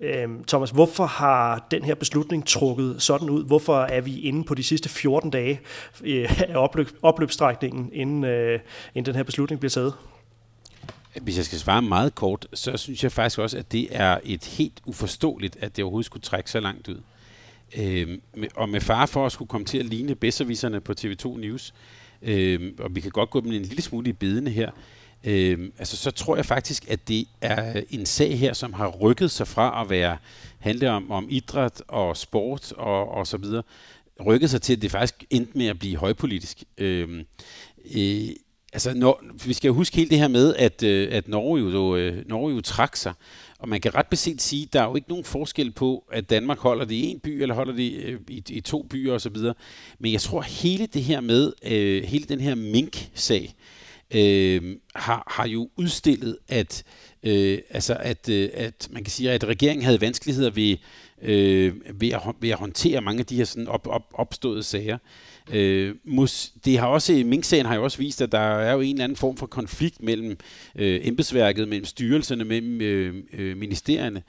Øh, 0.01 0.27
Thomas, 0.47 0.69
hvorfor 0.69 1.05
har 1.05 1.67
den 1.71 1.83
her 1.83 1.95
beslutning 1.95 2.47
trukket 2.47 2.95
sådan 2.99 3.29
ud? 3.29 3.45
Hvorfor 3.45 3.81
er 3.81 4.01
vi 4.01 4.19
inde 4.19 4.43
på 4.43 4.55
de 4.55 4.63
sidste 4.63 4.89
14 4.89 5.29
dage 5.29 5.59
øh, 6.03 6.41
af 6.49 6.55
opløb, 6.55 6.89
opløbsstrækningen, 7.01 7.89
inden, 7.93 8.23
øh, 8.23 8.59
inden 8.95 9.05
den 9.05 9.15
her 9.15 9.23
beslutning 9.23 9.59
bliver 9.59 9.69
taget? 9.69 9.93
Hvis 11.21 11.37
jeg 11.37 11.45
skal 11.45 11.59
svare 11.59 11.81
meget 11.81 12.15
kort, 12.15 12.47
så 12.53 12.77
synes 12.77 13.03
jeg 13.03 13.11
faktisk 13.11 13.39
også, 13.39 13.57
at 13.57 13.71
det 13.71 13.87
er 13.91 14.19
et 14.23 14.45
helt 14.45 14.81
uforståeligt, 14.85 15.57
at 15.59 15.75
det 15.75 15.83
overhovedet 15.83 16.05
skulle 16.05 16.23
trække 16.23 16.51
så 16.51 16.59
langt 16.59 16.87
ud. 16.87 16.99
Øh, 17.77 18.17
og 18.55 18.69
med 18.69 18.81
far 18.81 19.05
for 19.05 19.25
at 19.25 19.31
skulle 19.31 19.49
komme 19.49 19.65
til 19.65 19.77
at 19.77 19.85
ligne 19.85 20.15
bedserviserne 20.15 20.81
på 20.81 20.93
TV2 20.99 21.37
News, 21.37 21.73
øh, 22.21 22.71
og 22.79 22.95
vi 22.95 23.01
kan 23.01 23.11
godt 23.11 23.29
gå 23.29 23.41
dem 23.41 23.51
en 23.51 23.61
lille 23.61 23.81
smule 23.81 24.09
i 24.09 24.13
bedene 24.13 24.49
her, 24.49 24.71
øh, 25.23 25.69
altså 25.79 25.97
så 25.97 26.11
tror 26.11 26.35
jeg 26.35 26.45
faktisk, 26.45 26.89
at 26.89 27.07
det 27.07 27.27
er 27.41 27.81
en 27.89 28.05
sag 28.05 28.39
her, 28.39 28.53
som 28.53 28.73
har 28.73 28.87
rykket 28.87 29.31
sig 29.31 29.47
fra 29.47 29.81
at 29.81 29.89
være 29.89 30.17
handle 30.59 30.91
om, 30.91 31.11
om 31.11 31.27
idræt 31.29 31.83
og 31.87 32.17
sport 32.17 32.71
og, 32.71 33.11
og 33.11 33.27
så 33.27 33.37
videre, 33.37 33.63
rykket 34.25 34.49
sig 34.49 34.61
til, 34.61 34.75
at 34.75 34.81
det 34.81 34.91
faktisk 34.91 35.23
endte 35.29 35.57
med 35.57 35.67
at 35.67 35.79
blive 35.79 35.97
højpolitisk. 35.97 36.63
Øhm, 36.77 37.19
øh, 37.19 37.25
øh, 37.95 38.29
Altså, 38.73 38.93
når, 38.93 39.23
vi 39.45 39.53
skal 39.53 39.67
jo 39.67 39.73
huske 39.73 39.95
hele 39.95 40.09
det 40.09 40.19
her 40.19 40.27
med, 40.27 40.55
at, 40.55 40.83
øh, 40.83 41.07
at 41.11 41.27
Norge, 41.27 41.59
jo, 41.61 41.95
øh, 41.95 42.29
Norge 42.29 42.53
jo 42.53 42.61
trak 42.61 42.95
sig. 42.95 43.13
Og 43.59 43.69
man 43.69 43.81
kan 43.81 43.95
ret 43.95 44.07
beset 44.07 44.41
sige, 44.41 44.63
at 44.63 44.73
der 44.73 44.81
er 44.81 44.87
jo 44.87 44.95
ikke 44.95 45.09
nogen 45.09 45.23
forskel 45.23 45.71
på, 45.71 46.03
at 46.11 46.29
Danmark 46.29 46.59
holder 46.59 46.85
det 46.85 46.95
i 46.95 47.05
en 47.05 47.19
by, 47.19 47.41
eller 47.41 47.55
holder 47.55 47.73
det 47.73 47.93
øh, 47.93 48.19
i, 48.29 48.43
i 48.49 48.61
to 48.61 48.83
byer 48.83 49.13
osv. 49.13 49.37
Men 49.99 50.11
jeg 50.11 50.21
tror, 50.21 50.41
hele 50.41 50.85
det 50.85 51.03
her 51.03 51.21
med, 51.21 51.53
øh, 51.65 52.03
hele 52.03 52.25
den 52.25 52.39
her 52.39 52.55
mink-sag, 52.55 53.55
øh, 54.11 54.75
har, 54.95 55.23
har 55.27 55.47
jo 55.47 55.69
udstillet, 55.75 56.37
at, 56.47 56.83
øh, 57.23 57.59
altså 57.69 57.97
at, 57.99 58.29
øh, 58.29 58.49
at 58.53 58.87
man 58.91 59.03
kan 59.03 59.11
sige, 59.11 59.31
at 59.31 59.43
regeringen 59.43 59.85
havde 59.85 60.01
vanskeligheder 60.01 60.49
ved, 60.49 60.77
øh, 61.21 61.73
ved, 62.01 62.11
at, 62.11 62.21
ved 62.39 62.49
at 62.49 62.57
håndtere 62.57 63.01
mange 63.01 63.19
af 63.19 63.25
de 63.25 63.35
her 63.35 63.45
sådan 63.45 63.67
op, 63.67 63.87
op, 63.87 64.13
opståede 64.13 64.63
sager. 64.63 64.97
Øh, 65.51 65.95
mus, 66.05 66.51
det 66.65 66.77
har 66.77 66.87
også, 66.87 67.21
Mink-sagen 67.25 67.65
har 67.65 67.75
jo 67.75 67.83
også 67.83 67.97
vist, 67.97 68.21
at 68.21 68.31
der 68.31 68.39
er 68.39 68.73
jo 68.73 68.81
en 68.81 68.95
eller 68.95 69.03
anden 69.03 69.15
form 69.15 69.37
for 69.37 69.45
konflikt 69.45 70.03
mellem 70.03 70.37
øh, 70.75 71.01
embedsværket, 71.03 71.67
mellem 71.67 71.85
styrelserne, 71.85 72.43
mellem 72.43 72.81
øh, 72.81 73.23
øh, 73.33 73.57
ministerierne. 73.57 74.23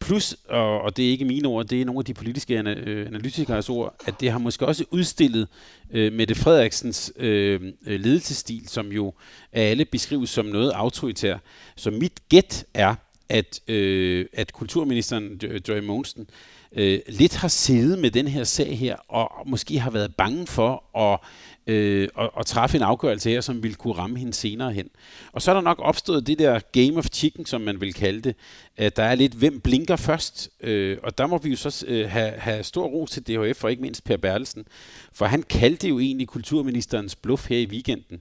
Plus, 0.00 0.36
og, 0.48 0.80
og 0.80 0.96
det 0.96 1.06
er 1.06 1.10
ikke 1.10 1.24
mine 1.24 1.48
ord, 1.48 1.66
det 1.66 1.80
er 1.80 1.84
nogle 1.84 1.98
af 1.98 2.04
de 2.04 2.14
politiske 2.14 2.58
øh, 2.58 3.06
analytikers 3.06 3.68
ord, 3.68 3.94
at 4.06 4.20
det 4.20 4.30
har 4.30 4.38
måske 4.38 4.66
også 4.66 4.84
udstillet 4.90 5.48
øh, 5.90 6.12
Mette 6.12 6.34
Frederiksens 6.34 7.12
øh, 7.16 7.60
øh, 7.86 8.00
ledelsesstil, 8.00 8.68
som 8.68 8.92
jo 8.92 9.14
af 9.52 9.70
alle 9.70 9.84
beskrives 9.84 10.30
som 10.30 10.46
noget 10.46 10.70
autoritær. 10.70 11.36
Så 11.76 11.90
mit 11.90 12.28
gæt 12.28 12.64
er, 12.74 12.94
at, 13.28 13.60
øh, 13.68 14.26
at 14.32 14.52
kulturministeren 14.52 15.40
Joy 15.68 15.78
Mogensen 15.78 16.28
øh, 16.72 17.00
lidt 17.08 17.36
har 17.36 17.48
siddet 17.48 17.98
med 17.98 18.10
den 18.10 18.28
her 18.28 18.44
sag 18.44 18.78
her, 18.78 18.96
og 19.08 19.30
måske 19.46 19.78
har 19.78 19.90
været 19.90 20.14
bange 20.14 20.46
for 20.46 20.98
at, 20.98 21.20
øh, 21.66 22.08
at, 22.18 22.30
at 22.38 22.46
træffe 22.46 22.76
en 22.76 22.82
afgørelse 22.82 23.30
her, 23.30 23.40
som 23.40 23.62
ville 23.62 23.74
kunne 23.74 23.94
ramme 23.94 24.18
hende 24.18 24.34
senere 24.34 24.72
hen. 24.72 24.88
Og 25.32 25.42
så 25.42 25.50
er 25.50 25.54
der 25.54 25.60
nok 25.60 25.78
opstået 25.82 26.26
det 26.26 26.38
der 26.38 26.60
game 26.72 26.98
of 26.98 27.06
chicken, 27.12 27.46
som 27.46 27.60
man 27.60 27.80
vil 27.80 27.94
kalde 27.94 28.20
det, 28.20 28.34
at 28.76 28.96
der 28.96 29.02
er 29.02 29.14
lidt, 29.14 29.32
hvem 29.34 29.60
blinker 29.60 29.96
først? 29.96 30.50
Øh, 30.60 30.98
og 31.02 31.18
der 31.18 31.26
må 31.26 31.38
vi 31.38 31.50
jo 31.50 31.56
så 31.56 31.84
øh, 31.88 32.10
have, 32.10 32.30
have 32.30 32.62
stor 32.62 32.86
ros 32.86 33.10
til 33.10 33.22
DHF, 33.22 33.64
og 33.64 33.70
ikke 33.70 33.82
mindst 33.82 34.04
Per 34.04 34.16
Bertelsen, 34.16 34.64
for 35.12 35.24
han 35.24 35.42
kaldte 35.42 35.88
jo 35.88 35.98
egentlig 35.98 36.28
kulturministerens 36.28 37.16
bluff 37.16 37.48
her 37.48 37.58
i 37.58 37.66
weekenden. 37.66 38.20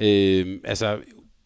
Øh, 0.00 0.58
altså, 0.64 0.98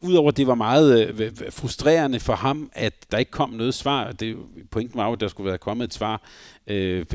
udover 0.03 0.31
det 0.31 0.47
var 0.47 0.55
meget 0.55 1.21
øh, 1.21 1.33
frustrerende 1.51 2.21
for 2.21 2.35
ham, 2.35 2.71
at 2.73 2.95
der 3.11 3.19
ikke 3.19 3.31
kom 3.31 3.51
noget 3.51 3.75
svar. 3.75 4.13
Det, 4.13 4.37
pointen 4.71 4.99
var 4.99 5.07
jo, 5.07 5.13
at 5.13 5.21
der 5.21 5.29
skulle 5.29 5.49
være 5.49 5.59
kommet 5.59 5.85
et 5.85 5.95
svar 5.95 6.23
øh, 6.67 7.07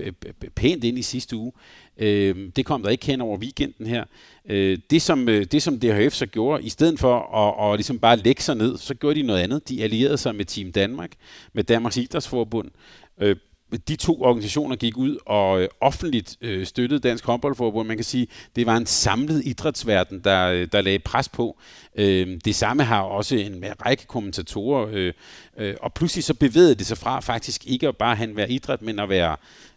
pænt 0.55 0.83
ind 0.83 0.97
i 0.99 1.01
sidste 1.01 1.35
uge. 1.35 1.51
Øh, 1.97 2.51
det 2.55 2.65
kom 2.65 2.83
der 2.83 2.89
ikke 2.89 3.05
hen 3.05 3.21
over 3.21 3.37
weekenden 3.37 3.87
her. 3.87 4.03
Øh, 4.49 4.77
det, 4.89 5.01
som, 5.01 5.29
øh, 5.29 5.45
det 5.45 5.63
som 5.63 5.79
DHF 5.79 6.13
så 6.13 6.25
gjorde, 6.25 6.63
i 6.63 6.69
stedet 6.69 6.99
for 6.99 7.35
at, 7.35 7.71
at 7.71 7.77
ligesom 7.77 7.99
bare 7.99 8.17
lægge 8.17 8.41
sig 8.41 8.55
ned, 8.55 8.77
så 8.77 8.93
gjorde 8.93 9.19
de 9.19 9.25
noget 9.25 9.41
andet. 9.41 9.69
De 9.69 9.83
allierede 9.83 10.17
sig 10.17 10.35
med 10.35 10.45
Team 10.45 10.71
Danmark, 10.71 11.11
med 11.53 11.63
Danmarks 11.63 11.97
Idrætsforbund, 11.97 12.71
øh, 13.17 13.35
de 13.77 13.95
to 13.95 14.21
organisationer 14.21 14.75
gik 14.75 14.97
ud 14.97 15.17
og 15.25 15.61
øh, 15.61 15.67
offentligt 15.81 16.37
øh, 16.41 16.65
støttede 16.65 16.99
Dansk 16.99 17.25
Håndboldforbund. 17.25 17.87
Man 17.87 17.97
kan 17.97 18.03
sige, 18.03 18.27
det 18.55 18.65
var 18.65 18.77
en 18.77 18.85
samlet 18.85 19.45
idrætsverden, 19.45 20.19
der, 20.23 20.47
øh, 20.47 20.67
der 20.71 20.81
lagde 20.81 20.99
pres 20.99 21.29
på. 21.29 21.57
Øh, 21.95 22.39
det 22.45 22.55
samme 22.55 22.83
har 22.83 23.01
også 23.01 23.35
en 23.35 23.63
række 23.85 24.05
kommentatorer. 24.05 24.87
Øh, 24.91 25.13
øh, 25.57 25.75
og 25.81 25.93
pludselig 25.93 26.23
så 26.23 26.33
bevægede 26.33 26.75
det 26.75 26.85
sig 26.85 26.97
fra 26.97 27.19
faktisk 27.19 27.67
ikke 27.67 27.87
at 27.87 27.97
bare 27.97 28.15
han 28.15 28.35
være 28.35 28.51
idræt, 28.51 28.81
men 28.81 28.99
at 28.99 29.09
være 29.09 29.35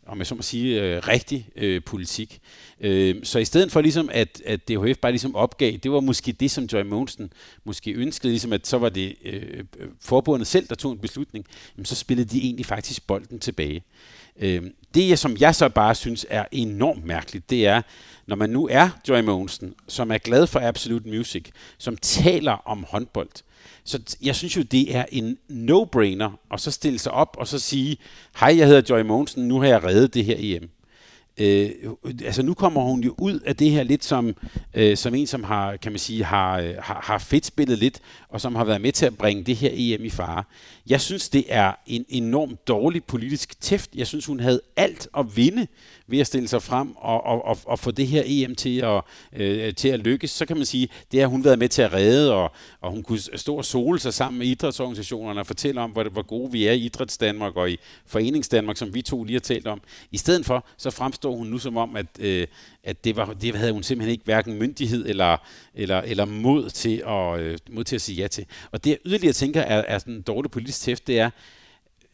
om 0.09 0.19
jeg 0.19 0.27
så 0.27 0.35
må 0.35 0.43
sige, 0.43 0.83
øh, 0.83 1.09
rigtig 1.09 1.49
øh, 1.57 1.83
politik. 1.87 2.41
Øh, 2.81 3.15
så 3.23 3.39
i 3.39 3.45
stedet 3.45 3.73
for 3.73 3.81
ligesom, 3.81 4.09
at, 4.13 4.43
at 4.45 4.69
DHF 4.69 4.99
bare 4.99 5.13
ligesom 5.13 5.35
opgav, 5.35 5.73
det 5.73 5.91
var 5.91 6.01
måske 6.01 6.33
det, 6.33 6.51
som 6.51 6.65
Joy 6.65 6.83
Monsen 6.83 7.33
måske 7.65 7.93
ønskede, 7.93 8.33
ligesom 8.33 8.53
at 8.53 8.67
så 8.67 8.79
var 8.79 8.89
det 8.89 9.17
øh, 9.25 9.65
forbundet 10.01 10.47
selv, 10.47 10.67
der 10.69 10.75
tog 10.75 10.93
en 10.93 10.99
beslutning, 10.99 11.47
jamen, 11.77 11.85
så 11.85 11.95
spillede 11.95 12.29
de 12.29 12.43
egentlig 12.43 12.67
faktisk 12.67 13.07
bolden 13.07 13.39
tilbage. 13.39 13.85
Øh, 14.41 14.63
det, 14.95 15.19
som 15.19 15.37
jeg 15.41 15.55
så 15.55 15.69
bare 15.69 15.95
synes 15.95 16.27
er 16.31 16.45
enormt 16.53 17.05
mærkeligt, 17.05 17.51
det 17.51 17.67
er, 17.67 17.83
når 18.27 18.37
man 18.37 18.51
nu 18.51 18.69
er 18.71 18.91
Joy 19.09 19.21
Monsen, 19.21 19.75
som 19.89 20.11
er 20.11 20.19
glad 20.19 20.47
for 20.47 20.61
Absolute 20.61 21.09
Music, 21.09 21.45
som 21.79 21.97
taler 21.97 22.53
om 22.53 22.85
håndbold, 22.89 23.29
så 23.85 24.17
jeg 24.23 24.35
synes 24.37 24.57
jo, 24.57 24.63
det 24.63 24.97
er 24.97 25.05
en 25.13 25.39
no-brainer 25.51 26.31
at 26.55 26.61
så 26.61 26.71
stille 26.71 26.99
sig 26.99 27.13
op 27.13 27.37
og 27.39 27.49
så 27.49 27.59
sige, 27.59 27.97
hej, 28.41 28.55
jeg 28.59 28.67
hedder 28.67 28.97
Joy 28.97 29.01
Monsen, 29.01 29.49
nu 29.49 29.61
har 29.61 29.67
jeg 29.67 29.85
reddet 29.85 30.15
det 30.15 30.25
her 30.25 30.37
EM. 30.39 30.71
Øh, 31.39 31.71
altså 32.25 32.43
nu 32.43 32.55
kommer 32.55 32.81
hun 32.81 33.01
jo 33.01 33.15
ud 33.19 33.41
af 33.41 33.57
det 33.57 33.71
her 33.71 33.83
lidt 33.83 34.05
som, 34.05 34.37
øh, 34.75 34.97
som 34.97 35.15
en, 35.15 35.27
som 35.27 35.45
har, 35.45 35.77
kan 35.77 35.93
man 35.93 35.99
sige, 35.99 36.25
har, 36.25 36.59
øh, 36.59 36.75
har, 36.79 37.01
har 37.05 37.19
fedt 37.19 37.47
spillet 37.47 37.79
lidt, 37.79 38.01
og 38.31 38.41
som 38.41 38.55
har 38.55 38.65
været 38.65 38.81
med 38.81 38.93
til 38.93 39.07
at 39.07 39.19
bringe 39.19 39.45
det 39.45 39.57
her 39.57 39.71
EM 39.73 40.05
i 40.05 40.11
fare. 40.11 40.45
Jeg 40.87 41.01
synes, 41.01 41.29
det 41.29 41.45
er 41.49 41.73
en 41.87 42.05
enormt 42.09 42.69
dårlig 42.69 43.05
politisk 43.05 43.61
tæft. 43.61 43.91
Jeg 43.95 44.07
synes, 44.07 44.27
hun 44.27 44.41
havde 44.41 44.61
alt 44.77 45.09
at 45.19 45.37
vinde 45.37 45.67
ved 46.07 46.19
at 46.19 46.27
stille 46.27 46.49
sig 46.49 46.63
frem 46.63 46.97
og, 46.97 47.25
og, 47.25 47.45
og, 47.45 47.59
og 47.65 47.79
få 47.79 47.91
det 47.91 48.07
her 48.07 48.23
EM 48.27 48.55
til 48.55 48.81
at, 48.81 49.03
øh, 49.33 49.75
til 49.75 49.89
at 49.89 50.01
lykkes. 50.01 50.31
Så 50.31 50.47
kan 50.47 50.57
man 50.57 50.67
sige, 50.67 50.89
det 51.13 51.21
har 51.21 51.27
hun 51.27 51.45
været 51.45 51.59
med 51.59 51.69
til 51.69 51.83
at 51.83 51.93
redde, 51.93 52.35
og, 52.35 52.53
og 52.81 52.91
hun 52.91 53.03
kunne 53.03 53.19
stå 53.19 53.57
og 53.57 53.65
sole 53.65 53.99
sig 53.99 54.15
sammen 54.15 54.39
med 54.39 54.47
idrætsorganisationerne 54.47 55.41
og 55.41 55.47
fortælle 55.47 55.81
om, 55.81 55.91
hvor, 55.91 56.05
hvor 56.05 56.23
gode 56.23 56.53
vi 56.53 56.67
er 56.67 56.73
i 56.73 56.85
Idrætsdanmark 56.85 57.57
og 57.57 57.71
i 57.71 57.79
Foreningsdanmark, 58.07 58.77
som 58.77 58.95
vi 58.95 59.03
to 59.03 59.25
lige 59.25 59.35
har 59.35 59.41
talt 59.41 59.67
om. 59.67 59.81
I 60.11 60.19
stedet 60.19 60.47
for, 60.47 60.67
så 60.77 60.91
fremstår 60.91 61.37
hun 61.37 61.47
nu 61.47 61.59
som 61.59 61.77
om, 61.77 61.97
at, 61.97 62.07
øh, 62.19 62.47
at 62.85 63.05
det, 63.05 63.17
var, 63.17 63.33
det 63.33 63.55
havde 63.55 63.73
hun 63.73 63.83
simpelthen 63.83 64.13
ikke 64.13 64.25
hverken 64.25 64.59
myndighed 64.59 65.07
eller, 65.09 65.37
eller, 65.75 66.01
eller 66.01 66.25
mod, 66.25 66.71
til 66.71 67.03
at, 67.07 67.41
øh, 67.41 67.59
mod 67.71 67.85
til 67.85 67.97
at 67.97 68.03
sige 68.03 68.18
ja 68.19 68.27
til. 68.27 68.47
Og 68.71 68.85
det 68.85 68.91
jeg 68.91 68.99
yderligere 69.05 69.33
tænker 69.33 69.61
er, 69.61 69.85
er 69.89 69.99
sådan 69.99 70.15
en 70.15 70.23
dårlig 70.23 70.51
politisk 70.51 70.81
tæft, 70.81 71.07
det 71.07 71.19
er, 71.19 71.31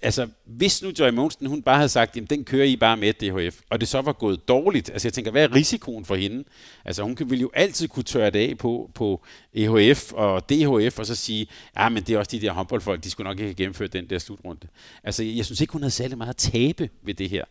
altså, 0.04 0.28
hvis 0.44 0.82
nu 0.82 0.92
Joy 0.98 1.10
Monsen, 1.10 1.46
hun 1.46 1.62
bare 1.62 1.76
havde 1.76 1.88
sagt, 1.88 2.16
jamen 2.16 2.26
den 2.26 2.44
kører 2.44 2.64
I 2.64 2.76
bare 2.76 2.96
med 2.96 3.12
DHF, 3.12 3.60
og 3.70 3.80
det 3.80 3.88
så 3.88 4.00
var 4.00 4.12
gået 4.12 4.48
dårligt, 4.48 4.90
altså 4.90 5.08
jeg 5.08 5.12
tænker, 5.12 5.30
hvad 5.30 5.44
er 5.44 5.54
risikoen 5.54 6.04
for 6.04 6.14
hende? 6.16 6.44
Altså 6.84 7.02
hun 7.02 7.16
ville 7.20 7.42
jo 7.42 7.50
altid 7.54 7.88
kunne 7.88 8.02
tørre 8.02 8.30
det 8.30 8.48
af 8.48 8.58
på, 8.58 8.90
på 8.94 9.24
EHF 9.54 10.12
og 10.12 10.48
DHF, 10.48 10.98
og 10.98 11.06
så 11.06 11.14
sige, 11.14 11.46
ja, 11.76 11.88
men 11.88 12.02
det 12.02 12.14
er 12.14 12.18
også 12.18 12.30
de 12.30 12.40
der 12.40 12.52
håndboldfolk, 12.52 13.04
de 13.04 13.10
skulle 13.10 13.24
nok 13.24 13.38
ikke 13.38 13.44
have 13.44 13.54
gennemført 13.54 13.92
den 13.92 14.10
der 14.10 14.18
slutrunde. 14.18 14.68
Altså 15.04 15.22
jeg 15.22 15.44
synes 15.44 15.60
ikke, 15.60 15.72
hun 15.72 15.82
havde 15.82 15.90
særlig 15.90 16.18
meget 16.18 16.30
at 16.30 16.36
tabe 16.36 16.88
ved 17.02 17.14
det 17.14 17.30
her. 17.30 17.44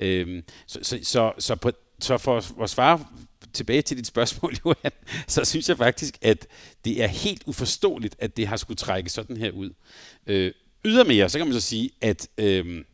Øhm, 0.00 0.42
så, 0.66 0.78
så, 0.82 0.98
så, 1.02 1.32
så, 1.38 1.56
på, 1.56 1.70
så 2.00 2.18
for 2.18 2.62
at 2.62 2.70
svare 2.70 3.04
tilbage 3.56 3.82
til 3.82 3.96
dit 3.96 4.06
spørgsmål, 4.06 4.54
Johan, 4.64 4.92
så 5.26 5.44
synes 5.44 5.68
jeg 5.68 5.76
faktisk, 5.76 6.18
at 6.22 6.46
det 6.84 7.02
er 7.02 7.06
helt 7.06 7.42
uforståeligt, 7.46 8.16
at 8.18 8.36
det 8.36 8.46
har 8.46 8.56
skulle 8.56 8.76
trække 8.76 9.10
sådan 9.10 9.36
her 9.36 9.50
ud. 9.50 9.70
Øh, 10.26 10.52
ydermere, 10.84 11.28
så 11.28 11.38
kan 11.38 11.46
man 11.46 11.54
så 11.54 11.60
sige, 11.60 11.90
at 12.00 12.28
øh, 12.38 12.84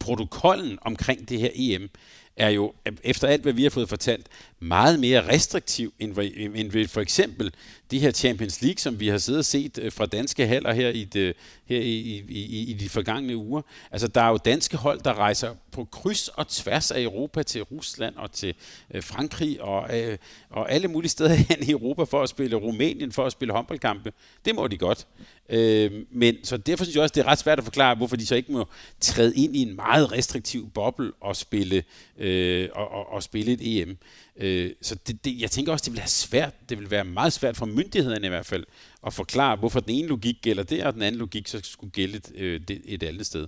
protokollen 0.00 0.78
omkring 0.82 1.28
det 1.28 1.40
her 1.40 1.50
EM 1.54 1.90
er 2.36 2.48
jo, 2.48 2.74
efter 3.02 3.28
alt 3.28 3.42
hvad 3.42 3.52
vi 3.52 3.62
har 3.62 3.70
fået 3.70 3.88
fortalt, 3.88 4.28
meget 4.60 5.00
mere 5.00 5.28
restriktiv 5.28 5.94
end, 5.98 6.18
end 6.54 6.72
ved 6.72 6.88
for 6.88 7.00
eksempel 7.00 7.52
de 7.90 7.98
her 7.98 8.10
Champions 8.10 8.62
League, 8.62 8.78
som 8.78 9.00
vi 9.00 9.08
har 9.08 9.18
siddet 9.18 9.38
og 9.38 9.44
set 9.44 9.78
øh, 9.78 9.92
fra 9.92 10.06
danske 10.06 10.46
haller 10.46 10.72
her 10.72 10.88
i, 10.88 11.04
det, 11.04 11.36
her 11.66 11.80
i, 11.80 11.82
i, 11.82 12.24
i, 12.28 12.70
i 12.70 12.72
de 12.72 12.88
forgangne 12.88 13.36
uger. 13.36 13.62
Altså, 13.90 14.08
der 14.08 14.20
er 14.20 14.28
jo 14.28 14.36
danske 14.36 14.76
hold, 14.76 15.00
der 15.00 15.14
rejser 15.14 15.54
på 15.72 15.84
kryds 15.84 16.28
og 16.28 16.48
tværs 16.48 16.90
af 16.90 17.02
Europa 17.02 17.42
til 17.42 17.62
Rusland 17.62 18.14
og 18.16 18.32
til 18.32 18.54
øh, 18.94 19.02
Frankrig 19.02 19.62
og, 19.62 20.00
øh, 20.00 20.18
og 20.50 20.72
alle 20.72 20.88
mulige 20.88 21.10
steder 21.10 21.34
hen 21.48 21.68
i 21.68 21.70
Europa 21.70 22.02
for 22.02 22.22
at 22.22 22.28
spille 22.28 22.56
Rumænien, 22.56 23.12
for 23.12 23.26
at 23.26 23.32
spille 23.32 23.54
håndboldkampe. 23.54 24.12
Det 24.44 24.54
må 24.54 24.66
de 24.66 24.76
godt. 24.76 25.06
Øh, 25.48 25.92
men 26.10 26.36
så 26.44 26.56
derfor 26.56 26.84
synes 26.84 26.94
jeg 26.94 27.02
også, 27.02 27.12
det 27.12 27.20
er 27.20 27.26
ret 27.26 27.38
svært 27.38 27.58
at 27.58 27.64
forklare, 27.64 27.94
hvorfor 27.94 28.16
de 28.16 28.26
så 28.26 28.34
ikke 28.34 28.52
må 28.52 28.68
træde 29.00 29.36
ind 29.36 29.56
i 29.56 29.62
en 29.62 29.76
meget 29.76 30.12
restriktiv 30.12 30.70
boble 30.70 31.12
og 31.20 31.36
spille, 31.36 31.84
øh, 32.18 32.68
og, 32.72 32.88
og, 32.90 33.12
og 33.12 33.22
spille 33.22 33.52
et 33.52 33.80
EM. 33.82 33.98
Øh, 34.38 34.72
så 34.82 34.94
det, 34.94 35.24
det, 35.24 35.40
jeg 35.40 35.50
tænker 35.50 35.72
også, 35.72 35.82
det 35.84 35.92
vil 35.92 35.98
være 35.98 36.08
svært, 36.08 36.54
det 36.68 36.78
vil 36.78 36.90
være 36.90 37.04
meget 37.04 37.32
svært 37.32 37.56
for 37.56 37.66
myndighederne 37.66 38.26
i 38.26 38.28
hvert 38.28 38.46
fald, 38.46 38.64
at 39.06 39.12
forklare, 39.12 39.56
hvorfor 39.56 39.80
den 39.80 39.90
ene 39.90 40.08
logik 40.08 40.36
gælder 40.42 40.62
der, 40.62 40.86
og 40.86 40.94
den 40.94 41.02
anden 41.02 41.18
logik 41.18 41.48
så 41.48 41.60
skulle 41.62 41.90
gælde 41.90 42.16
et, 42.16 42.32
øh, 42.34 42.60
et 42.84 43.02
andet 43.02 43.26
sted. 43.26 43.46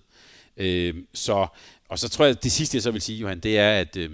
Øh, 0.56 0.94
så, 1.14 1.46
og 1.88 1.98
så 1.98 2.08
tror 2.08 2.24
jeg, 2.24 2.36
at 2.36 2.42
det 2.42 2.52
sidste, 2.52 2.76
jeg 2.76 2.82
så 2.82 2.90
vil 2.90 3.00
sige, 3.00 3.18
Johan, 3.18 3.40
det 3.40 3.58
er, 3.58 3.72
at, 3.80 3.96
øh, 3.96 4.10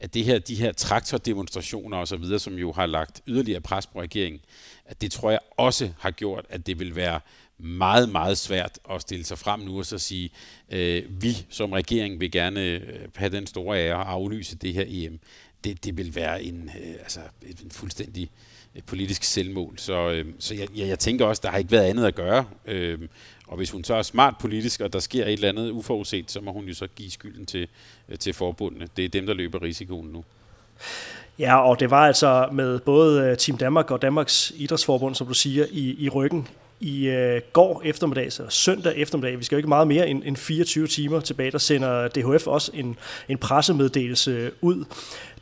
at 0.00 0.14
det 0.14 0.24
her, 0.24 0.38
de 0.38 0.54
her 0.54 0.72
traktordemonstrationer 0.72 1.96
og 1.96 2.08
så 2.08 2.16
videre, 2.16 2.38
som 2.38 2.54
jo 2.54 2.72
har 2.72 2.86
lagt 2.86 3.22
yderligere 3.26 3.60
pres 3.60 3.86
på 3.86 4.00
regeringen, 4.00 4.40
at 4.84 5.00
det 5.00 5.12
tror 5.12 5.30
jeg 5.30 5.40
også 5.56 5.90
har 5.98 6.10
gjort, 6.10 6.46
at 6.48 6.66
det 6.66 6.78
vil 6.78 6.96
være 6.96 7.20
meget, 7.58 8.08
meget 8.08 8.38
svært 8.38 8.78
at 8.90 9.02
stille 9.02 9.24
sig 9.24 9.38
frem 9.38 9.60
nu 9.60 9.78
og 9.78 9.86
så 9.86 9.98
sige, 9.98 10.30
øh, 10.70 11.22
vi 11.22 11.46
som 11.50 11.72
regering 11.72 12.20
vil 12.20 12.30
gerne 12.30 12.60
øh, 12.60 13.08
have 13.16 13.30
den 13.30 13.46
store 13.46 13.78
ære 13.78 14.00
at 14.00 14.06
aflyse 14.06 14.56
det 14.56 14.74
her 14.74 14.84
EM 14.86 15.20
det, 15.64 15.84
det 15.84 15.96
vil 15.96 16.14
være 16.14 16.42
en, 16.42 16.70
øh, 16.80 16.94
altså, 17.00 17.20
en 17.42 17.70
fuldstændig 17.70 18.30
øh, 18.76 18.82
politisk 18.82 19.24
selvmål. 19.24 19.78
Så, 19.78 20.10
øh, 20.10 20.26
så 20.38 20.54
jeg, 20.54 20.68
jeg, 20.76 20.88
jeg 20.88 20.98
tænker 20.98 21.26
også, 21.26 21.40
der 21.44 21.50
har 21.50 21.58
ikke 21.58 21.70
været 21.70 21.84
andet 21.84 22.06
at 22.06 22.14
gøre. 22.14 22.44
Øh, 22.66 22.98
og 23.46 23.56
hvis 23.56 23.70
hun 23.70 23.84
så 23.84 23.94
er 23.94 24.02
smart 24.02 24.34
politisk, 24.40 24.80
og 24.80 24.92
der 24.92 24.98
sker 24.98 25.24
et 25.24 25.32
eller 25.32 25.48
andet 25.48 25.70
uforudset, 25.70 26.30
så 26.30 26.40
må 26.40 26.52
hun 26.52 26.64
jo 26.64 26.74
så 26.74 26.86
give 26.86 27.10
skylden 27.10 27.46
til, 27.46 27.68
øh, 28.08 28.18
til 28.18 28.34
forbundene. 28.34 28.88
Det 28.96 29.04
er 29.04 29.08
dem, 29.08 29.26
der 29.26 29.34
løber 29.34 29.62
risikoen 29.62 30.08
nu. 30.08 30.24
Ja, 31.38 31.60
og 31.60 31.80
det 31.80 31.90
var 31.90 32.06
altså 32.06 32.48
med 32.52 32.80
både 32.80 33.22
øh, 33.22 33.36
Team 33.36 33.58
Danmark 33.58 33.90
og 33.90 34.02
Danmarks 34.02 34.52
Idrætsforbund, 34.56 35.14
som 35.14 35.26
du 35.26 35.34
siger, 35.34 35.66
i, 35.70 36.04
i 36.04 36.08
ryggen 36.08 36.48
i 36.80 37.06
øh, 37.06 37.40
går 37.52 37.82
eftermiddag, 37.84 38.32
så 38.32 38.42
søndag 38.48 38.96
eftermiddag, 38.96 39.38
vi 39.38 39.44
skal 39.44 39.56
jo 39.56 39.58
ikke 39.58 39.68
meget 39.68 39.88
mere 39.88 40.08
end, 40.08 40.22
end 40.24 40.36
24 40.36 40.86
timer 40.86 41.20
tilbage, 41.20 41.50
der 41.50 41.58
sender 41.58 42.08
DHF 42.08 42.46
også 42.46 42.70
en, 42.74 42.96
en 43.28 43.38
pressemeddelelse 43.38 44.50
ud. 44.60 44.84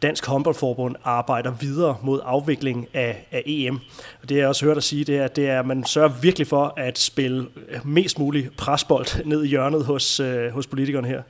Dansk 0.03 0.27
håndboldforbund 0.27 0.96
arbejder 1.05 1.51
videre 1.51 1.96
mod 2.03 2.20
afvikling 2.25 2.88
af, 2.94 3.27
af 3.33 3.42
EM. 3.46 3.79
Og 4.22 4.29
det 4.29 4.37
jeg 4.37 4.49
også 4.49 4.64
hørt 4.64 4.77
at 4.77 4.85
sige, 4.85 5.05
det 5.05 5.16
er, 5.16 5.29
det 5.29 5.49
er, 5.49 5.61
at 5.61 5.66
man 5.66 5.85
sørger 5.85 6.09
virkelig 6.09 6.46
for 6.46 6.75
at 6.77 6.99
spille 6.99 7.46
øh, 7.68 7.87
mest 7.87 8.18
muligt 8.18 8.57
presbold 8.57 9.25
ned 9.25 9.44
i 9.44 9.49
hjørnet 9.49 9.85
hos, 9.85 10.20
øh, 10.20 10.51
hos 10.53 10.66
politikerne 10.66 11.09
her. 11.09 11.22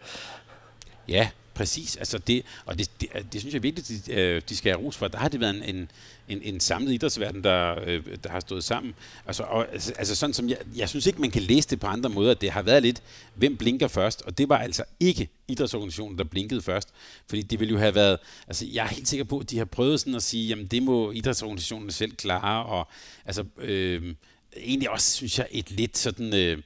Ja, 1.09 1.29
præcis. 1.57 1.97
Altså 1.97 2.19
det, 2.19 2.43
og 2.67 2.79
det, 2.79 2.91
det, 3.01 3.09
øh, 3.15 3.23
det 3.33 3.41
synes 3.41 3.55
jeg 3.55 3.63
virkelig, 3.63 3.89
de, 3.89 4.13
øh, 4.13 4.43
de 4.49 4.57
skal 4.57 4.73
have 4.73 4.85
ros 4.85 4.97
for. 4.97 5.09
Der 5.09 5.19
har 5.19 5.29
det 5.29 5.41
været 5.41 5.57
en, 5.57 5.77
en, 5.77 5.91
en, 6.29 6.43
en 6.43 6.61
samlet 6.61 6.93
idrætsverden, 6.93 7.45
der, 7.45 7.81
øh, 7.87 8.03
der 8.25 8.31
har 8.31 8.41
stået 8.41 8.65
sammen. 8.65 8.95
Altså, 9.27 9.43
og, 9.43 9.73
altså, 9.73 9.93
altså, 9.93 10.15
sådan 10.15 10.35
som 10.35 10.49
jeg, 10.49 10.59
jeg 10.77 10.89
synes 10.89 11.07
ikke, 11.07 11.21
man 11.21 11.31
kan 11.31 11.43
læse 11.43 11.69
det 11.69 11.81
på 11.81 11.87
andre 11.87 12.11
måder. 12.11 12.35
Det 12.35 12.51
har 12.51 12.63
været 12.63 12.83
lidt, 12.83 13.03
hvem 13.35 13.57
blinker 13.57 13.89
først? 13.89 14.23
Og 14.23 14.39
det 14.39 14.49
var 14.49 14.59
altså 14.59 14.85
ikke 15.01 15.29
idrætsorganisationen, 15.49 16.19
der 16.19 16.25
blinkede 16.25 16.63
først. 16.63 16.89
Fordi 17.29 17.43
det 17.43 17.61
ville 17.61 17.73
jo 17.73 17.79
have 17.79 17.95
været, 17.95 18.19
altså 18.49 18.67
jeg 18.73 18.85
er 18.85 18.89
helt 18.89 19.09
sikker 19.09 19.25
på, 19.25 19.39
at 19.39 19.51
de 19.51 19.59
har 19.59 19.65
prøvet 19.65 20.01
sådan 20.01 20.15
at 20.15 20.23
sige, 20.23 20.49
jamen 20.49 20.67
det 20.67 20.83
må 20.83 21.11
idrætsorganisationen 21.11 21.91
selv 21.91 22.13
klare. 22.13 22.67
Og 22.67 22.89
altså, 23.25 23.45
øh, 23.59 24.15
egentlig 24.57 24.91
også, 24.91 25.13
synes 25.13 25.39
jeg, 25.39 25.47
et 25.51 25.71
lidt 25.71 25.99
sådan... 25.99 26.35
Øh, 26.35 26.59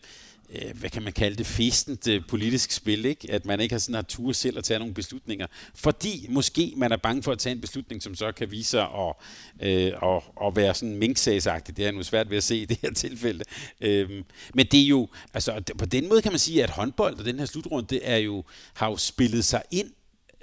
Øh, 0.54 0.78
hvad 0.78 0.90
kan 0.90 1.02
man 1.02 1.12
kalde 1.12 1.36
det, 1.36 1.46
festent 1.46 2.08
øh, 2.08 2.22
politisk 2.28 2.70
spil, 2.70 3.04
ikke? 3.04 3.32
at 3.32 3.46
man 3.46 3.60
ikke 3.60 3.72
har 3.72 3.78
sådan 3.78 3.94
har 3.94 4.02
tur 4.02 4.32
selv 4.32 4.58
at 4.58 4.64
tage 4.64 4.78
nogle 4.78 4.94
beslutninger, 4.94 5.46
fordi 5.74 6.26
måske 6.28 6.74
man 6.76 6.92
er 6.92 6.96
bange 6.96 7.22
for 7.22 7.32
at 7.32 7.38
tage 7.38 7.52
en 7.52 7.60
beslutning, 7.60 8.02
som 8.02 8.14
så 8.14 8.32
kan 8.32 8.50
vise 8.50 8.70
sig 8.70 8.82
at, 8.82 9.14
øh, 9.60 9.92
at, 10.02 10.22
at 10.46 10.56
være 10.56 10.74
sådan 10.74 10.96
minksagsagtig. 10.96 11.76
Det 11.76 11.86
er 11.86 11.90
nu 11.90 12.02
svært 12.02 12.30
ved 12.30 12.36
at 12.36 12.44
se 12.44 12.56
i 12.56 12.64
det 12.64 12.78
her 12.82 12.92
tilfælde. 12.92 13.44
Øhm, 13.80 14.24
men 14.54 14.66
det 14.66 14.80
er 14.80 14.86
jo, 14.86 15.08
altså 15.34 15.62
på 15.78 15.86
den 15.86 16.08
måde 16.08 16.22
kan 16.22 16.32
man 16.32 16.38
sige, 16.38 16.62
at 16.62 16.70
håndbold 16.70 17.18
og 17.18 17.24
den 17.24 17.38
her 17.38 17.46
slutrunde, 17.46 17.86
det 17.88 18.00
er 18.02 18.16
jo, 18.16 18.44
har 18.74 18.90
jo 18.90 18.96
spillet 18.96 19.44
sig 19.44 19.62
ind 19.70 19.90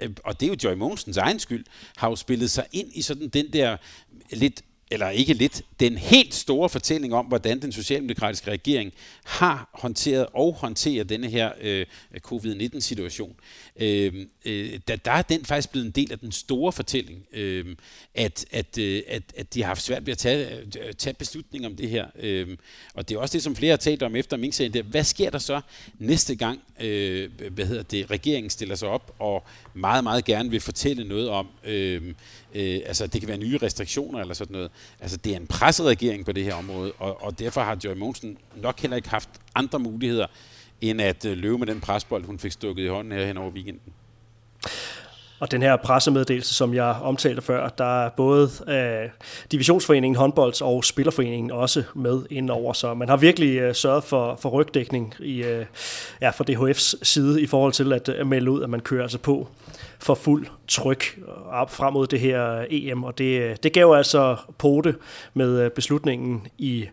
øh, 0.00 0.10
og 0.24 0.40
det 0.40 0.46
er 0.46 0.50
jo 0.50 0.70
Joy 0.70 0.76
Monsens 0.76 1.16
egen 1.16 1.38
skyld, 1.38 1.64
har 1.96 2.08
jo 2.08 2.16
spillet 2.16 2.50
sig 2.50 2.66
ind 2.72 2.88
i 2.94 3.02
sådan 3.02 3.28
den 3.28 3.52
der 3.52 3.76
lidt 4.32 4.62
eller 4.90 5.10
ikke 5.10 5.32
lidt, 5.32 5.62
den 5.80 5.98
helt 5.98 6.34
store 6.34 6.68
fortælling 6.68 7.14
om, 7.14 7.26
hvordan 7.26 7.62
den 7.62 7.72
socialdemokratiske 7.72 8.50
regering 8.50 8.92
har 9.24 9.70
håndteret 9.72 10.26
og 10.32 10.54
håndterer 10.54 11.04
denne 11.04 11.30
her 11.30 11.52
øh, 11.60 11.86
covid-19-situation. 12.18 13.36
Øh, 13.76 14.26
øh, 14.44 14.80
der, 14.88 14.96
der 14.96 15.12
er 15.12 15.22
den 15.22 15.44
faktisk 15.44 15.70
blevet 15.70 15.86
en 15.86 15.92
del 15.92 16.12
af 16.12 16.18
den 16.18 16.32
store 16.32 16.72
fortælling, 16.72 17.26
øh, 17.32 17.76
at, 18.14 18.44
at, 18.50 18.78
øh, 18.78 19.02
at, 19.08 19.22
at 19.36 19.54
de 19.54 19.62
har 19.62 19.66
haft 19.66 19.82
svært 19.82 20.06
ved 20.06 20.12
at 20.12 20.18
tage, 20.18 20.56
øh, 20.56 20.92
tage 20.92 21.14
beslutning 21.14 21.66
om 21.66 21.76
det 21.76 21.90
her. 21.90 22.06
Øh, 22.18 22.56
og 22.94 23.08
det 23.08 23.14
er 23.14 23.18
også 23.18 23.32
det, 23.32 23.42
som 23.42 23.56
flere 23.56 23.70
har 23.70 23.76
talt 23.76 24.02
om 24.02 24.16
efter 24.16 24.36
min 24.36 24.50
-serien. 24.50 24.82
Hvad 24.82 25.04
sker 25.04 25.30
der 25.30 25.38
så 25.38 25.60
næste 25.98 26.34
gang, 26.34 26.60
øh, 26.80 27.30
hvad 27.50 27.66
hedder 27.66 27.82
det, 27.82 28.10
regeringen 28.10 28.50
stiller 28.50 28.74
sig 28.74 28.88
op 28.88 29.14
og 29.18 29.44
meget, 29.74 30.04
meget 30.04 30.24
gerne 30.24 30.50
vil 30.50 30.60
fortælle 30.60 31.08
noget 31.08 31.28
om, 31.28 31.48
øh, 31.64 32.14
øh, 32.54 32.80
altså 32.86 33.06
det 33.06 33.20
kan 33.20 33.28
være 33.28 33.38
nye 33.38 33.58
restriktioner 33.58 34.20
eller 34.20 34.34
sådan 34.34 34.52
noget. 34.52 34.70
Altså 35.00 35.16
det 35.16 35.32
er 35.32 35.36
en 35.36 35.46
presset 35.46 35.86
regering 35.86 36.24
på 36.24 36.32
det 36.32 36.44
her 36.44 36.54
område, 36.54 36.92
og, 36.98 37.22
og 37.22 37.38
derfor 37.38 37.60
har 37.60 37.78
Joy 37.84 37.96
Monsen 37.96 38.38
nok 38.56 38.80
heller 38.80 38.96
ikke 38.96 39.08
haft 39.08 39.28
andre 39.54 39.78
muligheder, 39.78 40.26
end 40.80 41.00
at 41.00 41.24
øh, 41.24 41.36
løbe 41.36 41.58
med 41.58 41.66
den 41.66 41.80
presbold, 41.80 42.24
hun 42.24 42.38
fik 42.38 42.52
stukket 42.52 42.84
i 42.84 42.88
hånden 42.88 43.12
her 43.12 43.26
hen 43.26 43.36
over 43.36 43.50
weekenden. 43.50 43.92
Og 45.40 45.50
den 45.50 45.62
her 45.62 45.76
pressemeddelelse, 45.76 46.54
som 46.54 46.74
jeg 46.74 46.84
omtalte 46.84 47.42
før, 47.42 47.68
der 47.68 48.04
er 48.04 48.08
både 48.08 48.50
øh, 48.68 49.10
Divisionsforeningen 49.52 50.16
håndbolds 50.16 50.60
og 50.60 50.84
Spillerforeningen 50.84 51.50
også 51.50 51.82
med 51.94 52.22
indover, 52.30 52.72
så 52.72 52.94
man 52.94 53.08
har 53.08 53.16
virkelig 53.16 53.58
øh, 53.58 53.74
sørget 53.74 54.04
for, 54.04 54.38
for 54.42 54.48
rygdækning 54.48 55.14
i, 55.20 55.42
øh, 55.42 55.66
ja, 56.20 56.30
fra 56.30 56.44
DHF's 56.50 56.94
side 57.02 57.42
i 57.42 57.46
forhold 57.46 57.72
til 57.72 57.92
at, 57.92 58.08
at 58.08 58.26
melde 58.26 58.50
ud, 58.50 58.62
at 58.62 58.70
man 58.70 58.80
kører 58.80 59.02
altså 59.02 59.18
på 59.18 59.48
for 60.00 60.14
fuld 60.14 60.46
tryk 60.68 61.18
op 61.50 61.70
frem 61.70 61.92
mod 61.92 62.06
det 62.06 62.20
her 62.20 62.64
EM, 62.70 63.04
og 63.04 63.18
det, 63.18 63.62
det 63.62 63.72
gav 63.72 63.94
altså 63.96 64.36
pote 64.58 64.94
med 65.34 65.60
øh, 65.60 65.70
beslutningen 65.70 66.46
i, 66.58 66.88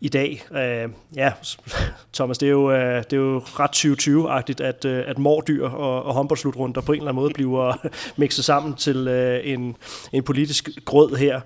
i 0.00 0.08
dag. 0.08 0.42
Uh, 0.50 0.92
ja, 1.16 1.32
Thomas, 2.14 2.38
det 2.38 2.46
er 2.46 2.50
jo, 2.50 2.70
uh, 2.70 2.74
det 2.76 3.12
er 3.12 3.16
jo 3.16 3.38
ret 3.38 3.70
2020-agtigt, 3.70 4.60
at, 4.60 4.84
uh, 4.84 5.10
at 5.10 5.18
mordyr 5.18 5.68
og, 5.68 6.02
og 6.02 6.14
håndboldslutrunder 6.14 6.80
på 6.80 6.92
en 6.92 6.98
eller 6.98 7.10
anden 7.10 7.22
måde 7.22 7.32
bliver 7.34 7.88
mixet 8.16 8.44
sammen 8.44 8.74
til 8.74 9.08
uh, 9.08 9.50
en, 9.50 9.76
en 10.12 10.22
politisk 10.22 10.70
grød 10.84 11.16
her, 11.16 11.40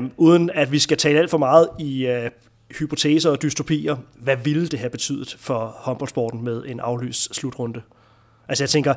uh, 0.00 0.10
uden 0.16 0.50
at 0.50 0.72
vi 0.72 0.78
skal 0.78 0.96
tale 0.96 1.18
alt 1.18 1.30
for 1.30 1.38
meget 1.38 1.68
i 1.78 2.08
uh, 2.08 2.30
hypoteser 2.78 3.30
og 3.30 3.42
dystopier. 3.42 3.96
Hvad 4.14 4.36
ville 4.36 4.68
det 4.68 4.78
have 4.78 4.90
betydet 4.90 5.36
for 5.38 5.74
håndboldsporten 5.78 6.44
med 6.44 6.64
en 6.66 6.80
aflyst 6.80 7.34
slutrunde? 7.34 7.82
Altså 8.50 8.64
jeg 8.64 8.70
tænker, 8.70 8.94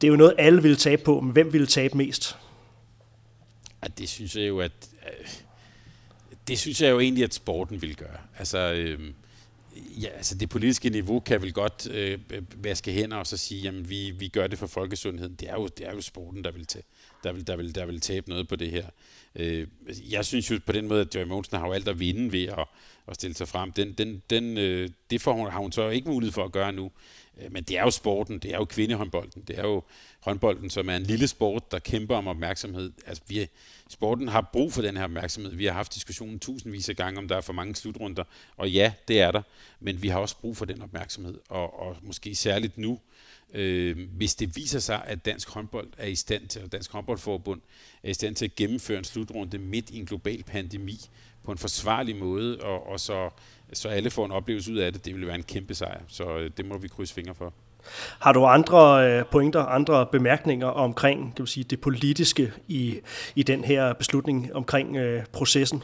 det 0.00 0.04
er 0.04 0.08
jo 0.08 0.16
noget, 0.16 0.34
alle 0.38 0.62
ville 0.62 0.76
tabe 0.76 1.02
på, 1.02 1.20
men 1.20 1.32
hvem 1.32 1.52
ville 1.52 1.66
tabe 1.66 1.96
mest? 1.96 2.36
Ja, 3.82 3.88
det 3.98 4.08
synes 4.08 4.36
jeg 4.36 4.48
jo, 4.48 4.60
at... 4.60 4.72
Øh, 5.06 5.26
det 6.48 6.58
synes 6.58 6.80
jeg 6.80 6.90
jo 6.90 7.00
egentlig, 7.00 7.24
at 7.24 7.34
sporten 7.34 7.82
vil 7.82 7.96
gøre. 7.96 8.18
Altså, 8.38 8.58
øh, 8.58 9.00
ja, 10.02 10.08
altså 10.08 10.34
det 10.34 10.48
politiske 10.48 10.90
niveau 10.90 11.20
kan 11.20 11.42
vel 11.42 11.52
godt 11.52 11.90
øh, 11.90 12.18
vaske 12.56 12.92
hænder 12.92 13.16
og 13.16 13.26
så 13.26 13.36
sige, 13.36 13.62
jamen 13.62 13.90
vi, 13.90 14.10
vi 14.10 14.28
gør 14.28 14.46
det 14.46 14.58
for 14.58 14.66
folkesundheden. 14.66 15.34
Det 15.34 15.48
er 15.48 15.54
jo, 15.54 15.66
det 15.66 15.86
er 15.86 15.92
jo 15.92 16.00
sporten, 16.00 16.44
der 16.44 16.50
vil, 16.50 16.66
tage, 16.66 16.84
der, 17.24 17.32
vil, 17.32 17.46
der, 17.46 17.56
vil, 17.56 17.74
der 17.74 17.86
vil 17.86 18.00
tabe 18.00 18.28
noget 18.28 18.48
på 18.48 18.56
det 18.56 18.70
her. 18.70 18.86
Øh, 19.34 19.66
jeg 20.10 20.24
synes 20.24 20.50
jo 20.50 20.58
på 20.66 20.72
den 20.72 20.88
måde, 20.88 21.00
at 21.00 21.14
Joy 21.14 21.24
Monsen 21.24 21.58
har 21.58 21.66
jo 21.66 21.72
alt 21.72 21.88
at 21.88 22.00
vinde 22.00 22.32
ved 22.32 22.44
at, 22.44 22.66
at 23.08 23.14
stille 23.14 23.36
sig 23.36 23.48
frem. 23.48 23.72
Den, 23.72 23.92
den, 23.92 24.22
den, 24.30 24.58
øh, 24.58 24.90
det 25.10 25.20
får 25.20 25.32
hun, 25.32 25.50
har 25.50 25.58
hun 25.58 25.72
så 25.72 25.88
ikke 25.88 26.08
mulighed 26.08 26.32
for 26.32 26.44
at 26.44 26.52
gøre 26.52 26.72
nu. 26.72 26.90
Øh, 27.36 27.52
men 27.52 27.64
det 27.64 27.78
er 27.78 27.82
jo 27.82 27.90
sporten, 27.90 28.38
det 28.38 28.54
er 28.54 28.56
jo 28.56 28.64
kvindehåndbolden, 28.64 29.42
det 29.48 29.58
er 29.58 29.62
jo 29.62 29.82
håndbolden, 30.20 30.70
som 30.70 30.88
er 30.88 30.96
en 30.96 31.02
lille 31.02 31.28
sport, 31.28 31.70
der 31.70 31.78
kæmper 31.78 32.16
om 32.16 32.26
opmærksomhed. 32.26 32.92
Altså, 33.06 33.22
vi, 33.28 33.48
sporten 33.88 34.28
har 34.28 34.50
brug 34.52 34.72
for 34.72 34.82
den 34.82 34.96
her 34.96 35.04
opmærksomhed. 35.04 35.54
Vi 35.54 35.64
har 35.66 35.72
haft 35.72 35.94
diskussionen 35.94 36.38
tusindvis 36.38 36.88
af 36.88 36.96
gange, 36.96 37.18
om 37.18 37.28
der 37.28 37.36
er 37.36 37.40
for 37.40 37.52
mange 37.52 37.74
slutrunder, 37.74 38.24
og 38.56 38.70
ja, 38.70 38.92
det 39.08 39.20
er 39.20 39.30
der, 39.30 39.42
men 39.80 40.02
vi 40.02 40.08
har 40.08 40.18
også 40.18 40.36
brug 40.36 40.56
for 40.56 40.64
den 40.64 40.82
opmærksomhed, 40.82 41.38
og, 41.48 41.80
og 41.80 41.96
måske 42.02 42.34
særligt 42.34 42.78
nu, 42.78 43.00
øh, 43.54 44.08
hvis 44.16 44.34
det 44.34 44.56
viser 44.56 44.78
sig, 44.78 45.02
at 45.06 45.24
dansk 45.24 45.48
håndbold 45.48 45.88
er 45.98 46.06
i 46.06 46.14
stand 46.14 46.48
til, 46.48 46.62
og 46.62 46.72
dansk 46.72 46.92
håndboldforbund 46.92 47.60
er 48.02 48.10
i 48.10 48.14
stand 48.14 48.36
til 48.36 48.44
at 48.44 48.54
gennemføre 48.54 48.98
en 48.98 49.04
slutrunde 49.04 49.58
midt 49.58 49.90
i 49.90 49.98
en 49.98 50.06
global 50.06 50.42
pandemi 50.42 51.00
på 51.46 51.52
en 51.52 51.58
forsvarlig 51.58 52.16
måde, 52.16 52.58
og, 52.60 52.88
og 52.88 53.00
så 53.00 53.30
så 53.72 53.88
alle 53.88 54.10
får 54.10 54.24
en 54.24 54.32
oplevelse 54.32 54.72
ud 54.72 54.76
af 54.76 54.92
det, 54.92 55.04
det 55.04 55.14
vil 55.14 55.26
være 55.26 55.36
en 55.36 55.42
kæmpe 55.42 55.74
sejr. 55.74 56.00
Så 56.08 56.38
øh, 56.38 56.50
det 56.56 56.66
må 56.66 56.78
vi 56.78 56.88
krydse 56.88 57.14
fingre 57.14 57.34
for. 57.34 57.52
Har 58.18 58.32
du 58.32 58.44
andre 58.44 59.10
øh, 59.10 59.24
pointer, 59.26 59.60
andre 59.60 60.06
bemærkninger 60.06 60.66
omkring 60.66 61.34
kan 61.36 61.44
du 61.44 61.46
sige, 61.46 61.64
det 61.64 61.80
politiske 61.80 62.52
i, 62.68 63.00
i 63.34 63.42
den 63.42 63.64
her 63.64 63.92
beslutning 63.92 64.54
omkring 64.54 64.96
øh, 64.96 65.24
processen? 65.32 65.82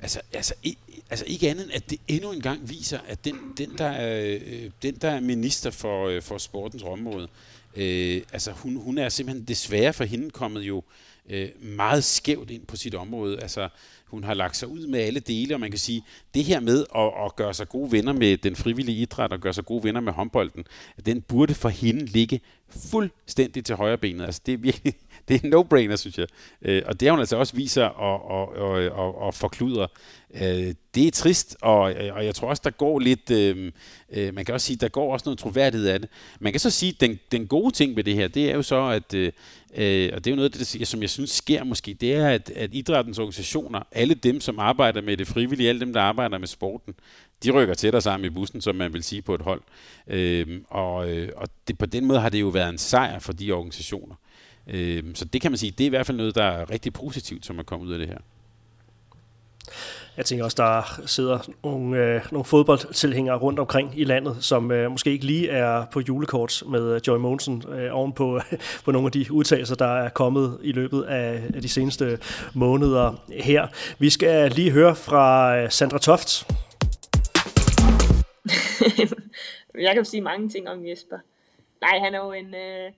Altså, 0.00 0.20
altså, 0.32 0.54
i, 0.62 0.78
altså 1.10 1.24
ikke 1.28 1.50
andet 1.50 1.64
end, 1.64 1.72
at 1.72 1.90
det 1.90 2.00
endnu 2.08 2.32
en 2.32 2.40
gang 2.40 2.68
viser, 2.68 2.98
at 3.08 3.24
den, 3.24 3.38
den, 3.58 3.78
der, 3.78 3.88
er, 3.88 4.38
øh, 4.44 4.70
den 4.82 4.94
der 4.94 5.10
er 5.10 5.20
minister 5.20 5.70
for, 5.70 6.08
øh, 6.08 6.22
for 6.22 6.38
sportens 6.38 6.82
område, 6.82 7.28
øh, 7.76 8.22
altså 8.32 8.50
hun, 8.52 8.76
hun 8.76 8.98
er 8.98 9.08
simpelthen 9.08 9.44
desværre 9.44 9.92
for 9.92 10.04
hende 10.04 10.30
kommet 10.30 10.62
jo 10.62 10.76
øh, 10.78 10.82
Øh, 11.30 11.48
meget 11.62 12.04
skævt 12.04 12.50
ind 12.50 12.66
på 12.66 12.76
sit 12.76 12.94
område. 12.94 13.42
Altså, 13.42 13.68
hun 14.06 14.24
har 14.24 14.34
lagt 14.34 14.56
sig 14.56 14.68
ud 14.68 14.86
med 14.86 15.00
alle 15.00 15.20
dele, 15.20 15.54
og 15.54 15.60
man 15.60 15.70
kan 15.70 15.78
sige, 15.78 16.04
det 16.34 16.44
her 16.44 16.60
med 16.60 16.84
at, 16.96 17.12
at 17.24 17.36
gøre 17.36 17.54
sig 17.54 17.68
gode 17.68 17.92
venner 17.92 18.12
med 18.12 18.36
den 18.36 18.56
frivillige 18.56 18.98
idræt 18.98 19.32
og 19.32 19.40
gøre 19.40 19.52
sig 19.52 19.64
gode 19.64 19.84
venner 19.84 20.00
med 20.00 20.12
håndbolden, 20.12 20.64
den 21.06 21.22
burde 21.22 21.54
for 21.54 21.68
hende 21.68 22.06
ligge 22.06 22.40
fuldstændig 22.68 23.64
til 23.64 23.76
højre 23.76 23.98
benet. 23.98 24.24
Altså, 24.24 24.40
det 24.46 24.54
er 24.54 24.58
virkelig, 24.58 24.94
det 25.28 25.34
er 25.34 25.46
en 25.46 25.54
no-brainer, 25.54 25.96
synes 25.96 26.18
jeg. 26.18 26.26
Øh, 26.62 26.82
og 26.86 27.00
det 27.00 27.08
har 27.08 27.12
hun 27.12 27.20
altså 27.20 27.36
også 27.36 27.56
viser 27.56 27.84
og, 27.84 28.30
og, 28.30 28.56
og, 28.56 28.90
og, 28.90 29.18
og 29.18 29.34
forkluder. 29.34 29.86
Øh, 30.34 30.74
det 30.94 31.06
er 31.06 31.10
trist, 31.10 31.56
og, 31.60 31.92
øh, 31.92 32.14
og 32.14 32.24
jeg 32.24 32.34
tror 32.34 32.48
også, 32.48 32.62
der 32.64 32.70
går 32.70 32.98
lidt, 32.98 33.30
øh, 33.30 33.72
øh, 34.12 34.34
man 34.34 34.44
kan 34.44 34.54
også 34.54 34.66
sige, 34.66 34.76
der 34.76 34.88
går 34.88 35.12
også 35.12 35.24
noget 35.26 35.38
troværdighed 35.38 35.88
af 35.88 36.00
det. 36.00 36.08
Man 36.40 36.52
kan 36.52 36.60
så 36.60 36.70
sige, 36.70 36.92
at 36.92 37.00
den, 37.00 37.18
den 37.32 37.46
gode 37.46 37.74
ting 37.74 37.96
ved 37.96 38.04
det 38.04 38.14
her, 38.14 38.28
det 38.28 38.50
er 38.50 38.54
jo 38.54 38.62
så, 38.62 38.88
at, 38.88 39.14
øh, 39.14 39.32
øh 39.76 40.10
og 40.14 40.24
det 40.24 40.26
er 40.26 40.30
jo 40.30 40.36
noget 40.36 40.54
det, 40.54 40.88
som 40.88 41.00
jeg 41.00 41.10
synes 41.10 41.30
sker 41.30 41.64
måske, 41.64 41.94
det 41.94 42.14
er, 42.14 42.28
at, 42.28 42.50
at 42.50 42.70
idrættens 42.72 43.18
organisationer, 43.18 43.82
alle 43.92 44.14
dem, 44.14 44.40
som 44.40 44.58
arbejder 44.58 45.02
med 45.02 45.16
det 45.16 45.26
frivillige, 45.26 45.68
alle 45.68 45.80
dem, 45.80 45.92
der 45.92 46.00
arbejder 46.00 46.38
med 46.38 46.48
sporten, 46.48 46.94
de 47.44 47.50
rykker 47.50 47.74
tættere 47.74 48.02
sammen 48.02 48.26
i 48.26 48.30
bussen, 48.30 48.60
som 48.60 48.76
man 48.76 48.92
vil 48.92 49.02
sige 49.02 49.22
på 49.22 49.34
et 49.34 49.40
hold. 49.40 49.62
Øh, 50.06 50.60
og 50.68 51.10
øh, 51.10 51.28
og 51.36 51.48
det, 51.68 51.78
på 51.78 51.86
den 51.86 52.04
måde 52.04 52.20
har 52.20 52.28
det 52.28 52.40
jo 52.40 52.48
været 52.48 52.68
en 52.68 52.78
sejr 52.78 53.18
for 53.18 53.32
de 53.32 53.52
organisationer. 53.52 54.14
Øh, 54.66 55.02
så 55.14 55.24
det 55.24 55.40
kan 55.40 55.50
man 55.50 55.58
sige, 55.58 55.70
det 55.70 55.84
er 55.84 55.86
i 55.86 55.88
hvert 55.88 56.06
fald 56.06 56.16
noget, 56.16 56.34
der 56.34 56.44
er 56.44 56.70
rigtig 56.70 56.92
positivt, 56.92 57.46
som 57.46 57.58
er 57.58 57.62
kommet 57.62 57.86
ud 57.86 57.92
af 57.92 57.98
det 57.98 58.08
her. 58.08 58.18
Jeg 60.16 60.24
tænker 60.24 60.44
også, 60.44 60.54
der 60.56 61.02
sidder 61.06 61.38
nogle, 61.64 61.98
øh, 61.98 62.20
nogle 62.32 62.44
fodboldtilhængere 62.44 63.36
rundt 63.38 63.58
omkring 63.58 64.00
i 64.00 64.04
landet, 64.04 64.36
som 64.40 64.70
øh, 64.70 64.90
måske 64.90 65.10
ikke 65.10 65.26
lige 65.26 65.48
er 65.48 65.86
på 65.92 66.00
julekort 66.00 66.62
med 66.68 67.00
Joy 67.06 67.18
Monsen 67.18 67.64
øh, 67.68 67.88
oven 67.92 68.12
på, 68.12 68.40
på 68.84 68.92
nogle 68.92 69.06
af 69.06 69.12
de 69.12 69.32
udtalelser, 69.32 69.74
der 69.74 69.86
er 69.86 70.08
kommet 70.08 70.58
i 70.62 70.72
løbet 70.72 71.02
af, 71.02 71.42
af 71.54 71.62
de 71.62 71.68
seneste 71.68 72.18
måneder 72.54 73.24
her. 73.28 73.66
Vi 73.98 74.10
skal 74.10 74.50
lige 74.50 74.70
høre 74.70 74.96
fra 74.96 75.56
øh, 75.56 75.70
Sandra 75.70 75.98
Toft. 75.98 76.46
jeg 79.80 79.94
kan 79.94 80.04
sige 80.04 80.20
mange 80.20 80.48
ting 80.48 80.68
om 80.68 80.86
Jesper. 80.86 81.16
Nej, 81.80 81.98
han 81.98 82.14
er 82.14 82.18
jo 82.18 82.32
en 82.32 82.54
øh, 82.54 82.92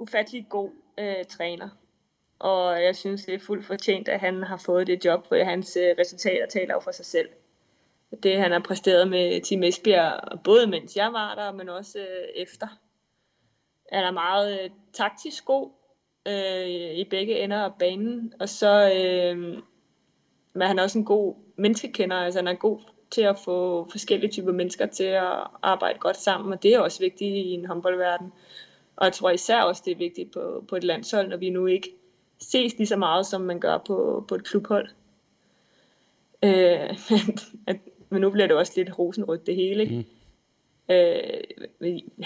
ufattelig 0.00 0.46
god 0.50 0.70
øh, 0.98 1.24
træner. 1.28 1.68
Og 2.38 2.82
jeg 2.82 2.96
synes, 2.96 3.24
det 3.24 3.34
er 3.34 3.38
fuldt 3.38 3.66
fortjent, 3.66 4.08
at 4.08 4.20
han 4.20 4.42
har 4.42 4.56
fået 4.56 4.86
det 4.86 5.04
job, 5.04 5.26
for 5.28 5.44
hans 5.44 5.76
øh, 5.76 5.94
resultater 5.98 6.46
taler 6.46 6.74
jo 6.74 6.80
for 6.80 6.90
sig 6.90 7.06
selv. 7.06 7.28
Det 8.22 8.38
han 8.38 8.52
har 8.52 8.58
præsteret 8.58 9.08
med 9.08 9.40
Team 9.40 9.62
Esbjerg, 9.62 10.42
både 10.44 10.66
mens 10.66 10.96
jeg 10.96 11.12
var 11.12 11.34
der, 11.34 11.52
men 11.52 11.68
også 11.68 11.98
øh, 11.98 12.42
efter. 12.42 12.66
Han 13.92 14.04
er 14.04 14.10
meget 14.10 14.60
øh, 14.60 14.70
taktisk 14.92 15.44
god 15.44 15.70
øh, 16.26 16.94
i 16.94 17.04
begge 17.10 17.40
ender 17.40 17.64
af 17.64 17.74
banen, 17.78 18.32
og 18.40 18.48
så 18.48 18.92
øh, 18.96 19.62
men 20.54 20.68
han 20.68 20.78
er 20.78 20.82
også 20.82 20.98
en 20.98 21.04
god 21.04 21.34
menneskekender, 21.56 22.16
altså 22.16 22.38
han 22.38 22.48
er 22.48 22.54
god 22.54 22.80
til 23.10 23.22
at 23.22 23.38
få 23.38 23.88
forskellige 23.90 24.30
typer 24.30 24.52
mennesker 24.52 24.86
til 24.86 25.04
at 25.04 25.46
arbejde 25.62 25.98
godt 25.98 26.16
sammen, 26.16 26.52
og 26.52 26.62
det 26.62 26.74
er 26.74 26.80
også 26.80 27.00
vigtigt 27.00 27.36
i 27.36 27.50
en 27.50 27.66
håndboldverden. 27.66 28.32
Og 28.96 29.04
jeg 29.04 29.12
tror 29.12 29.30
især 29.30 29.60
også, 29.60 29.82
det 29.84 29.92
er 29.92 29.96
vigtigt 29.96 30.32
på, 30.32 30.64
på 30.68 30.76
et 30.76 30.84
landshold, 30.84 31.28
når 31.28 31.36
vi 31.36 31.50
nu 31.50 31.66
ikke 31.66 31.88
ses 32.38 32.78
lige 32.78 32.86
så 32.86 32.96
meget, 32.96 33.26
som 33.26 33.40
man 33.40 33.60
gør 33.60 33.78
på, 33.78 34.24
på 34.28 34.34
et 34.34 34.44
klubhold. 34.44 34.88
Øh, 36.42 36.98
men, 37.66 37.80
men 38.08 38.20
nu 38.20 38.30
bliver 38.30 38.46
det 38.46 38.56
også 38.56 38.72
lidt 38.76 38.98
rosenrødt 38.98 39.46
det 39.46 39.56
hele. 39.56 39.84
Mm. 39.84 40.04
Øh, 40.94 41.40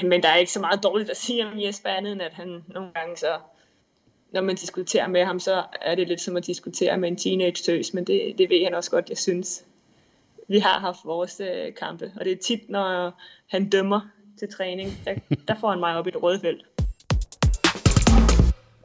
men 0.02 0.22
der 0.22 0.28
er 0.28 0.36
ikke 0.36 0.52
så 0.52 0.60
meget 0.60 0.82
dårligt 0.82 1.10
at 1.10 1.16
sige 1.16 1.46
om 1.46 1.60
Jesper 1.60 1.88
andet, 1.88 2.12
end 2.12 2.22
at 2.22 2.32
han 2.32 2.64
nogle 2.68 2.90
gange 2.94 3.16
så, 3.16 3.38
når 4.30 4.40
man 4.40 4.56
diskuterer 4.56 5.08
med 5.08 5.24
ham, 5.24 5.40
så 5.40 5.64
er 5.82 5.94
det 5.94 6.08
lidt 6.08 6.20
som 6.20 6.36
at 6.36 6.46
diskutere 6.46 6.98
med 6.98 7.08
en 7.08 7.16
teenage-tøs, 7.16 7.94
men 7.94 8.04
det, 8.04 8.38
det 8.38 8.50
ved 8.50 8.64
han 8.64 8.74
også 8.74 8.90
godt, 8.90 9.08
jeg 9.08 9.18
synes. 9.18 9.64
Vi 10.48 10.58
har 10.58 10.78
haft 10.78 10.98
vores 11.04 11.40
øh, 11.40 11.74
kampe, 11.74 12.12
og 12.16 12.24
det 12.24 12.32
er 12.32 12.36
tit, 12.36 12.70
når 12.70 13.12
han 13.46 13.68
dømmer 13.68 14.00
til 14.38 14.48
træning, 14.48 14.90
der, 15.04 15.14
der 15.48 15.54
får 15.60 15.70
han 15.70 15.80
mig 15.80 15.96
op 15.96 16.06
i 16.06 16.10
det 16.10 16.22
røde 16.22 16.40
felt. 16.40 16.64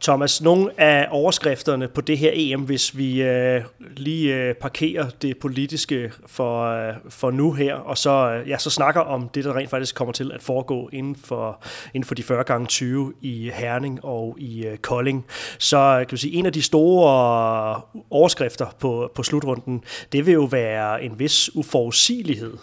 Thomas, 0.03 0.41
nogle 0.41 0.81
af 0.81 1.07
overskrifterne 1.11 1.87
på 1.87 2.01
det 2.01 2.17
her 2.17 2.31
EM, 2.33 2.61
hvis 2.61 2.97
vi 2.97 3.21
øh, 3.21 3.61
lige 3.97 4.35
øh, 4.35 4.55
parkerer 4.55 5.09
det 5.09 5.37
politiske 5.37 6.11
for, 6.27 6.63
øh, 6.63 6.93
for 7.09 7.31
nu 7.31 7.51
her, 7.51 7.75
og 7.75 7.97
så, 7.97 8.31
øh, 8.31 8.49
ja, 8.49 8.57
så 8.57 8.69
snakker 8.69 9.01
om 9.01 9.29
det, 9.29 9.43
der 9.43 9.55
rent 9.55 9.69
faktisk 9.69 9.95
kommer 9.95 10.11
til 10.11 10.31
at 10.31 10.41
foregå 10.41 10.89
inden 10.93 11.15
for, 11.15 11.63
inden 11.93 12.07
for 12.07 12.15
de 12.15 12.23
40 12.23 12.43
gange 12.43 12.67
20 12.67 13.13
i 13.21 13.51
Herning 13.53 14.05
og 14.05 14.35
i 14.39 14.65
øh, 14.65 14.77
Kolding. 14.77 15.25
Så 15.59 15.77
øh, 15.77 16.07
kan 16.07 16.11
vi 16.11 16.17
sige, 16.17 16.33
en 16.33 16.45
af 16.45 16.53
de 16.53 16.61
store 16.61 17.81
overskrifter 18.09 18.75
på, 18.79 19.11
på 19.15 19.23
slutrunden, 19.23 19.83
det 20.11 20.25
vil 20.25 20.33
jo 20.33 20.43
være 20.43 21.03
en 21.03 21.19
vis 21.19 21.55
uforudsigelighed. 21.55 22.57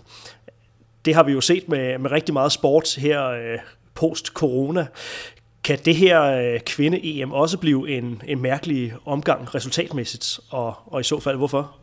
Det 1.04 1.14
har 1.14 1.22
vi 1.22 1.32
jo 1.32 1.40
set 1.40 1.68
med, 1.68 1.98
med 1.98 2.10
rigtig 2.10 2.32
meget 2.32 2.52
sport 2.52 2.94
her 2.94 3.26
øh, 3.26 3.58
post-corona. 3.94 4.86
Kan 5.64 5.78
det 5.84 5.96
her 5.96 6.22
øh, 6.22 6.60
kvinde-EM 6.60 7.32
også 7.32 7.58
blive 7.58 7.90
en, 7.90 8.22
en 8.26 8.42
mærkelig 8.42 8.92
omgang 9.04 9.54
resultatmæssigt, 9.54 10.40
og, 10.50 10.74
og 10.86 11.00
i 11.00 11.04
så 11.04 11.20
fald 11.20 11.36
hvorfor? 11.36 11.76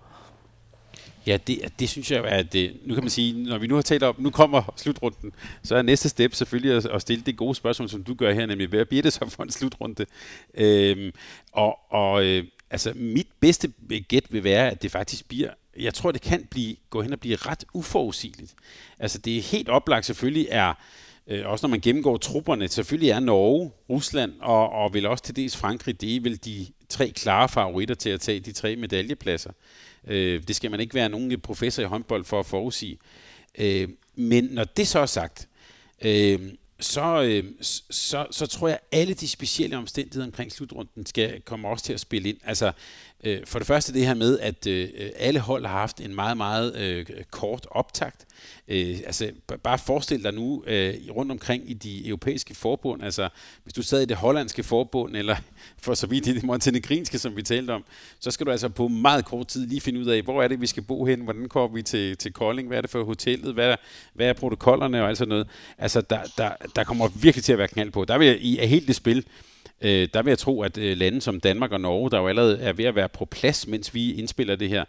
Ja, 1.28 1.38
det, 1.48 1.60
det 1.80 1.90
synes 1.90 2.12
jeg, 2.12 2.26
at 2.26 2.54
det, 2.54 2.78
nu 2.86 2.94
kan 2.94 3.04
man 3.04 3.10
sige, 3.10 3.44
når 3.44 3.58
vi 3.58 3.68
nu 3.68 3.76
har 3.76 3.82
talt 3.82 4.04
om, 4.04 4.16
nu 4.20 4.30
kommer 4.30 4.74
slutrunden, 4.76 5.32
så 5.64 5.76
er 5.76 5.82
næste 5.82 6.10
step 6.10 6.34
selvfølgelig 6.34 6.78
at, 6.78 6.86
at 6.86 7.02
stille 7.02 7.24
det 7.26 7.38
gode 7.38 7.56
spørgsmål, 7.56 7.90
som 7.90 8.04
du 8.04 8.14
gør 8.14 8.34
her, 8.34 8.46
nemlig 8.46 8.68
hvad 8.68 8.86
bliver 8.86 9.04
det 9.04 9.14
så 9.14 9.30
for 9.30 9.44
en 9.44 9.52
slutrunde? 9.52 10.06
Øhm, 10.54 11.12
og 11.52 11.80
og 11.90 12.26
øh, 12.26 12.44
altså, 12.70 12.94
mit 12.96 13.28
bedste 13.40 13.74
gæt 14.08 14.24
vil 14.30 14.44
være, 14.44 14.72
at 14.72 14.82
det 14.82 14.92
faktisk 14.92 15.28
bliver 15.28 15.50
jeg 15.80 15.94
tror, 15.94 16.12
det 16.12 16.22
kan 16.22 16.48
blive, 16.52 16.76
gå 16.90 17.02
hen 17.02 17.14
og 17.14 17.20
blive 17.20 17.36
ret 17.36 17.66
uforudsigeligt. 17.74 18.54
Altså, 19.00 19.18
det 19.18 19.38
er 19.38 19.42
helt 19.42 19.70
oplagt 19.70 20.06
selvfølgelig 20.06 20.48
er, 20.50 20.74
øh, 21.28 21.46
også 21.46 21.68
når 21.68 21.70
man 21.70 21.80
gennemgår 21.80 22.18
trupperne, 22.18 22.68
selvfølgelig 22.68 23.10
er 23.10 23.20
Norge, 23.20 23.72
Rusland 23.90 24.34
og, 24.40 24.70
og 24.70 24.94
vel 24.94 25.06
også 25.06 25.24
til 25.24 25.36
dels 25.36 25.58
Frankrig, 25.58 26.02
det 26.02 26.16
er 26.16 26.22
vel 26.22 26.46
de 26.46 26.68
tre 26.90 27.10
klare 27.10 27.50
favoritter 27.50 27.96
til 27.96 28.10
at 28.10 28.22
tage 28.22 28.40
de 28.40 28.52
tre 28.52 28.76
medaljepladser. 28.76 29.52
Øh, 30.08 30.44
det 30.48 30.56
skal 30.56 30.72
man 30.72 30.80
ikke 30.80 30.94
være 30.94 31.10
nogen 31.10 31.40
professor 31.40 31.84
i 31.84 31.86
håndbold 31.86 32.24
for 32.24 32.40
at 32.40 32.46
forudsige. 32.46 32.98
Øh, 33.58 33.90
men 34.16 34.44
når 34.44 34.64
det 34.64 34.88
så 34.88 35.00
er 35.00 35.06
sagt, 35.06 35.48
øh, 36.02 36.40
så, 36.80 37.22
øh, 37.24 37.44
så, 37.90 38.28
så 38.32 38.48
tror 38.48 38.68
jeg, 38.68 38.80
at 38.92 39.00
alle 39.00 39.14
de 39.14 39.28
specielle 39.28 39.78
omstændigheder 39.78 40.26
omkring 40.26 40.52
slutrunden 40.52 41.06
skal 41.06 41.42
komme 41.42 41.68
også 41.68 41.86
til 41.86 41.94
at 41.94 42.00
spille 42.00 42.30
ind. 42.30 42.38
Altså, 42.44 42.72
øh, 43.24 43.40
for 43.46 43.60
det 43.60 43.68
første 43.68 43.94
det 43.94 44.06
her 44.06 44.14
med, 44.14 44.40
at 44.40 44.68
øh, 44.68 44.90
alle 45.16 45.40
hold 45.40 45.66
har 45.66 45.80
haft 45.80 46.02
en 46.02 46.16
meget, 46.16 46.38
meget 46.38 46.76
øh, 46.76 47.06
kort 47.32 47.68
optakt. 47.72 48.26
Øh, 48.68 48.98
altså, 49.06 49.32
bare 49.64 49.78
forestil 49.78 50.24
dig 50.24 50.34
nu 50.34 50.64
øh, 50.68 50.94
rundt 51.16 51.32
omkring 51.32 51.70
i 51.70 51.74
de 51.74 52.08
europæiske 52.08 52.56
forbund, 52.56 53.04
altså 53.04 53.30
hvis 53.64 53.74
du 53.74 53.82
sad 53.82 54.02
i 54.02 54.06
det 54.06 54.18
hollandske 54.18 54.64
forbund, 54.64 55.16
eller 55.16 55.36
for 55.84 55.94
så 55.94 56.08
vidt 56.08 56.28
i 56.28 56.34
det 56.34 56.44
montenegrinske, 56.44 57.20
som 57.20 57.36
vi 57.36 57.42
talte 57.42 57.72
om, 57.72 57.84
så 58.20 58.32
skal 58.32 58.46
du 58.46 58.52
altså 58.52 58.70
på 58.70 58.88
meget 58.88 59.26
kort 59.26 59.48
tid 59.48 59.68
lige 59.68 59.82
finde 59.82 60.00
ud 60.00 60.06
af, 60.06 60.22
hvor 60.22 60.44
er 60.44 60.48
det, 60.48 60.62
vi 60.62 60.68
skal 60.68 60.84
bo 60.84 61.06
hen, 61.06 61.22
hvordan 61.22 61.50
kommer 61.50 61.76
vi 61.76 61.82
til, 61.82 62.18
til 62.18 62.34
Kolding, 62.34 62.68
hvad 62.68 62.78
er 62.78 62.82
det 62.82 62.90
for 62.90 63.04
hotellet, 63.04 63.54
hvad 63.54 63.70
er, 63.70 63.76
hvad 64.14 64.28
er 64.28 64.34
protokollerne 64.34 65.02
og 65.02 65.10
alt 65.10 65.18
sådan 65.18 65.30
noget. 65.30 65.48
Altså, 65.78 66.02
der, 66.02 66.20
der, 66.38 66.52
der 66.76 66.84
kommer 66.84 67.08
virkelig 67.08 67.44
til 67.44 67.54
at 67.54 67.60
være 67.60 67.68
knald 67.68 67.92
på. 67.92 68.06
Der 68.06 68.18
vil 68.18 68.28
jeg 68.28 68.38
i 68.42 68.66
helt 68.66 68.88
det 68.88 68.96
spil, 68.96 69.26
øh, 69.82 70.10
der 70.14 70.22
vil 70.22 70.32
jeg 70.32 70.40
tro, 70.40 70.62
at 70.62 70.78
øh, 70.78 70.98
lande 70.98 71.22
som 71.22 71.40
Danmark 71.40 71.72
og 71.72 71.82
Norge, 71.82 72.10
der 72.10 72.20
jo 72.20 72.28
allerede 72.28 72.60
er 72.60 72.74
ved 72.74 72.86
at 72.86 72.96
være 72.96 73.10
på 73.10 73.26
plads, 73.26 73.68
mens 73.68 73.94
vi 73.94 74.14
indspiller 74.14 74.56
det 74.56 74.70
her, 74.70 74.86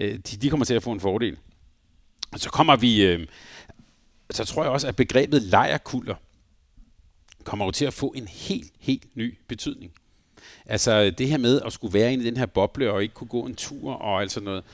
øh, 0.00 0.14
de, 0.14 0.36
de 0.36 0.50
kommer 0.50 0.66
til 0.66 0.74
at 0.74 0.82
få 0.82 0.92
en 0.92 1.00
fordel. 1.00 1.36
Så 2.36 2.50
kommer 2.50 2.76
vi, 2.76 3.04
øh, 3.04 3.26
så 4.30 4.44
tror 4.44 4.62
jeg 4.62 4.72
også, 4.72 4.88
at 4.88 4.96
begrebet 4.96 5.42
lejerkulder 5.42 6.14
kommer 7.44 7.64
jo 7.64 7.70
til 7.70 7.84
at 7.84 7.92
få 7.92 8.12
en 8.16 8.28
helt, 8.28 8.72
helt 8.80 9.16
ny 9.16 9.38
betydning. 9.48 9.92
Altså 10.66 11.10
det 11.10 11.28
her 11.28 11.38
med 11.38 11.60
at 11.66 11.72
skulle 11.72 11.94
være 11.94 12.12
inde 12.12 12.24
i 12.24 12.26
den 12.26 12.36
her 12.36 12.46
boble 12.46 12.92
og 12.92 13.02
ikke 13.02 13.14
kunne 13.14 13.28
gå 13.28 13.46
en 13.46 13.54
tur 13.54 13.92
og 13.92 14.20
alt 14.20 14.32
sådan 14.32 14.44
noget. 14.44 14.64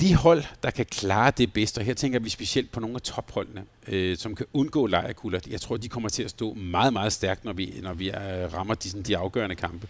De 0.00 0.14
hold, 0.14 0.44
der 0.62 0.70
kan 0.70 0.86
klare 0.86 1.32
det 1.38 1.52
bedst, 1.52 1.78
og 1.78 1.84
her 1.84 1.94
tænker 1.94 2.18
vi 2.18 2.30
specielt 2.30 2.72
på 2.72 2.80
nogle 2.80 2.94
af 2.94 3.00
topholdene, 3.00 3.64
øh, 3.88 4.16
som 4.16 4.34
kan 4.34 4.46
undgå 4.52 4.86
lejerkulder, 4.86 5.40
jeg 5.50 5.60
tror, 5.60 5.76
de 5.76 5.88
kommer 5.88 6.08
til 6.08 6.22
at 6.22 6.30
stå 6.30 6.54
meget, 6.54 6.92
meget 6.92 7.12
stærkt, 7.12 7.44
når 7.44 7.52
vi, 7.52 7.74
når 7.82 7.94
vi 7.94 8.08
øh, 8.10 8.54
rammer 8.54 8.74
de, 8.74 8.90
sådan, 8.90 9.02
de 9.02 9.16
afgørende 9.16 9.56
kampe. 9.56 9.88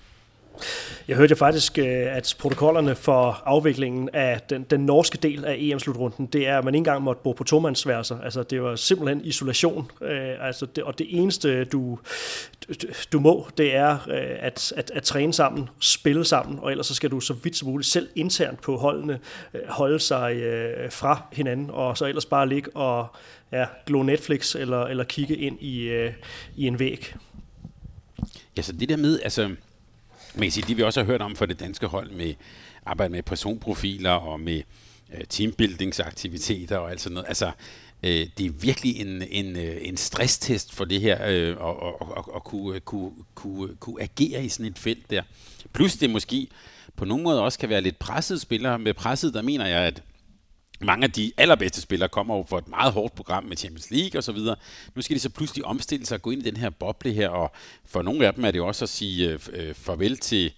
Jeg 1.09 1.17
hørte 1.17 1.31
jo 1.31 1.37
faktisk, 1.37 1.79
øh, 1.79 2.17
at 2.17 2.35
protokollerne 2.39 2.95
for 2.95 3.43
afviklingen 3.45 4.09
af 4.13 4.41
den, 4.51 4.63
den 4.63 4.81
norske 4.81 5.19
del 5.19 5.45
af 5.45 5.57
EM-slutrunden, 5.59 6.27
det 6.27 6.49
er, 6.49 6.59
at 6.59 6.65
man 6.65 6.75
ikke 6.75 6.81
engang 6.81 7.03
måtte 7.03 7.23
bo 7.23 7.33
på 7.33 7.45
tomandsværelser. 7.45 8.21
Altså, 8.21 8.43
det 8.43 8.63
var 8.63 8.77
simpelthen 8.77 9.21
isolation. 9.25 9.91
Øh, 10.03 10.47
altså, 10.47 10.67
det, 10.67 10.85
og 10.85 10.99
det 10.99 11.07
eneste, 11.11 11.65
du, 11.65 11.99
du 13.13 13.21
må, 13.21 13.49
det 13.59 13.75
er 13.75 13.93
øh, 13.93 14.37
at, 14.39 14.73
at, 14.77 14.91
at 14.95 15.03
træne 15.03 15.33
sammen, 15.33 15.69
spille 15.81 16.25
sammen, 16.25 16.59
og 16.59 16.71
ellers 16.71 16.87
så 16.87 16.95
skal 16.95 17.11
du 17.11 17.21
så 17.21 17.35
vidt 17.35 17.57
som 17.57 17.69
muligt 17.69 17.89
selv 17.89 18.09
internt 18.15 18.63
på 18.63 18.77
holdene 18.77 19.19
holde 19.69 19.99
sig 19.99 20.43
fra 20.91 21.23
hinanden, 21.33 21.71
og 21.71 21.99
så 21.99 22.07
ellers 22.07 22.27
bare 22.27 22.49
ligge 22.49 22.77
og 22.77 23.07
ja, 23.53 23.67
glo 23.87 24.03
Netflix 24.03 24.55
eller, 24.55 24.83
eller 24.85 25.05
kigge 25.05 25.37
ind 25.37 25.59
i, 25.61 26.09
i 26.57 26.67
en 26.67 26.79
væg. 26.79 27.15
Ja, 28.57 28.63
så 28.63 28.73
det 28.73 28.89
der 28.89 28.97
med, 28.97 29.21
altså 29.23 29.51
man 30.35 30.51
sige, 30.51 30.65
de 30.69 30.75
vi 30.75 30.83
også 30.83 31.01
har 31.01 31.07
hørt 31.07 31.23
om 31.23 31.37
for 31.37 31.47
det 31.47 31.61
danske 31.61 31.87
hold 31.87 32.11
med 32.11 32.35
arbejde 32.87 33.13
med 33.13 33.23
personprofiler 33.23 34.11
og 34.11 34.41
med 34.41 34.63
øh, 35.15 35.25
teambuildingsaktiviteter 35.29 36.77
og 36.77 36.91
alt 36.91 37.01
sådan 37.01 37.15
noget. 37.15 37.29
Altså, 37.29 37.51
øh, 38.03 38.27
det 38.39 38.47
er 38.47 38.51
virkelig 38.51 39.01
en, 39.01 39.23
en, 39.31 39.57
øh, 39.57 39.77
en 39.81 39.97
stresstest 39.97 40.75
for 40.75 40.85
det 40.85 41.01
her, 41.01 41.27
øh, 41.27 41.49
at 41.51 41.59
og, 41.59 42.03
og, 42.03 42.35
og 42.35 42.45
kunne, 42.45 42.81
kunne, 42.81 43.13
kunne, 43.35 43.77
kunne 43.77 44.03
agere 44.03 44.45
i 44.45 44.49
sådan 44.49 44.67
et 44.67 44.79
felt 44.79 45.11
der. 45.11 45.23
Plus 45.73 45.97
det 45.97 46.11
måske 46.11 46.49
på 46.97 47.05
nogen 47.05 47.25
måde 47.25 47.43
også 47.43 47.59
kan 47.59 47.69
være 47.69 47.81
lidt 47.81 47.99
presset 47.99 48.41
spillere. 48.41 48.79
Med 48.79 48.95
presset, 48.95 49.35
der 49.35 49.43
mener 49.43 49.67
jeg, 49.67 49.81
at 49.81 50.03
mange 50.85 51.05
af 51.05 51.13
de 51.13 51.33
allerbedste 51.37 51.81
spillere 51.81 52.09
kommer 52.09 52.37
jo 52.37 52.45
for 52.49 52.59
et 52.59 52.69
meget 52.69 52.93
hårdt 52.93 53.15
program 53.15 53.45
med 53.45 53.57
Champions 53.57 53.91
League 53.91 54.19
og 54.19 54.25
så 54.25 54.33
videre. 54.33 54.57
Nu 54.95 55.03
skal 55.03 55.17
de 55.17 55.21
så 55.21 55.31
pludselig 55.31 55.65
omstille 55.65 56.07
sig 56.07 56.15
og 56.15 56.23
gå 56.23 56.31
ind 56.31 56.43
i 56.43 56.51
den 56.51 56.57
her 56.57 56.71
boble 56.71 57.13
her, 57.13 57.29
og 57.29 57.53
for 57.85 58.03
nogle 58.03 58.27
af 58.27 58.35
dem 58.35 58.45
er 58.45 58.51
det 58.51 58.59
jo 58.59 58.67
også 58.67 58.85
at 58.85 58.89
sige 58.89 59.31
øh, 59.31 59.39
øh 59.53 59.75
farvel 59.75 60.17
til 60.17 60.53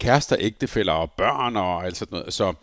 kærester, 0.00 0.36
ægtefæller 0.40 0.92
og 0.92 1.12
børn 1.12 1.56
og 1.56 1.84
alt 1.84 1.96
sådan 1.96 2.18
noget. 2.18 2.34
Så 2.34 2.54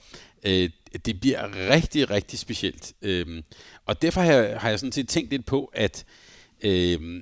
øh, 0.43 0.69
det 1.05 1.19
bliver 1.19 1.69
rigtig, 1.69 2.09
rigtig 2.09 2.39
specielt. 2.39 2.93
Øh, 3.01 3.43
og 3.85 4.01
derfor 4.01 4.21
har 4.21 4.33
jeg, 4.33 4.59
har 4.59 4.69
jeg 4.69 4.79
sådan 4.79 4.91
set 4.91 5.09
tænkt 5.09 5.31
lidt 5.31 5.45
på, 5.45 5.71
at, 5.73 6.05
øh, 6.61 7.21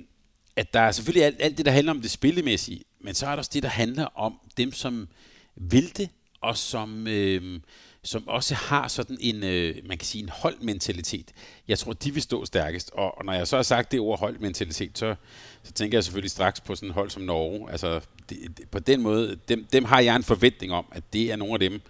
at 0.56 0.74
der 0.74 0.80
er 0.80 0.92
selvfølgelig 0.92 1.24
alt, 1.24 1.36
alt 1.40 1.58
det, 1.58 1.66
der 1.66 1.72
handler 1.72 1.92
om 1.92 2.00
det 2.00 2.10
spillemæssige, 2.10 2.82
men 3.00 3.14
så 3.14 3.26
er 3.26 3.30
der 3.30 3.36
også 3.36 3.50
det, 3.54 3.62
der 3.62 3.68
handler 3.68 4.04
om 4.04 4.40
dem, 4.56 4.72
som 4.72 5.08
vil 5.56 5.96
det, 5.96 6.08
og 6.40 6.56
som... 6.56 7.06
Øh, 7.06 7.60
som 8.04 8.28
også 8.28 8.54
har 8.54 8.88
sådan 8.88 9.16
en, 9.20 9.44
øh, 9.44 9.76
man 9.84 9.98
kan 9.98 10.06
sige, 10.06 10.22
en 10.22 10.28
holdmentalitet. 10.28 11.32
Jeg 11.68 11.78
tror, 11.78 11.92
de 11.92 12.14
vil 12.14 12.22
stå 12.22 12.44
stærkest. 12.44 12.90
Og, 12.92 13.18
og 13.18 13.24
når 13.24 13.32
jeg 13.32 13.48
så 13.48 13.56
har 13.56 13.62
sagt 13.62 13.92
det 13.92 14.00
ord 14.00 14.18
holdmentalitet, 14.18 14.98
så, 14.98 15.14
så 15.62 15.72
tænker 15.72 15.98
jeg 15.98 16.04
selvfølgelig 16.04 16.30
straks 16.30 16.60
på 16.60 16.74
sådan 16.74 16.88
et 16.88 16.94
hold 16.94 17.10
som 17.10 17.22
Norge. 17.22 17.70
Altså, 17.70 18.00
det, 18.28 18.38
det, 18.58 18.70
på 18.70 18.78
den 18.78 19.02
måde, 19.02 19.36
dem, 19.48 19.66
dem 19.72 19.84
har 19.84 20.00
jeg 20.00 20.16
en 20.16 20.22
forventning 20.22 20.72
om, 20.72 20.84
at 20.92 21.02
det 21.12 21.32
er 21.32 21.36
nogle 21.36 21.54
af 21.54 21.60
dem, 21.60 21.80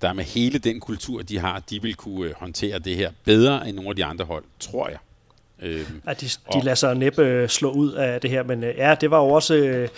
der 0.00 0.12
med 0.12 0.24
hele 0.24 0.58
den 0.58 0.80
kultur, 0.80 1.22
de 1.22 1.38
har, 1.38 1.60
de 1.60 1.82
vil 1.82 1.94
kunne 1.94 2.28
øh, 2.28 2.34
håndtere 2.36 2.78
det 2.78 2.96
her 2.96 3.12
bedre 3.24 3.68
end 3.68 3.76
nogle 3.76 3.90
af 3.90 3.96
de 3.96 4.04
andre 4.04 4.24
hold, 4.24 4.44
tror 4.60 4.88
jeg. 4.88 4.98
Øhm, 5.62 6.02
ja, 6.06 6.12
de, 6.12 6.26
de 6.26 6.64
lader 6.64 6.74
sig 6.74 6.94
næppe 6.94 7.22
øh, 7.22 7.48
slå 7.48 7.72
ud 7.72 7.92
af 7.92 8.20
det 8.20 8.30
her, 8.30 8.42
men 8.42 8.64
øh, 8.64 8.74
ja, 8.76 8.94
det 9.00 9.10
var 9.10 9.18
jo 9.18 9.28
også 9.28 9.54
øh, 9.54 9.88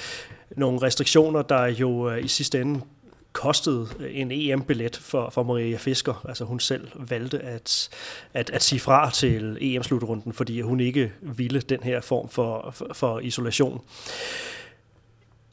nogle 0.56 0.82
restriktioner, 0.82 1.42
der 1.42 1.66
jo 1.66 2.10
øh, 2.10 2.24
i 2.24 2.28
sidste 2.28 2.60
ende 2.60 2.80
kostede 3.32 3.88
øh, 3.98 4.10
en 4.20 4.32
EM-billet 4.32 4.96
for, 4.96 5.30
for 5.30 5.42
Maria 5.42 5.76
Fisker. 5.76 6.24
Altså 6.28 6.44
hun 6.44 6.60
selv 6.60 6.88
valgte 6.94 7.38
at, 7.38 7.88
at, 8.34 8.50
at 8.50 8.62
sige 8.62 8.80
fra 8.80 9.10
til 9.10 9.58
EM-slutrunden, 9.60 10.32
fordi 10.32 10.60
hun 10.60 10.80
ikke 10.80 11.12
ville 11.20 11.60
den 11.60 11.82
her 11.82 12.00
form 12.00 12.28
for, 12.28 12.70
for, 12.70 12.88
for 12.92 13.20
isolation. 13.20 13.80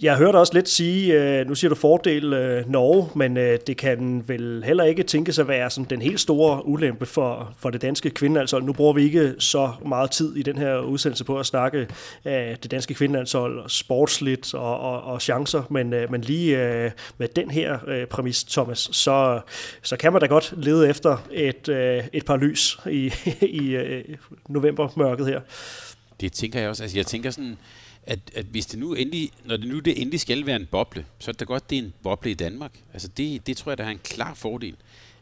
Jeg 0.01 0.17
hørte 0.17 0.37
også 0.37 0.53
lidt 0.53 0.69
sige, 0.69 1.13
øh, 1.13 1.47
nu 1.47 1.55
siger 1.55 1.69
du 1.69 1.75
fordel 1.75 2.33
øh, 2.33 2.69
Norge, 2.69 3.09
men 3.15 3.37
øh, 3.37 3.59
det 3.67 3.77
kan 3.77 4.23
vel 4.27 4.63
heller 4.65 4.83
ikke 4.83 5.03
tænkes 5.03 5.39
at 5.39 5.47
være 5.47 5.69
sådan 5.69 5.89
den 5.89 6.01
helt 6.01 6.19
store 6.19 6.67
ulempe 6.67 7.05
for, 7.05 7.53
for 7.57 7.69
det 7.69 7.81
danske 7.81 8.09
kvindelandshold. 8.09 8.61
Altså, 8.61 8.67
nu 8.67 8.73
bruger 8.73 8.93
vi 8.93 9.03
ikke 9.03 9.35
så 9.39 9.71
meget 9.85 10.11
tid 10.11 10.35
i 10.35 10.43
den 10.43 10.57
her 10.57 10.79
udsendelse 10.79 11.23
på 11.23 11.39
at 11.39 11.45
snakke 11.45 11.87
det 12.25 12.71
danske 12.71 12.93
kvindelandshold, 12.93 13.69
sportsligt 13.69 14.53
og, 14.53 14.79
og, 14.79 15.01
og 15.01 15.21
chancer, 15.21 15.63
men, 15.69 15.89
men 15.89 16.21
lige 16.21 16.57
med 17.17 17.27
den 17.27 17.51
her 17.51 18.05
præmis, 18.09 18.43
Thomas, 18.43 18.89
så, 18.91 19.41
så 19.81 19.97
kan 19.97 20.13
man 20.13 20.21
da 20.21 20.27
godt 20.27 20.53
lede 20.57 20.89
efter 20.89 21.17
et, 21.31 21.69
et 22.13 22.25
par 22.25 22.37
lys 22.37 22.79
i, 22.89 23.13
i 23.41 23.77
novembermørket 24.49 25.27
her. 25.27 25.39
Det 26.21 26.33
tænker 26.33 26.59
jeg 26.59 26.69
også. 26.69 26.83
Altså 26.83 26.97
jeg 26.97 27.05
tænker 27.05 27.31
sådan, 27.31 27.57
at, 28.09 28.19
at 28.35 28.45
hvis 28.45 28.65
det 28.65 28.79
nu 28.79 28.93
endelig, 28.93 29.31
når 29.45 29.57
det 29.57 29.67
nu 29.67 29.79
det 29.79 30.01
endelig 30.01 30.19
skal 30.19 30.45
være 30.45 30.55
en 30.55 30.65
boble, 30.65 31.05
så 31.19 31.31
er 31.31 31.33
det 31.33 31.47
godt, 31.47 31.69
det 31.69 31.77
er 31.77 31.83
en 31.83 31.93
boble 32.03 32.31
i 32.31 32.33
Danmark. 32.33 32.79
Altså 32.93 33.07
det, 33.07 33.47
det 33.47 33.57
tror 33.57 33.71
jeg, 33.71 33.77
der 33.77 33.83
er 33.83 33.89
en 33.89 33.99
klar 34.03 34.33
fordel, 34.33 34.75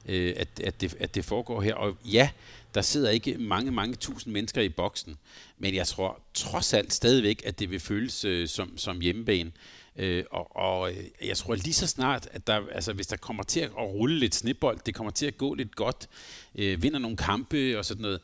øh, 0.06 0.34
at, 0.38 0.48
at, 0.64 0.82
det, 0.82 0.96
at 1.00 1.16
det 1.16 1.26
foregår 1.26 1.62
her. 1.62 1.76
Og 1.76 1.98
ja, 2.06 2.30
Der 2.76 2.82
sidder 2.82 3.10
ikke 3.10 3.38
mange, 3.38 3.72
mange 3.72 3.96
tusind 3.96 4.34
mennesker 4.34 4.62
i 4.62 4.70
boksen. 4.70 5.18
Men 5.58 5.76
jeg 5.76 5.88
tror 5.88 6.20
trods 6.34 6.74
alt 6.74 6.94
stadigvæk, 6.94 7.42
at 7.46 7.60
det 7.60 7.70
vil 7.70 7.80
føles 7.80 8.26
øh, 8.26 8.48
som, 8.48 8.78
som 8.78 9.02
hjemmebane. 9.02 9.52
Øh, 9.96 10.24
og, 10.32 10.56
og 10.56 10.92
øh, 10.92 10.98
jeg 11.26 11.38
tror 11.38 11.56
lige 11.56 11.74
så 11.74 11.88
snart, 11.88 12.28
at 12.32 12.48
der, 12.48 12.62
altså, 12.72 12.94
hvis 12.94 13.08
der 13.08 13.18
kommer 13.18 13.44
til 13.44 13.60
at 13.60 13.72
rulle 13.78 14.20
lidt 14.20 14.36
snibbold, 14.36 14.80
det 14.86 14.96
kommer 14.96 15.12
til 15.12 15.26
at 15.26 15.38
gå 15.38 15.54
lidt 15.54 15.76
godt, 15.76 16.10
øh, 16.56 16.84
vinder 16.84 17.00
nogle 17.00 17.18
kampe 17.18 17.78
og 17.78 17.86
sådan 17.86 18.02
noget, 18.02 18.20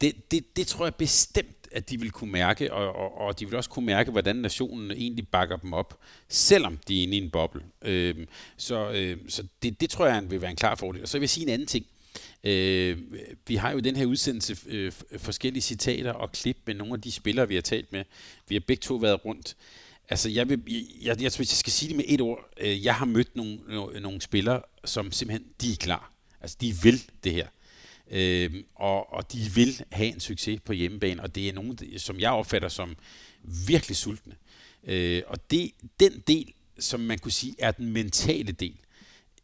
det, 0.00 0.30
det, 0.30 0.56
det 0.56 0.66
tror 0.66 0.86
jeg 0.86 0.94
bestemt, 0.94 1.59
at 1.70 1.90
de 1.90 2.00
vil 2.00 2.10
kunne 2.10 2.32
mærke, 2.32 2.72
og, 2.72 2.96
og, 2.96 3.18
og 3.18 3.40
de 3.40 3.46
vil 3.46 3.56
også 3.56 3.70
kunne 3.70 3.86
mærke, 3.86 4.10
hvordan 4.10 4.36
nationen 4.36 4.90
egentlig 4.90 5.28
bakker 5.28 5.56
dem 5.56 5.72
op, 5.72 5.98
selvom 6.28 6.78
de 6.88 6.98
er 6.98 7.02
inde 7.02 7.16
i 7.16 7.20
en 7.20 7.30
boble. 7.30 7.62
Øh, 7.82 8.26
så 8.56 8.90
øh, 8.90 9.16
så 9.28 9.42
det, 9.62 9.80
det 9.80 9.90
tror 9.90 10.06
jeg 10.06 10.30
vil 10.30 10.40
være 10.40 10.50
en 10.50 10.56
klar 10.56 10.74
fordel. 10.74 11.02
Og 11.02 11.08
så 11.08 11.18
vil 11.18 11.22
jeg 11.22 11.30
sige 11.30 11.46
en 11.46 11.52
anden 11.52 11.68
ting. 11.68 11.86
Øh, 12.44 12.98
vi 13.46 13.56
har 13.56 13.70
jo 13.70 13.78
i 13.78 13.80
den 13.80 13.96
her 13.96 14.06
udsendelse 14.06 14.56
øh, 14.66 14.92
forskellige 15.18 15.62
citater 15.62 16.12
og 16.12 16.32
klip 16.32 16.56
med 16.64 16.74
nogle 16.74 16.94
af 16.94 17.00
de 17.00 17.12
spillere, 17.12 17.48
vi 17.48 17.54
har 17.54 17.62
talt 17.62 17.92
med. 17.92 18.04
Vi 18.48 18.54
har 18.54 18.62
begge 18.66 18.80
to 18.80 18.94
været 18.94 19.24
rundt. 19.24 19.56
Altså, 20.08 20.28
jeg, 20.28 20.48
vil, 20.48 20.62
jeg, 20.66 20.82
jeg, 21.02 21.22
jeg, 21.22 21.32
hvis 21.36 21.38
jeg 21.38 21.46
skal 21.46 21.72
sige 21.72 21.88
det 21.88 21.96
med 21.96 22.04
et 22.08 22.20
ord, 22.20 22.50
øh, 22.60 22.84
jeg 22.84 22.94
har 22.94 23.04
mødt 23.04 23.36
nogle, 23.36 23.58
nogle 24.00 24.20
spillere, 24.20 24.62
som 24.84 25.12
simpelthen, 25.12 25.48
de 25.60 25.72
er 25.72 25.76
klar. 25.76 26.12
Altså, 26.40 26.56
de 26.60 26.74
vil 26.82 27.02
det 27.24 27.32
her. 27.32 27.46
Øh, 28.10 28.64
og, 28.74 29.12
og 29.12 29.32
de 29.32 29.38
vil 29.54 29.84
have 29.92 30.14
en 30.14 30.20
succes 30.20 30.60
på 30.60 30.72
hjemmebane, 30.72 31.22
og 31.22 31.34
det 31.34 31.48
er 31.48 31.52
nogen, 31.52 31.98
som 31.98 32.20
jeg 32.20 32.30
opfatter 32.30 32.68
som 32.68 32.96
virkelig 33.66 33.96
sultne. 33.96 34.34
Øh, 34.84 35.22
og 35.26 35.50
det, 35.50 35.70
den 36.00 36.22
del, 36.26 36.52
som 36.78 37.00
man 37.00 37.18
kunne 37.18 37.32
sige 37.32 37.54
er 37.58 37.70
den 37.70 37.92
mentale 37.92 38.52
del 38.52 38.76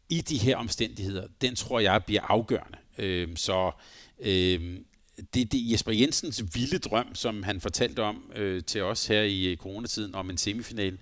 i 0.09 0.21
de 0.21 0.37
her 0.37 0.57
omstændigheder, 0.57 1.27
den 1.41 1.55
tror 1.55 1.79
jeg 1.79 2.03
bliver 2.05 2.21
afgørende. 2.21 2.77
Øh, 2.97 3.27
så 3.35 3.71
øh, 4.19 4.79
det, 5.33 5.51
det 5.51 5.71
Jesper 5.71 5.91
Jensens 5.91 6.43
vilde 6.53 6.77
drøm, 6.77 7.15
som 7.15 7.43
han 7.43 7.61
fortalte 7.61 8.03
om 8.03 8.31
øh, 8.35 8.63
til 8.63 8.83
os 8.83 9.07
her 9.07 9.21
i 9.21 9.45
øh, 9.45 9.57
coronatiden 9.57 10.15
om 10.15 10.29
en 10.29 10.37
semifinal. 10.37 10.97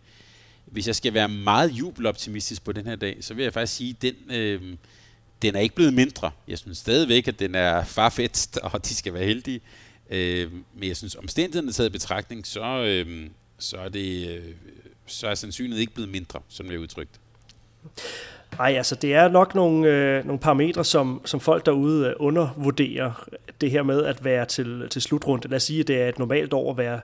Hvis 0.65 0.87
jeg 0.87 0.95
skal 0.95 1.13
være 1.13 1.29
meget 1.29 1.71
jubeloptimistisk 1.71 2.63
på 2.63 2.71
den 2.71 2.85
her 2.85 2.95
dag, 2.95 3.17
så 3.23 3.33
vil 3.33 3.43
jeg 3.43 3.53
faktisk 3.53 3.77
sige, 3.77 3.89
at 3.89 4.01
den, 4.01 4.15
øh, 4.31 4.77
den 5.45 5.55
er 5.55 5.59
ikke 5.59 5.75
blevet 5.75 5.93
mindre. 5.93 6.31
Jeg 6.47 6.57
synes 6.57 6.77
stadigvæk, 6.77 7.27
at 7.27 7.39
den 7.39 7.55
er 7.55 7.83
farfetst, 7.83 8.57
og 8.63 8.85
de 8.85 8.95
skal 8.95 9.13
være 9.13 9.25
heldige. 9.25 9.61
Øh, 10.09 10.51
men 10.73 10.89
jeg 10.89 10.97
synes, 10.97 11.15
omstændighederne 11.15 11.71
taget 11.71 11.89
i 11.89 11.91
betragtning, 11.91 12.47
så, 12.47 12.63
øh, 12.63 13.29
så, 13.59 13.77
er 13.77 13.89
det, 13.89 14.29
øh, 14.29 14.43
så 15.05 15.27
er 15.27 15.35
sandsynligheden 15.35 15.81
ikke 15.81 15.93
blevet 15.93 16.11
mindre, 16.11 16.39
som 16.49 16.71
jeg 16.71 16.79
udtrykt. 16.79 17.19
Nej, 18.57 18.73
altså 18.73 18.95
det 18.95 19.13
er 19.13 19.27
nok 19.27 19.55
nogle, 19.55 19.89
øh, 19.89 20.25
nogle 20.25 20.39
parametre, 20.39 20.85
som, 20.85 21.21
som 21.25 21.39
folk 21.39 21.65
derude 21.65 22.07
øh, 22.07 22.13
undervurderer. 22.19 23.29
Det 23.61 23.71
her 23.71 23.83
med 23.83 24.03
at 24.03 24.25
være 24.25 24.45
til, 24.45 24.89
til 24.89 25.01
slutrunde. 25.01 25.47
Lad 25.47 25.55
os 25.55 25.63
sige, 25.63 25.79
at 25.79 25.87
det 25.87 26.01
er 26.01 26.09
et 26.09 26.19
normalt 26.19 26.53
år 26.53 26.71
at 26.71 26.77
være, 26.77 26.99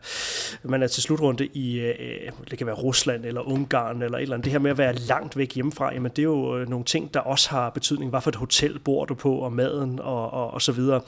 man 0.64 0.84
er 0.84 0.88
til 0.88 1.04
slutrunde 1.04 1.45
i, 1.45 1.80
øh, 1.80 2.32
det 2.49 2.58
kan 2.58 2.68
være 2.68 2.76
Rusland 2.76 3.26
eller 3.26 3.41
Ungarn 3.41 4.02
eller 4.02 4.18
et 4.18 4.22
eller 4.22 4.36
andet. 4.36 4.45
Det 4.45 4.52
her 4.52 4.60
med 4.60 4.72
at 4.72 4.78
være 4.78 4.95
langt 4.95 5.38
væk 5.38 5.54
hjemmefra, 5.56 5.93
jamen 5.93 6.12
det 6.12 6.20
er 6.20 6.24
jo 6.24 6.58
øh, 6.58 6.70
nogle 6.70 6.86
ting, 6.86 7.14
der 7.14 7.20
også 7.20 7.49
har 7.49 7.70
betydning. 7.70 8.10
Hvad 8.10 8.22
for 8.22 8.30
et 8.30 8.36
hotel 8.36 8.80
bor 8.80 9.06
du 9.06 9.14
på, 9.14 9.36
og 9.36 9.54
maden 9.54 9.99
og, 9.99 10.34
og, 10.34 10.54
og 10.54 10.62
så 10.62 10.72
videre. 10.72 11.02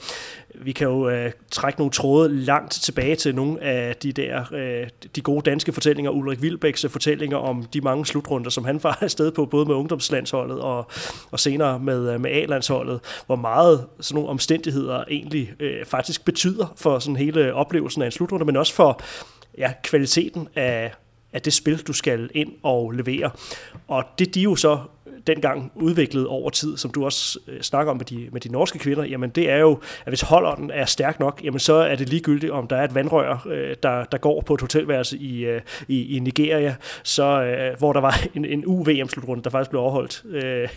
Vi 0.54 0.72
kan 0.72 0.88
jo 0.88 1.08
øh, 1.08 1.32
trække 1.50 1.80
nogle 1.80 1.92
tråde 1.92 2.34
langt 2.34 2.72
tilbage 2.72 3.16
til 3.16 3.34
nogle 3.34 3.62
af 3.62 3.96
de 3.96 4.12
der, 4.12 4.44
øh, 4.52 4.88
de 5.16 5.20
gode 5.20 5.50
danske 5.50 5.72
fortællinger, 5.72 6.10
Ulrik 6.10 6.42
Vilbæks 6.42 6.84
øh, 6.84 6.90
fortællinger 6.90 7.36
om 7.36 7.64
de 7.64 7.80
mange 7.80 8.06
slutrunder, 8.06 8.50
som 8.50 8.64
han 8.64 8.82
var 8.84 8.98
afsted 9.00 9.32
på, 9.32 9.46
både 9.46 9.66
med 9.66 9.74
ungdomslandsholdet 9.74 10.60
og, 10.60 10.90
og 11.30 11.40
senere 11.40 11.78
med, 11.78 12.14
øh, 12.14 12.20
med 12.20 12.30
A-landsholdet, 12.30 13.00
hvor 13.26 13.36
meget 13.36 13.86
sådan 14.00 14.14
nogle 14.14 14.30
omstændigheder 14.30 15.04
egentlig 15.10 15.33
øh, 15.60 15.86
faktisk 15.86 16.24
betyder 16.24 16.74
for 16.76 16.98
sådan 16.98 17.16
hele 17.16 17.54
oplevelsen 17.54 18.02
af 18.02 18.06
en 18.06 18.12
slutrunde, 18.12 18.44
men 18.44 18.56
også 18.56 18.74
for 18.74 19.00
ja, 19.58 19.72
kvaliteten 19.84 20.48
af, 20.54 20.92
af 21.32 21.42
det 21.42 21.52
spil, 21.52 21.78
du 21.78 21.92
skal 21.92 22.30
ind 22.34 22.52
og 22.62 22.92
levere. 22.92 23.30
Og 23.88 24.04
det 24.18 24.34
de 24.34 24.40
jo 24.40 24.56
så 24.56 24.78
dengang 25.26 25.72
udviklet 25.74 26.26
over 26.26 26.50
tid, 26.50 26.76
som 26.76 26.90
du 26.90 27.04
også 27.04 27.38
øh, 27.48 27.60
snakker 27.60 27.90
om 27.90 27.96
med 27.96 28.04
de, 28.04 28.28
med 28.32 28.40
de 28.40 28.52
norske 28.52 28.78
kvinder, 28.78 29.04
jamen 29.04 29.30
det 29.30 29.50
er 29.50 29.56
jo, 29.56 29.78
at 30.04 30.10
hvis 30.10 30.20
holdånden 30.20 30.70
er 30.70 30.84
stærk 30.84 31.20
nok, 31.20 31.40
jamen 31.44 31.60
så 31.60 31.74
er 31.74 31.96
det 31.96 32.08
ligegyldigt, 32.08 32.52
om 32.52 32.68
der 32.68 32.76
er 32.76 32.84
et 32.84 32.94
vandrør, 32.94 33.46
øh, 33.50 33.76
der, 33.82 34.04
der 34.04 34.18
går 34.18 34.40
på 34.40 34.54
et 34.54 34.60
hotelværelse 34.60 35.18
i, 35.18 35.44
øh, 35.44 35.60
i, 35.88 36.16
i 36.16 36.18
Nigeria, 36.18 36.74
så, 37.02 37.42
øh, 37.42 37.78
hvor 37.78 37.92
der 37.92 38.00
var 38.00 38.20
en, 38.34 38.44
en 38.44 38.64
UVM-slutrunde, 38.66 39.42
der 39.42 39.50
faktisk 39.50 39.70
blev 39.70 39.82
overholdt. 39.82 40.22
Øh, 40.30 40.68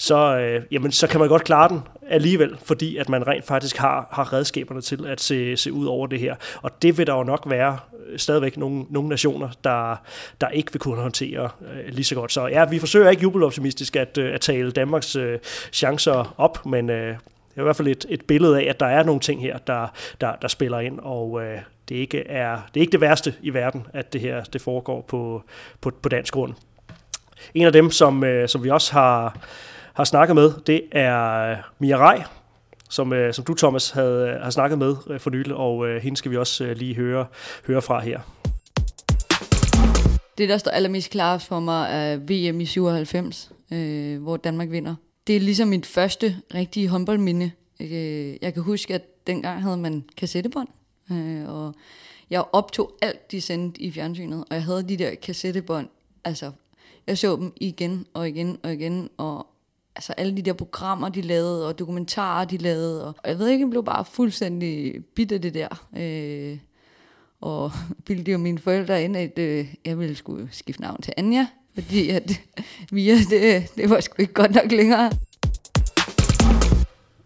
så, 0.00 0.38
øh, 0.38 0.62
jamen, 0.70 0.92
så 0.92 1.06
kan 1.06 1.20
man 1.20 1.28
godt 1.28 1.44
klare 1.44 1.68
den 1.68 1.80
alligevel, 2.08 2.56
fordi 2.62 2.96
at 2.96 3.08
man 3.08 3.26
rent 3.26 3.44
faktisk 3.44 3.76
har, 3.76 4.08
har 4.12 4.32
redskaberne 4.32 4.80
til 4.80 5.06
at 5.06 5.20
se, 5.20 5.56
se 5.56 5.72
ud 5.72 5.86
over 5.86 6.06
det 6.06 6.20
her. 6.20 6.34
Og 6.62 6.82
det 6.82 6.98
vil 6.98 7.06
der 7.06 7.14
jo 7.14 7.22
nok 7.22 7.42
være 7.46 7.78
øh, 8.06 8.18
stadigvæk 8.18 8.56
nogle, 8.56 8.84
nogle 8.90 9.08
nationer, 9.08 9.48
der, 9.64 9.96
der 10.40 10.48
ikke 10.48 10.72
vil 10.72 10.80
kunne 10.80 11.02
håndtere 11.02 11.48
øh, 11.72 11.88
lige 11.88 12.04
så 12.04 12.14
godt. 12.14 12.32
Så 12.32 12.46
ja, 12.46 12.64
vi 12.64 12.78
forsøger 12.78 13.10
ikke 13.10 13.22
jubeloptimistisk 13.22 13.96
at, 13.96 14.18
øh, 14.18 14.34
at 14.34 14.40
tale 14.40 14.70
Danmarks 14.70 15.16
øh, 15.16 15.38
chancer 15.72 16.34
op, 16.38 16.66
men 16.66 16.90
øh, 16.90 17.08
det 17.50 17.56
er 17.56 17.60
i 17.60 17.62
hvert 17.62 17.76
fald 17.76 17.88
et, 17.88 18.06
et 18.08 18.24
billede 18.24 18.60
af, 18.60 18.66
at 18.68 18.80
der 18.80 18.86
er 18.86 19.02
nogle 19.02 19.20
ting 19.20 19.42
her, 19.42 19.58
der, 19.58 19.86
der, 20.20 20.32
der 20.42 20.48
spiller 20.48 20.80
ind, 20.80 20.98
og 21.02 21.42
øh, 21.42 21.58
det, 21.88 21.94
ikke 21.94 22.26
er, 22.26 22.58
det 22.74 22.80
er 22.80 22.82
ikke 22.82 22.92
det 22.92 23.00
værste 23.00 23.34
i 23.42 23.54
verden, 23.54 23.86
at 23.92 24.12
det 24.12 24.20
her 24.20 24.44
det 24.44 24.60
foregår 24.60 25.00
på, 25.08 25.42
på, 25.80 25.90
på 26.02 26.08
dansk 26.08 26.32
grund. 26.32 26.54
En 27.54 27.66
af 27.66 27.72
dem, 27.72 27.90
som, 27.90 28.24
øh, 28.24 28.48
som 28.48 28.64
vi 28.64 28.70
også 28.70 28.92
har, 28.92 29.38
har 30.00 30.04
snakket 30.04 30.36
med, 30.36 30.52
det 30.66 30.82
er 30.92 31.50
øh, 31.50 31.56
Mia 31.78 31.96
Rej, 31.96 32.24
som, 32.90 33.12
øh, 33.12 33.34
som 33.34 33.44
du, 33.44 33.54
Thomas, 33.54 33.90
havde, 33.90 34.28
øh, 34.28 34.40
har 34.42 34.50
snakket 34.50 34.78
med 34.78 34.96
øh, 35.10 35.20
for 35.20 35.30
nylig, 35.30 35.54
og 35.54 35.88
øh, 35.88 36.02
hende 36.02 36.16
skal 36.16 36.30
vi 36.30 36.36
også 36.36 36.64
øh, 36.64 36.76
lige 36.76 36.94
høre, 36.94 37.26
høre 37.66 37.82
fra 37.82 38.00
her. 38.00 38.20
Det, 40.38 40.48
der 40.48 40.58
står 40.58 40.70
allermest 40.70 41.10
klart 41.10 41.42
for 41.42 41.60
mig, 41.60 41.88
er 41.90 42.16
VM 42.16 42.60
i 42.60 42.64
97, 42.64 43.52
øh, 43.72 44.22
hvor 44.22 44.36
Danmark 44.36 44.70
vinder. 44.70 44.94
Det 45.26 45.36
er 45.36 45.40
ligesom 45.40 45.68
mit 45.68 45.86
første 45.86 46.36
rigtige 46.54 46.88
håndboldminde. 46.88 47.50
Øh, 47.80 48.42
jeg 48.42 48.54
kan 48.54 48.62
huske, 48.62 48.94
at 48.94 49.02
dengang 49.26 49.62
havde 49.62 49.76
man 49.76 50.04
kassettebånd, 50.16 50.68
øh, 51.12 51.48
og 51.48 51.74
jeg 52.30 52.44
optog 52.52 52.92
alt, 53.02 53.30
de 53.30 53.40
sendte 53.40 53.80
i 53.80 53.90
fjernsynet, 53.92 54.44
og 54.50 54.54
jeg 54.54 54.64
havde 54.64 54.88
de 54.88 54.96
der 54.96 55.14
kassettebånd, 55.14 55.88
altså 56.24 56.50
jeg 57.06 57.18
så 57.18 57.36
dem 57.36 57.52
igen 57.56 58.06
og 58.14 58.28
igen 58.28 58.58
og 58.62 58.72
igen, 58.72 59.10
og 59.16 59.46
altså 59.96 60.12
alle 60.12 60.36
de 60.36 60.42
der 60.42 60.52
programmer, 60.52 61.08
de 61.08 61.20
lavede, 61.20 61.68
og 61.68 61.78
dokumentarer, 61.78 62.44
de 62.44 62.56
lavede, 62.56 63.06
og 63.06 63.14
jeg 63.24 63.38
ved 63.38 63.48
ikke, 63.48 63.62
jeg 63.62 63.70
blev 63.70 63.84
bare 63.84 64.04
fuldstændig 64.04 65.04
bit 65.14 65.32
af 65.32 65.42
det 65.42 65.54
der. 65.54 65.86
Øh, 65.96 66.58
og 67.40 67.72
bildte 68.06 68.32
jo 68.32 68.38
mine 68.38 68.58
forældre 68.58 69.04
ind, 69.04 69.16
at 69.16 69.38
øh, 69.38 69.74
jeg 69.84 69.98
ville 69.98 70.16
skulle 70.16 70.48
skifte 70.52 70.82
navn 70.82 71.02
til 71.02 71.14
Anja, 71.16 71.46
fordi 71.74 72.08
at 72.08 72.40
Mia, 72.92 73.14
det, 73.30 73.72
det 73.76 73.90
var 73.90 74.00
sgu 74.00 74.14
ikke 74.22 74.32
godt 74.32 74.54
nok 74.54 74.72
længere. 74.72 75.10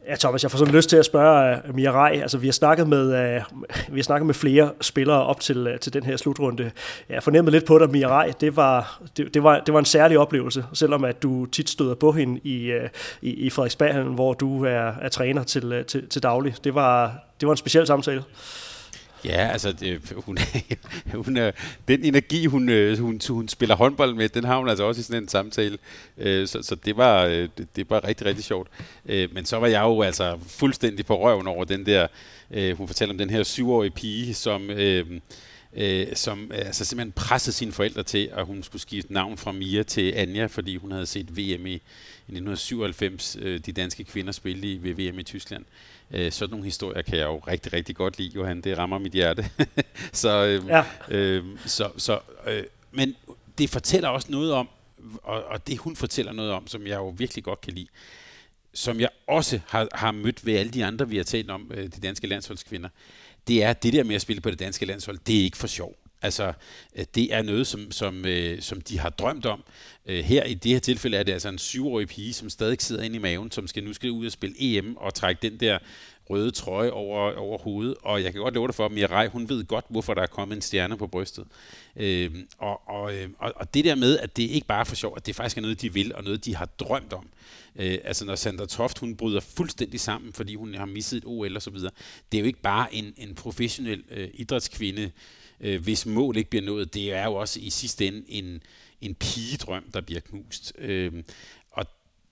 Ja, 0.08 0.16
Thomas, 0.16 0.42
jeg 0.42 0.50
får 0.50 0.58
sådan 0.58 0.74
lyst 0.74 0.88
til 0.88 0.96
at 0.96 1.04
spørge 1.04 1.60
uh, 1.68 1.74
Mia 1.74 1.92
Rej. 1.92 2.18
Altså, 2.22 2.38
vi 2.38 2.46
har 2.46 2.52
snakket 2.52 2.88
med, 2.88 3.06
uh, 3.06 3.62
vi 3.94 3.98
har 3.98 4.02
snakket 4.02 4.26
med 4.26 4.34
flere 4.34 4.70
spillere 4.80 5.24
op 5.24 5.40
til, 5.40 5.66
uh, 5.66 5.78
til 5.80 5.92
den 5.92 6.02
her 6.02 6.16
slutrunde. 6.16 6.70
Jeg 7.08 7.22
fornemmede 7.22 7.56
lidt 7.56 7.64
på 7.64 7.78
dig, 7.78 7.90
Mia 7.90 8.08
Rej. 8.08 8.32
Det 8.40 8.56
var, 8.56 9.02
det, 9.16 9.34
det, 9.34 9.42
var, 9.42 9.60
det 9.60 9.74
var 9.74 9.78
en 9.78 9.84
særlig 9.84 10.18
oplevelse, 10.18 10.64
selvom 10.72 11.04
at 11.04 11.22
du 11.22 11.46
tit 11.46 11.70
støder 11.70 11.94
på 11.94 12.12
hende 12.12 12.40
i, 12.44 12.72
uh, 12.72 12.80
i, 13.22 13.30
i 13.30 13.50
Frederiksberg, 13.50 14.02
hvor 14.02 14.32
du 14.32 14.64
er, 14.64 14.92
er 15.02 15.08
træner 15.08 15.42
til, 15.42 15.78
uh, 15.78 15.84
til, 15.84 16.08
til 16.08 16.22
daglig. 16.22 16.54
Det 16.64 16.74
var, 16.74 17.14
det 17.40 17.46
var 17.46 17.52
en 17.52 17.58
speciel 17.58 17.86
samtale. 17.86 18.22
Ja, 19.24 19.48
altså, 19.52 19.72
det, 19.72 20.14
hun, 20.16 20.38
hun 21.24 21.36
er, 21.36 21.50
den 21.88 22.04
energi, 22.04 22.46
hun, 22.46 22.68
øh, 22.68 22.98
hun, 22.98 23.20
hun 23.28 23.48
spiller 23.48 23.76
håndbold 23.76 24.14
med, 24.14 24.28
den 24.28 24.44
har 24.44 24.58
hun 24.58 24.68
altså 24.68 24.84
også 24.84 25.00
i 25.00 25.02
sådan 25.04 25.22
en 25.22 25.28
samtale. 25.28 25.78
Øh, 26.18 26.48
så, 26.48 26.62
så 26.62 26.74
det 26.74 26.96
var, 26.96 27.24
øh, 27.24 27.48
det, 27.58 27.68
det 27.76 27.90
var 27.90 28.04
rigtig, 28.04 28.26
rigtig 28.26 28.44
sjovt. 28.44 28.68
Men 29.04 29.44
så 29.44 29.56
var 29.56 29.66
jeg 29.66 29.82
jo 29.82 30.02
altså 30.02 30.38
fuldstændig 30.46 31.06
på 31.06 31.20
røven 31.20 31.46
over 31.46 31.64
den 31.64 31.86
der, 31.86 32.06
hun 32.74 32.86
fortæller 32.86 33.14
om 33.14 33.18
den 33.18 33.30
her 33.30 33.42
syvårige 33.42 33.90
pige, 33.90 34.34
som... 34.34 34.70
Øh, 34.70 35.06
øh, 35.74 36.06
som 36.16 36.50
altså 36.54 36.84
simpelthen 36.84 37.12
pressede 37.12 37.56
sine 37.56 37.72
forældre 37.72 38.02
til, 38.02 38.30
at 38.32 38.46
hun 38.46 38.62
skulle 38.62 38.82
skifte 38.82 39.12
navn 39.12 39.38
fra 39.38 39.52
Mia 39.52 39.82
til 39.82 40.12
Anja, 40.12 40.46
fordi 40.46 40.76
hun 40.76 40.92
havde 40.92 41.06
set 41.06 41.36
VM 41.36 41.66
i, 41.66 41.72
i 41.72 42.32
1997, 42.32 43.36
øh, 43.40 43.60
de 43.60 43.72
danske 43.72 44.04
kvinder 44.04 44.32
spille 44.32 44.72
i, 44.72 44.82
ved 44.82 44.94
VM 44.94 45.18
i 45.18 45.22
Tyskland. 45.22 45.64
Øh, 46.10 46.32
sådan 46.32 46.50
nogle 46.50 46.64
historier 46.64 47.02
kan 47.02 47.18
jeg 47.18 47.24
jo 47.24 47.38
rigtig, 47.38 47.72
rigtig 47.72 47.96
godt 47.96 48.18
lide, 48.18 48.32
Johan. 48.34 48.60
Det 48.60 48.78
rammer 48.78 48.98
mit 48.98 49.12
hjerte. 49.12 49.50
så, 50.12 50.44
øh, 50.44 50.66
ja. 50.68 50.84
øh, 51.08 51.44
så, 51.66 51.90
så, 51.96 52.18
øh, 52.46 52.64
men 52.90 53.16
det 53.58 53.70
fortæller 53.70 54.08
også 54.08 54.28
noget 54.30 54.52
om, 54.52 54.68
og, 55.22 55.44
og 55.44 55.66
det 55.66 55.78
hun 55.78 55.96
fortæller 55.96 56.32
noget 56.32 56.52
om, 56.52 56.66
som 56.66 56.86
jeg 56.86 56.96
jo 56.96 57.08
virkelig 57.08 57.44
godt 57.44 57.60
kan 57.60 57.72
lide, 57.72 57.88
som 58.74 59.00
jeg 59.00 59.08
også 59.26 59.60
har, 59.66 59.88
har 59.92 60.12
mødt 60.12 60.46
ved 60.46 60.54
alle 60.54 60.72
de 60.72 60.84
andre, 60.84 61.08
vi 61.08 61.16
har 61.16 61.24
talt 61.24 61.50
om, 61.50 61.70
øh, 61.74 61.84
de 61.84 62.00
danske 62.00 62.26
landsholdskvinder, 62.26 62.88
det 63.48 63.62
er 63.62 63.72
det 63.72 63.92
der 63.92 64.04
med 64.04 64.14
at 64.14 64.22
spille 64.22 64.40
på 64.40 64.50
det 64.50 64.58
danske 64.58 64.86
landshold, 64.86 65.18
det 65.26 65.40
er 65.40 65.44
ikke 65.44 65.56
for 65.56 65.66
sjov. 65.66 65.96
Altså, 66.22 66.52
øh, 66.96 67.04
det 67.14 67.34
er 67.34 67.42
noget, 67.42 67.66
som, 67.66 67.90
som, 67.90 68.26
øh, 68.26 68.62
som 68.62 68.80
de 68.80 68.98
har 68.98 69.10
drømt 69.10 69.46
om. 69.46 69.64
Øh, 70.06 70.24
her 70.24 70.44
i 70.44 70.54
det 70.54 70.72
her 70.72 70.78
tilfælde 70.78 71.16
er 71.16 71.22
det 71.22 71.32
altså 71.32 71.48
en 71.48 71.58
syvårig 71.58 72.08
pige, 72.08 72.32
som 72.32 72.50
stadig 72.50 72.82
sidder 72.82 73.02
inde 73.02 73.16
i 73.16 73.18
maven, 73.18 73.50
som 73.50 73.66
skal 73.66 73.84
nu 73.84 73.92
skal 73.92 74.10
ud 74.10 74.26
og 74.26 74.32
spille 74.32 74.56
EM 74.58 74.96
og 74.96 75.14
trække 75.14 75.42
den 75.42 75.60
der 75.60 75.78
røde 76.30 76.50
trøje 76.50 76.90
over, 76.90 77.32
over 77.36 77.58
hovedet, 77.58 77.94
og 78.02 78.22
jeg 78.22 78.32
kan 78.32 78.42
godt 78.42 78.54
love 78.54 78.66
dig 78.66 78.74
for, 78.74 78.86
at 78.86 78.92
Mirai, 78.92 79.28
hun 79.28 79.48
ved 79.48 79.64
godt, 79.64 79.84
hvorfor 79.88 80.14
der 80.14 80.22
er 80.22 80.26
kommet 80.26 80.56
en 80.56 80.62
stjerne 80.62 80.96
på 80.96 81.06
brystet. 81.06 81.44
Øh, 81.96 82.30
og, 82.58 82.88
og, 82.88 83.14
øhm, 83.14 83.34
og, 83.38 83.52
og 83.56 83.74
det 83.74 83.84
der 83.84 83.94
med, 83.94 84.18
at 84.18 84.36
det 84.36 84.42
ikke 84.42 84.66
bare 84.66 84.80
er 84.80 84.84
for 84.84 84.94
sjov, 84.94 85.14
at 85.16 85.26
det 85.26 85.36
faktisk 85.36 85.56
er 85.56 85.62
noget, 85.62 85.82
de 85.82 85.92
vil, 85.92 86.14
og 86.14 86.24
noget, 86.24 86.44
de 86.44 86.56
har 86.56 86.66
drømt 86.66 87.12
om. 87.12 87.28
Øh, 87.76 87.98
altså 88.04 88.24
når 88.24 88.34
Sandra 88.34 88.66
Toft, 88.66 88.98
hun 88.98 89.16
bryder 89.16 89.40
fuldstændig 89.40 90.00
sammen, 90.00 90.32
fordi 90.32 90.54
hun 90.54 90.74
har 90.74 90.86
misset 90.86 91.16
et 91.16 91.24
OL 91.26 91.56
og 91.56 91.62
så 91.62 91.70
videre. 91.70 91.90
Det 92.32 92.38
er 92.38 92.40
jo 92.42 92.46
ikke 92.46 92.62
bare 92.62 92.94
en, 92.94 93.14
en 93.16 93.34
professionel 93.34 94.02
øh, 94.10 94.28
idrætskvinde, 94.34 95.10
øh, 95.60 95.82
hvis 95.82 96.06
mål 96.06 96.36
ikke 96.36 96.50
bliver 96.50 96.64
nået. 96.64 96.94
Det 96.94 97.12
er 97.12 97.24
jo 97.24 97.34
også 97.34 97.60
i 97.60 97.70
sidste 97.70 98.06
ende 98.06 98.22
en, 98.28 98.62
en 99.00 99.14
pigedrøm, 99.14 99.84
der 99.94 100.00
bliver 100.00 100.20
knust. 100.20 100.72
Øh, 100.78 101.12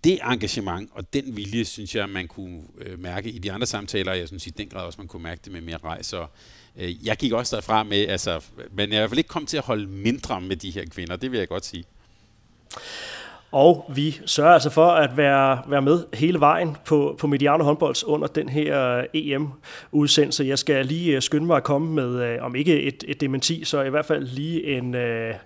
det 0.05 0.19
engagement 0.25 0.91
og 0.93 1.13
den 1.13 1.37
vilje, 1.37 1.65
synes 1.65 1.95
jeg, 1.95 2.09
man 2.09 2.29
kunne 2.29 2.63
øh, 2.79 2.99
mærke 2.99 3.31
i 3.31 3.39
de 3.39 3.53
andre 3.53 3.67
samtaler, 3.67 4.13
og 4.13 4.19
jeg 4.19 4.29
synes 4.29 4.47
i 4.47 4.51
den 4.51 4.69
grad 4.69 4.85
også, 4.85 5.01
man 5.01 5.09
kunne 5.09 5.23
mærke 5.23 5.41
det 5.45 5.53
med 5.53 5.61
mere 5.61 5.77
rejse. 5.77 6.19
Og, 6.19 6.31
øh, 6.77 7.07
jeg 7.07 7.17
gik 7.17 7.33
også 7.33 7.57
derfra 7.57 7.83
med, 7.83 8.09
altså, 8.09 8.41
men 8.73 8.91
jeg 8.91 8.97
er 8.97 8.99
i 8.99 9.01
hvert 9.01 9.11
fald 9.11 9.19
ikke 9.19 9.29
kommet 9.29 9.49
til 9.49 9.57
at 9.57 9.65
holde 9.65 9.87
mindre 9.87 10.41
med 10.41 10.57
de 10.57 10.71
her 10.71 10.85
kvinder, 10.85 11.17
det 11.17 11.31
vil 11.31 11.39
jeg 11.39 11.49
godt 11.49 11.67
sige. 11.67 11.85
Og 13.53 13.91
vi 13.95 14.21
sørger 14.27 14.53
altså 14.53 14.71
for 14.71 14.87
at 14.87 15.17
være, 15.17 15.63
være 15.67 15.83
med 15.83 16.05
hele 16.15 16.41
vejen 16.41 16.77
på, 16.85 17.17
på 17.19 17.27
Mediano 17.27 17.65
Håndbolds 17.65 18.05
under 18.05 18.27
den 18.27 18.49
her 18.49 18.97
øh, 18.97 19.05
EM-udsendelse. 19.15 20.45
Jeg 20.45 20.59
skal 20.59 20.87
lige 20.87 21.17
øh, 21.17 21.23
skynde 21.23 21.47
mig 21.47 21.57
at 21.57 21.63
komme 21.63 21.95
med, 21.95 22.23
øh, 22.23 22.45
om 22.45 22.55
ikke 22.55 22.83
et, 22.83 23.05
et 23.09 23.21
dementi, 23.21 23.65
så 23.65 23.83
i 23.83 23.91
hvert 23.91 24.07
fald 24.07 24.27
lige 24.27 24.77
en, 24.77 24.95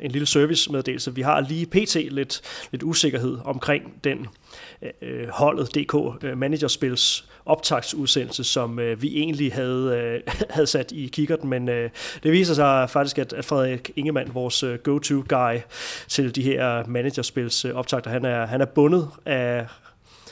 en 0.00 0.10
lille 0.10 0.26
servicemeddelelse. 0.26 1.14
Vi 1.14 1.22
har 1.22 1.40
lige 1.40 1.66
pt. 1.66 1.94
lidt, 1.94 2.40
lidt 2.70 2.82
usikkerhed 2.82 3.38
omkring 3.44 3.92
den 4.04 4.26
øh, 5.02 5.28
holdet 5.28 5.74
DK 5.74 6.24
øh, 6.24 6.38
Managerspils 6.38 7.28
optagsudsendelse, 7.46 8.44
som 8.44 8.78
øh, 8.78 9.02
vi 9.02 9.16
egentlig 9.16 9.52
havde, 9.52 10.22
øh, 10.26 10.34
havde 10.50 10.66
sat 10.66 10.92
i 10.92 11.06
kikkerten, 11.06 11.48
men 11.50 11.68
øh, 11.68 11.90
det 12.22 12.32
viser 12.32 12.54
sig 12.54 12.90
faktisk, 12.90 13.18
at, 13.18 13.32
at 13.32 13.44
Frederik 13.44 13.90
Ingemann, 13.96 14.34
vores 14.34 14.62
øh, 14.62 14.78
go-to-guy 14.78 15.58
til 16.08 16.34
de 16.34 16.42
her 16.42 16.86
Managerspils 16.86 17.64
øh, 17.64 17.76
optagter, 17.96 18.10
han 18.10 18.24
er, 18.24 18.46
han 18.46 18.60
er 18.60 18.66
bundet 18.66 19.08
af 19.26 19.66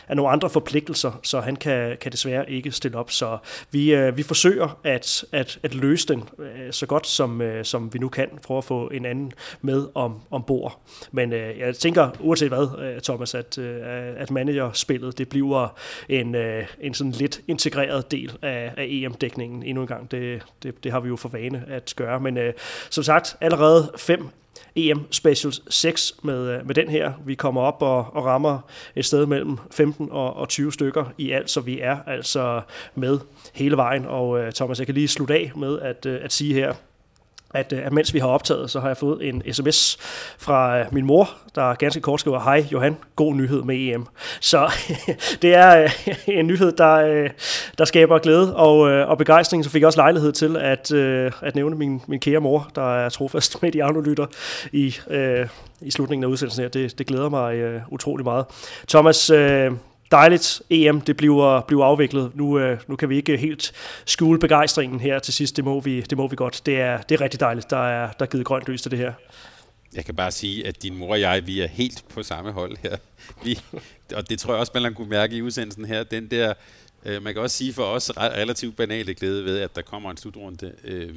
af 0.08 0.16
nogle 0.16 0.32
andre 0.32 0.50
forpligtelser, 0.50 1.20
så 1.22 1.40
han 1.40 1.56
kan, 1.56 1.96
kan 2.00 2.12
desværre 2.12 2.50
ikke 2.50 2.70
stille 2.70 2.98
op. 2.98 3.10
Så 3.10 3.38
vi, 3.70 3.94
øh, 3.94 4.16
vi 4.16 4.22
forsøger 4.22 4.78
at, 4.84 5.24
at, 5.32 5.58
at 5.62 5.74
løse 5.74 6.08
den 6.08 6.28
øh, 6.38 6.72
så 6.72 6.86
godt, 6.86 7.06
som, 7.06 7.40
øh, 7.42 7.64
som 7.64 7.94
vi 7.94 7.98
nu 7.98 8.08
kan, 8.08 8.28
for 8.46 8.58
at 8.58 8.64
få 8.64 8.88
en 8.88 9.04
anden 9.04 9.32
med 9.60 9.88
om, 9.94 10.20
ombord. 10.30 10.80
Men 11.12 11.32
øh, 11.32 11.58
jeg 11.58 11.76
tænker, 11.76 12.10
uanset 12.20 12.48
hvad, 12.48 12.68
øh, 12.78 13.00
Thomas, 13.00 13.34
at, 13.34 13.58
øh, 13.58 13.80
at 14.16 14.30
managerspillet, 14.30 15.18
det 15.18 15.28
bliver 15.28 15.78
en, 16.08 16.34
øh, 16.34 16.66
en 16.80 16.94
sådan 16.94 17.12
lidt 17.12 17.40
integreret 17.48 18.10
del 18.10 18.32
af, 18.42 18.72
af 18.76 18.86
EM-dækningen 18.88 19.62
endnu 19.62 19.82
en 19.82 19.88
gang. 19.88 20.10
Det, 20.10 20.42
det, 20.62 20.84
det 20.84 20.92
har 20.92 21.00
vi 21.00 21.08
jo 21.08 21.16
for 21.16 21.28
vane 21.28 21.64
at 21.68 21.94
gøre. 21.96 22.20
Men 22.20 22.38
øh, 22.38 22.52
som 22.90 23.04
sagt, 23.04 23.36
allerede 23.40 23.92
fem 23.96 24.28
EM 24.76 25.06
Specials 25.10 25.62
6 25.68 26.14
med, 26.22 26.48
øh, 26.48 26.66
med 26.66 26.74
den 26.74 26.88
her. 26.88 27.12
Vi 27.26 27.34
kommer 27.34 27.60
op 27.60 27.82
og, 27.82 28.06
og 28.12 28.24
rammer 28.24 28.58
et 28.96 29.04
sted 29.04 29.26
mellem 29.26 29.58
15 29.70 30.08
og, 30.10 30.36
og 30.36 30.48
20 30.48 30.72
stykker 30.72 31.04
i 31.18 31.30
alt, 31.30 31.50
så 31.50 31.60
vi 31.60 31.80
er 31.80 31.98
altså 32.06 32.60
med 32.94 33.18
hele 33.52 33.76
vejen. 33.76 34.06
Og 34.06 34.38
øh, 34.40 34.52
Thomas, 34.52 34.78
jeg 34.78 34.86
kan 34.86 34.94
lige 34.94 35.08
slutte 35.08 35.34
af 35.34 35.52
med 35.56 35.80
at, 35.80 36.06
øh, 36.06 36.20
at 36.22 36.32
sige 36.32 36.54
her, 36.54 36.74
at, 37.54 37.72
øh, 37.72 37.86
at 37.86 37.92
mens 37.92 38.14
vi 38.14 38.18
har 38.18 38.26
optaget, 38.26 38.70
så 38.70 38.80
har 38.80 38.88
jeg 38.88 38.96
fået 38.96 39.28
en 39.28 39.42
sms 39.52 39.96
fra 40.38 40.78
øh, 40.78 40.86
min 40.92 41.06
mor, 41.06 41.30
der 41.54 41.74
ganske 41.74 42.00
kort 42.00 42.20
skriver, 42.20 42.40
hej 42.40 42.66
Johan, 42.72 42.96
god 43.16 43.34
nyhed 43.34 43.62
med 43.62 43.76
EM. 43.76 44.06
Så 44.40 44.72
det 45.42 45.54
er 45.54 45.82
øh, 45.82 46.18
en 46.26 46.46
nyhed, 46.46 46.72
der, 46.72 47.28
der 47.78 47.84
skaber 47.84 48.18
glæde 48.18 48.56
og, 48.56 48.78
og 48.78 49.18
begejstring. 49.18 49.64
Så 49.64 49.70
fik 49.70 49.80
jeg 49.80 49.86
også 49.86 49.98
lejlighed 49.98 50.32
til 50.32 50.56
at, 50.56 50.92
at 50.92 51.54
nævne 51.54 51.76
min, 51.76 52.02
min 52.06 52.20
kære 52.20 52.40
mor, 52.40 52.70
der 52.74 52.96
er 52.96 53.08
trofast 53.08 53.62
med 53.62 53.72
de 53.72 54.02
lytter 54.04 54.26
i, 54.72 54.96
i 55.80 55.90
slutningen 55.90 56.24
af 56.24 56.28
udsendelsen 56.28 56.62
her. 56.62 56.68
Det, 56.68 56.98
det 56.98 57.06
glæder 57.06 57.28
mig 57.28 57.82
utrolig 57.88 58.24
meget. 58.24 58.44
Thomas, 58.88 59.30
dejligt 60.10 60.62
EM, 60.70 61.00
det 61.00 61.16
bliver, 61.16 61.60
bliver 61.60 61.84
afviklet. 61.84 62.30
Nu, 62.34 62.58
øh, 62.58 62.80
nu 62.86 62.96
kan 62.96 63.08
vi 63.08 63.16
ikke 63.16 63.36
helt 63.36 63.72
skjule 64.06 64.38
begejstringen 64.38 65.00
her 65.00 65.18
til 65.18 65.34
sidst, 65.34 65.56
det 65.56 65.64
må 65.64 65.80
vi, 65.80 66.00
det 66.00 66.18
må 66.18 66.28
vi 66.28 66.36
godt. 66.36 66.62
Det 66.66 66.80
er, 66.80 66.98
det 66.98 67.14
er 67.14 67.20
rigtig 67.20 67.40
dejligt, 67.40 67.70
der 67.70 67.88
er, 67.88 68.12
der 68.12 68.24
er 68.24 68.30
givet 68.30 68.46
grønt 68.46 68.68
lys 68.68 68.82
til 68.82 68.90
det 68.90 68.98
her. 68.98 69.12
Jeg 69.94 70.04
kan 70.04 70.14
bare 70.14 70.32
sige, 70.32 70.66
at 70.66 70.82
din 70.82 70.96
mor 70.96 71.10
og 71.10 71.20
jeg, 71.20 71.46
vi 71.46 71.60
er 71.60 71.66
helt 71.66 72.04
på 72.08 72.22
samme 72.22 72.52
hold 72.52 72.76
her. 72.82 72.96
Vi, 73.44 73.60
og 74.14 74.30
det 74.30 74.38
tror 74.38 74.52
jeg 74.52 74.60
også, 74.60 74.72
man 74.74 74.94
kunne 74.94 75.08
mærke 75.08 75.36
i 75.36 75.42
udsendelsen 75.42 75.84
her. 75.84 76.02
Den 76.02 76.30
der, 76.30 76.54
øh, 77.04 77.22
man 77.22 77.34
kan 77.34 77.42
også 77.42 77.56
sige 77.56 77.72
for 77.72 77.84
os 77.84 78.10
relativt 78.16 78.76
banale 78.76 79.14
glæde 79.14 79.44
ved, 79.44 79.58
at 79.58 79.76
der 79.76 79.82
kommer 79.82 80.10
en 80.10 80.16
slutrunde. 80.16 80.72
Øh, 80.84 81.14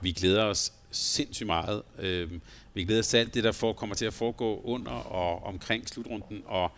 vi 0.00 0.12
glæder 0.12 0.44
os 0.44 0.72
sindssygt 0.90 1.46
meget. 1.46 1.82
Øh, 1.98 2.30
vi 2.74 2.84
glæder 2.84 3.00
os 3.00 3.14
alt 3.14 3.34
det, 3.34 3.44
der 3.44 3.52
for, 3.52 3.72
kommer 3.72 3.96
til 3.96 4.06
at 4.06 4.14
foregå 4.14 4.60
under 4.64 4.92
og 4.92 5.42
omkring 5.46 5.88
slutrunden, 5.88 6.42
og 6.46 6.72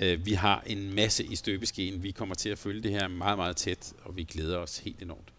Øh, 0.00 0.26
vi 0.26 0.32
har 0.32 0.62
en 0.66 0.94
masse 0.94 1.24
i 1.24 1.36
støbeskeen. 1.36 2.02
Vi 2.02 2.10
kommer 2.10 2.34
til 2.34 2.48
at 2.48 2.58
følge 2.58 2.82
det 2.82 2.90
her 2.90 3.08
meget, 3.08 3.38
meget 3.38 3.56
tæt, 3.56 3.92
og 4.04 4.16
vi 4.16 4.24
glæder 4.24 4.58
os 4.58 4.78
helt 4.78 5.02
enormt. 5.02 5.32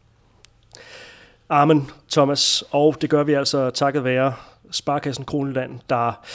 Amen, 1.49 1.91
Thomas. 2.11 2.63
Og 2.71 3.01
det 3.01 3.09
gør 3.09 3.23
vi 3.23 3.33
altså 3.33 3.69
takket 3.69 4.03
være 4.03 4.33
Sparkassen 4.71 5.25
Kroneland, 5.25 5.79
der 5.89 6.25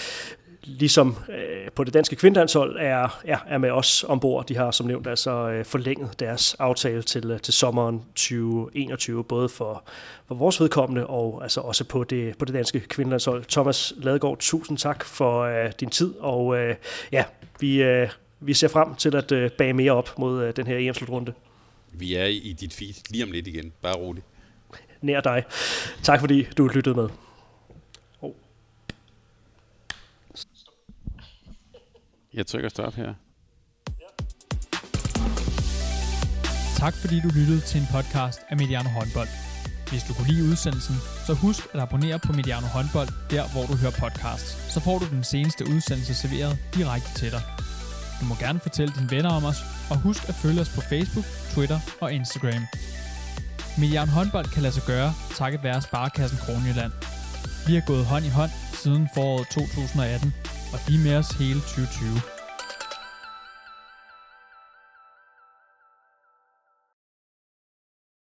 ligesom 0.78 1.16
øh, 1.28 1.70
på 1.74 1.84
det 1.84 1.94
danske 1.94 2.16
kvindelandshold 2.16 2.76
er, 2.80 3.20
ja, 3.26 3.36
er 3.46 3.58
med 3.58 3.70
os 3.70 4.04
ombord. 4.08 4.46
De 4.46 4.56
har 4.56 4.70
som 4.70 4.86
nævnt 4.86 5.06
altså 5.06 5.30
øh, 5.30 5.64
forlænget 5.64 6.20
deres 6.20 6.54
aftale 6.54 7.02
til, 7.02 7.30
øh, 7.30 7.40
til 7.40 7.54
sommeren 7.54 7.98
2021, 7.98 9.24
både 9.24 9.48
for, 9.48 9.84
for 10.28 10.34
vores 10.34 10.60
vedkommende 10.60 11.06
og 11.06 11.42
altså 11.42 11.60
også 11.60 11.84
på 11.84 12.04
det, 12.04 12.38
på 12.38 12.44
det 12.44 12.54
danske 12.54 12.80
kvindelandshold. 12.80 13.44
Thomas 13.44 13.92
Ladegaard, 13.96 14.38
tusind 14.38 14.78
tak 14.78 15.04
for 15.04 15.42
øh, 15.42 15.72
din 15.80 15.90
tid, 15.90 16.14
og 16.18 16.58
øh, 16.58 16.74
ja, 17.12 17.24
vi, 17.60 17.82
øh, 17.82 18.08
vi 18.40 18.54
ser 18.54 18.68
frem 18.68 18.94
til 18.94 19.16
at 19.16 19.32
øh, 19.32 19.50
bage 19.50 19.72
mere 19.72 19.92
op 19.92 20.18
mod 20.18 20.42
øh, 20.42 20.56
den 20.56 20.66
her 20.66 20.76
EM-slutrunde. 20.78 21.32
Vi 21.92 22.14
er 22.14 22.24
i 22.24 22.56
dit 22.60 22.74
feed 22.74 22.94
lige 23.10 23.24
om 23.24 23.30
lidt 23.30 23.46
igen. 23.46 23.72
Bare 23.82 23.96
roligt. 23.96 24.26
Nær 25.02 25.20
dig. 25.20 25.44
Tak 26.02 26.20
fordi 26.20 26.46
du 26.58 26.66
lyttede 26.66 26.94
med. 26.94 27.08
Jeg 32.34 32.46
trykker 32.46 32.68
stop 32.68 32.94
her. 32.94 33.14
Tak 36.76 36.94
fordi 36.94 37.20
du 37.20 37.28
lyttede 37.28 37.60
til 37.60 37.80
en 37.80 37.86
podcast 37.92 38.40
af 38.48 38.56
Mediano 38.56 38.88
Håndbold. 38.88 39.28
Hvis 39.90 40.02
du 40.08 40.14
kunne 40.14 40.28
lide 40.32 40.50
udsendelsen, 40.50 40.96
så 41.26 41.34
husk 41.34 41.60
at 41.74 41.80
abonnere 41.80 42.18
på 42.18 42.32
Mediano 42.32 42.66
Håndbold, 42.66 43.08
der 43.30 43.44
hvor 43.52 43.64
du 43.66 43.74
hører 43.76 43.96
podcasts. 44.00 44.72
Så 44.72 44.80
får 44.80 44.98
du 44.98 45.06
den 45.16 45.24
seneste 45.24 45.64
udsendelse 45.74 46.14
serveret 46.14 46.58
direkte 46.74 47.10
til 47.20 47.30
dig. 47.30 47.42
Du 48.20 48.24
må 48.24 48.34
gerne 48.34 48.60
fortælle 48.60 48.94
dine 48.96 49.10
venner 49.10 49.30
om 49.30 49.44
os, 49.44 49.60
og 49.90 49.96
husk 50.00 50.28
at 50.28 50.34
følge 50.34 50.60
os 50.60 50.74
på 50.76 50.80
Facebook, 50.80 51.24
Twitter 51.54 51.80
og 52.00 52.12
Instagram. 52.12 52.62
Mediano 53.78 54.10
Håndbold 54.10 54.46
kan 54.54 54.62
lade 54.62 54.74
sig 54.74 54.82
gøre, 54.86 55.14
takket 55.34 55.62
være 55.62 55.82
Sparkassen 55.82 56.38
Kronjylland. 56.38 56.92
Vi 57.66 57.74
har 57.74 57.84
gået 57.86 58.04
hånd 58.04 58.24
i 58.24 58.28
hånd 58.28 58.50
siden 58.82 59.08
foråret 59.14 59.48
2018, 59.48 60.34
og 60.72 60.78
de 60.88 60.94
er 60.94 60.98
med 60.98 61.16
os 61.16 61.30
hele 61.30 61.60
2020. 61.60 62.39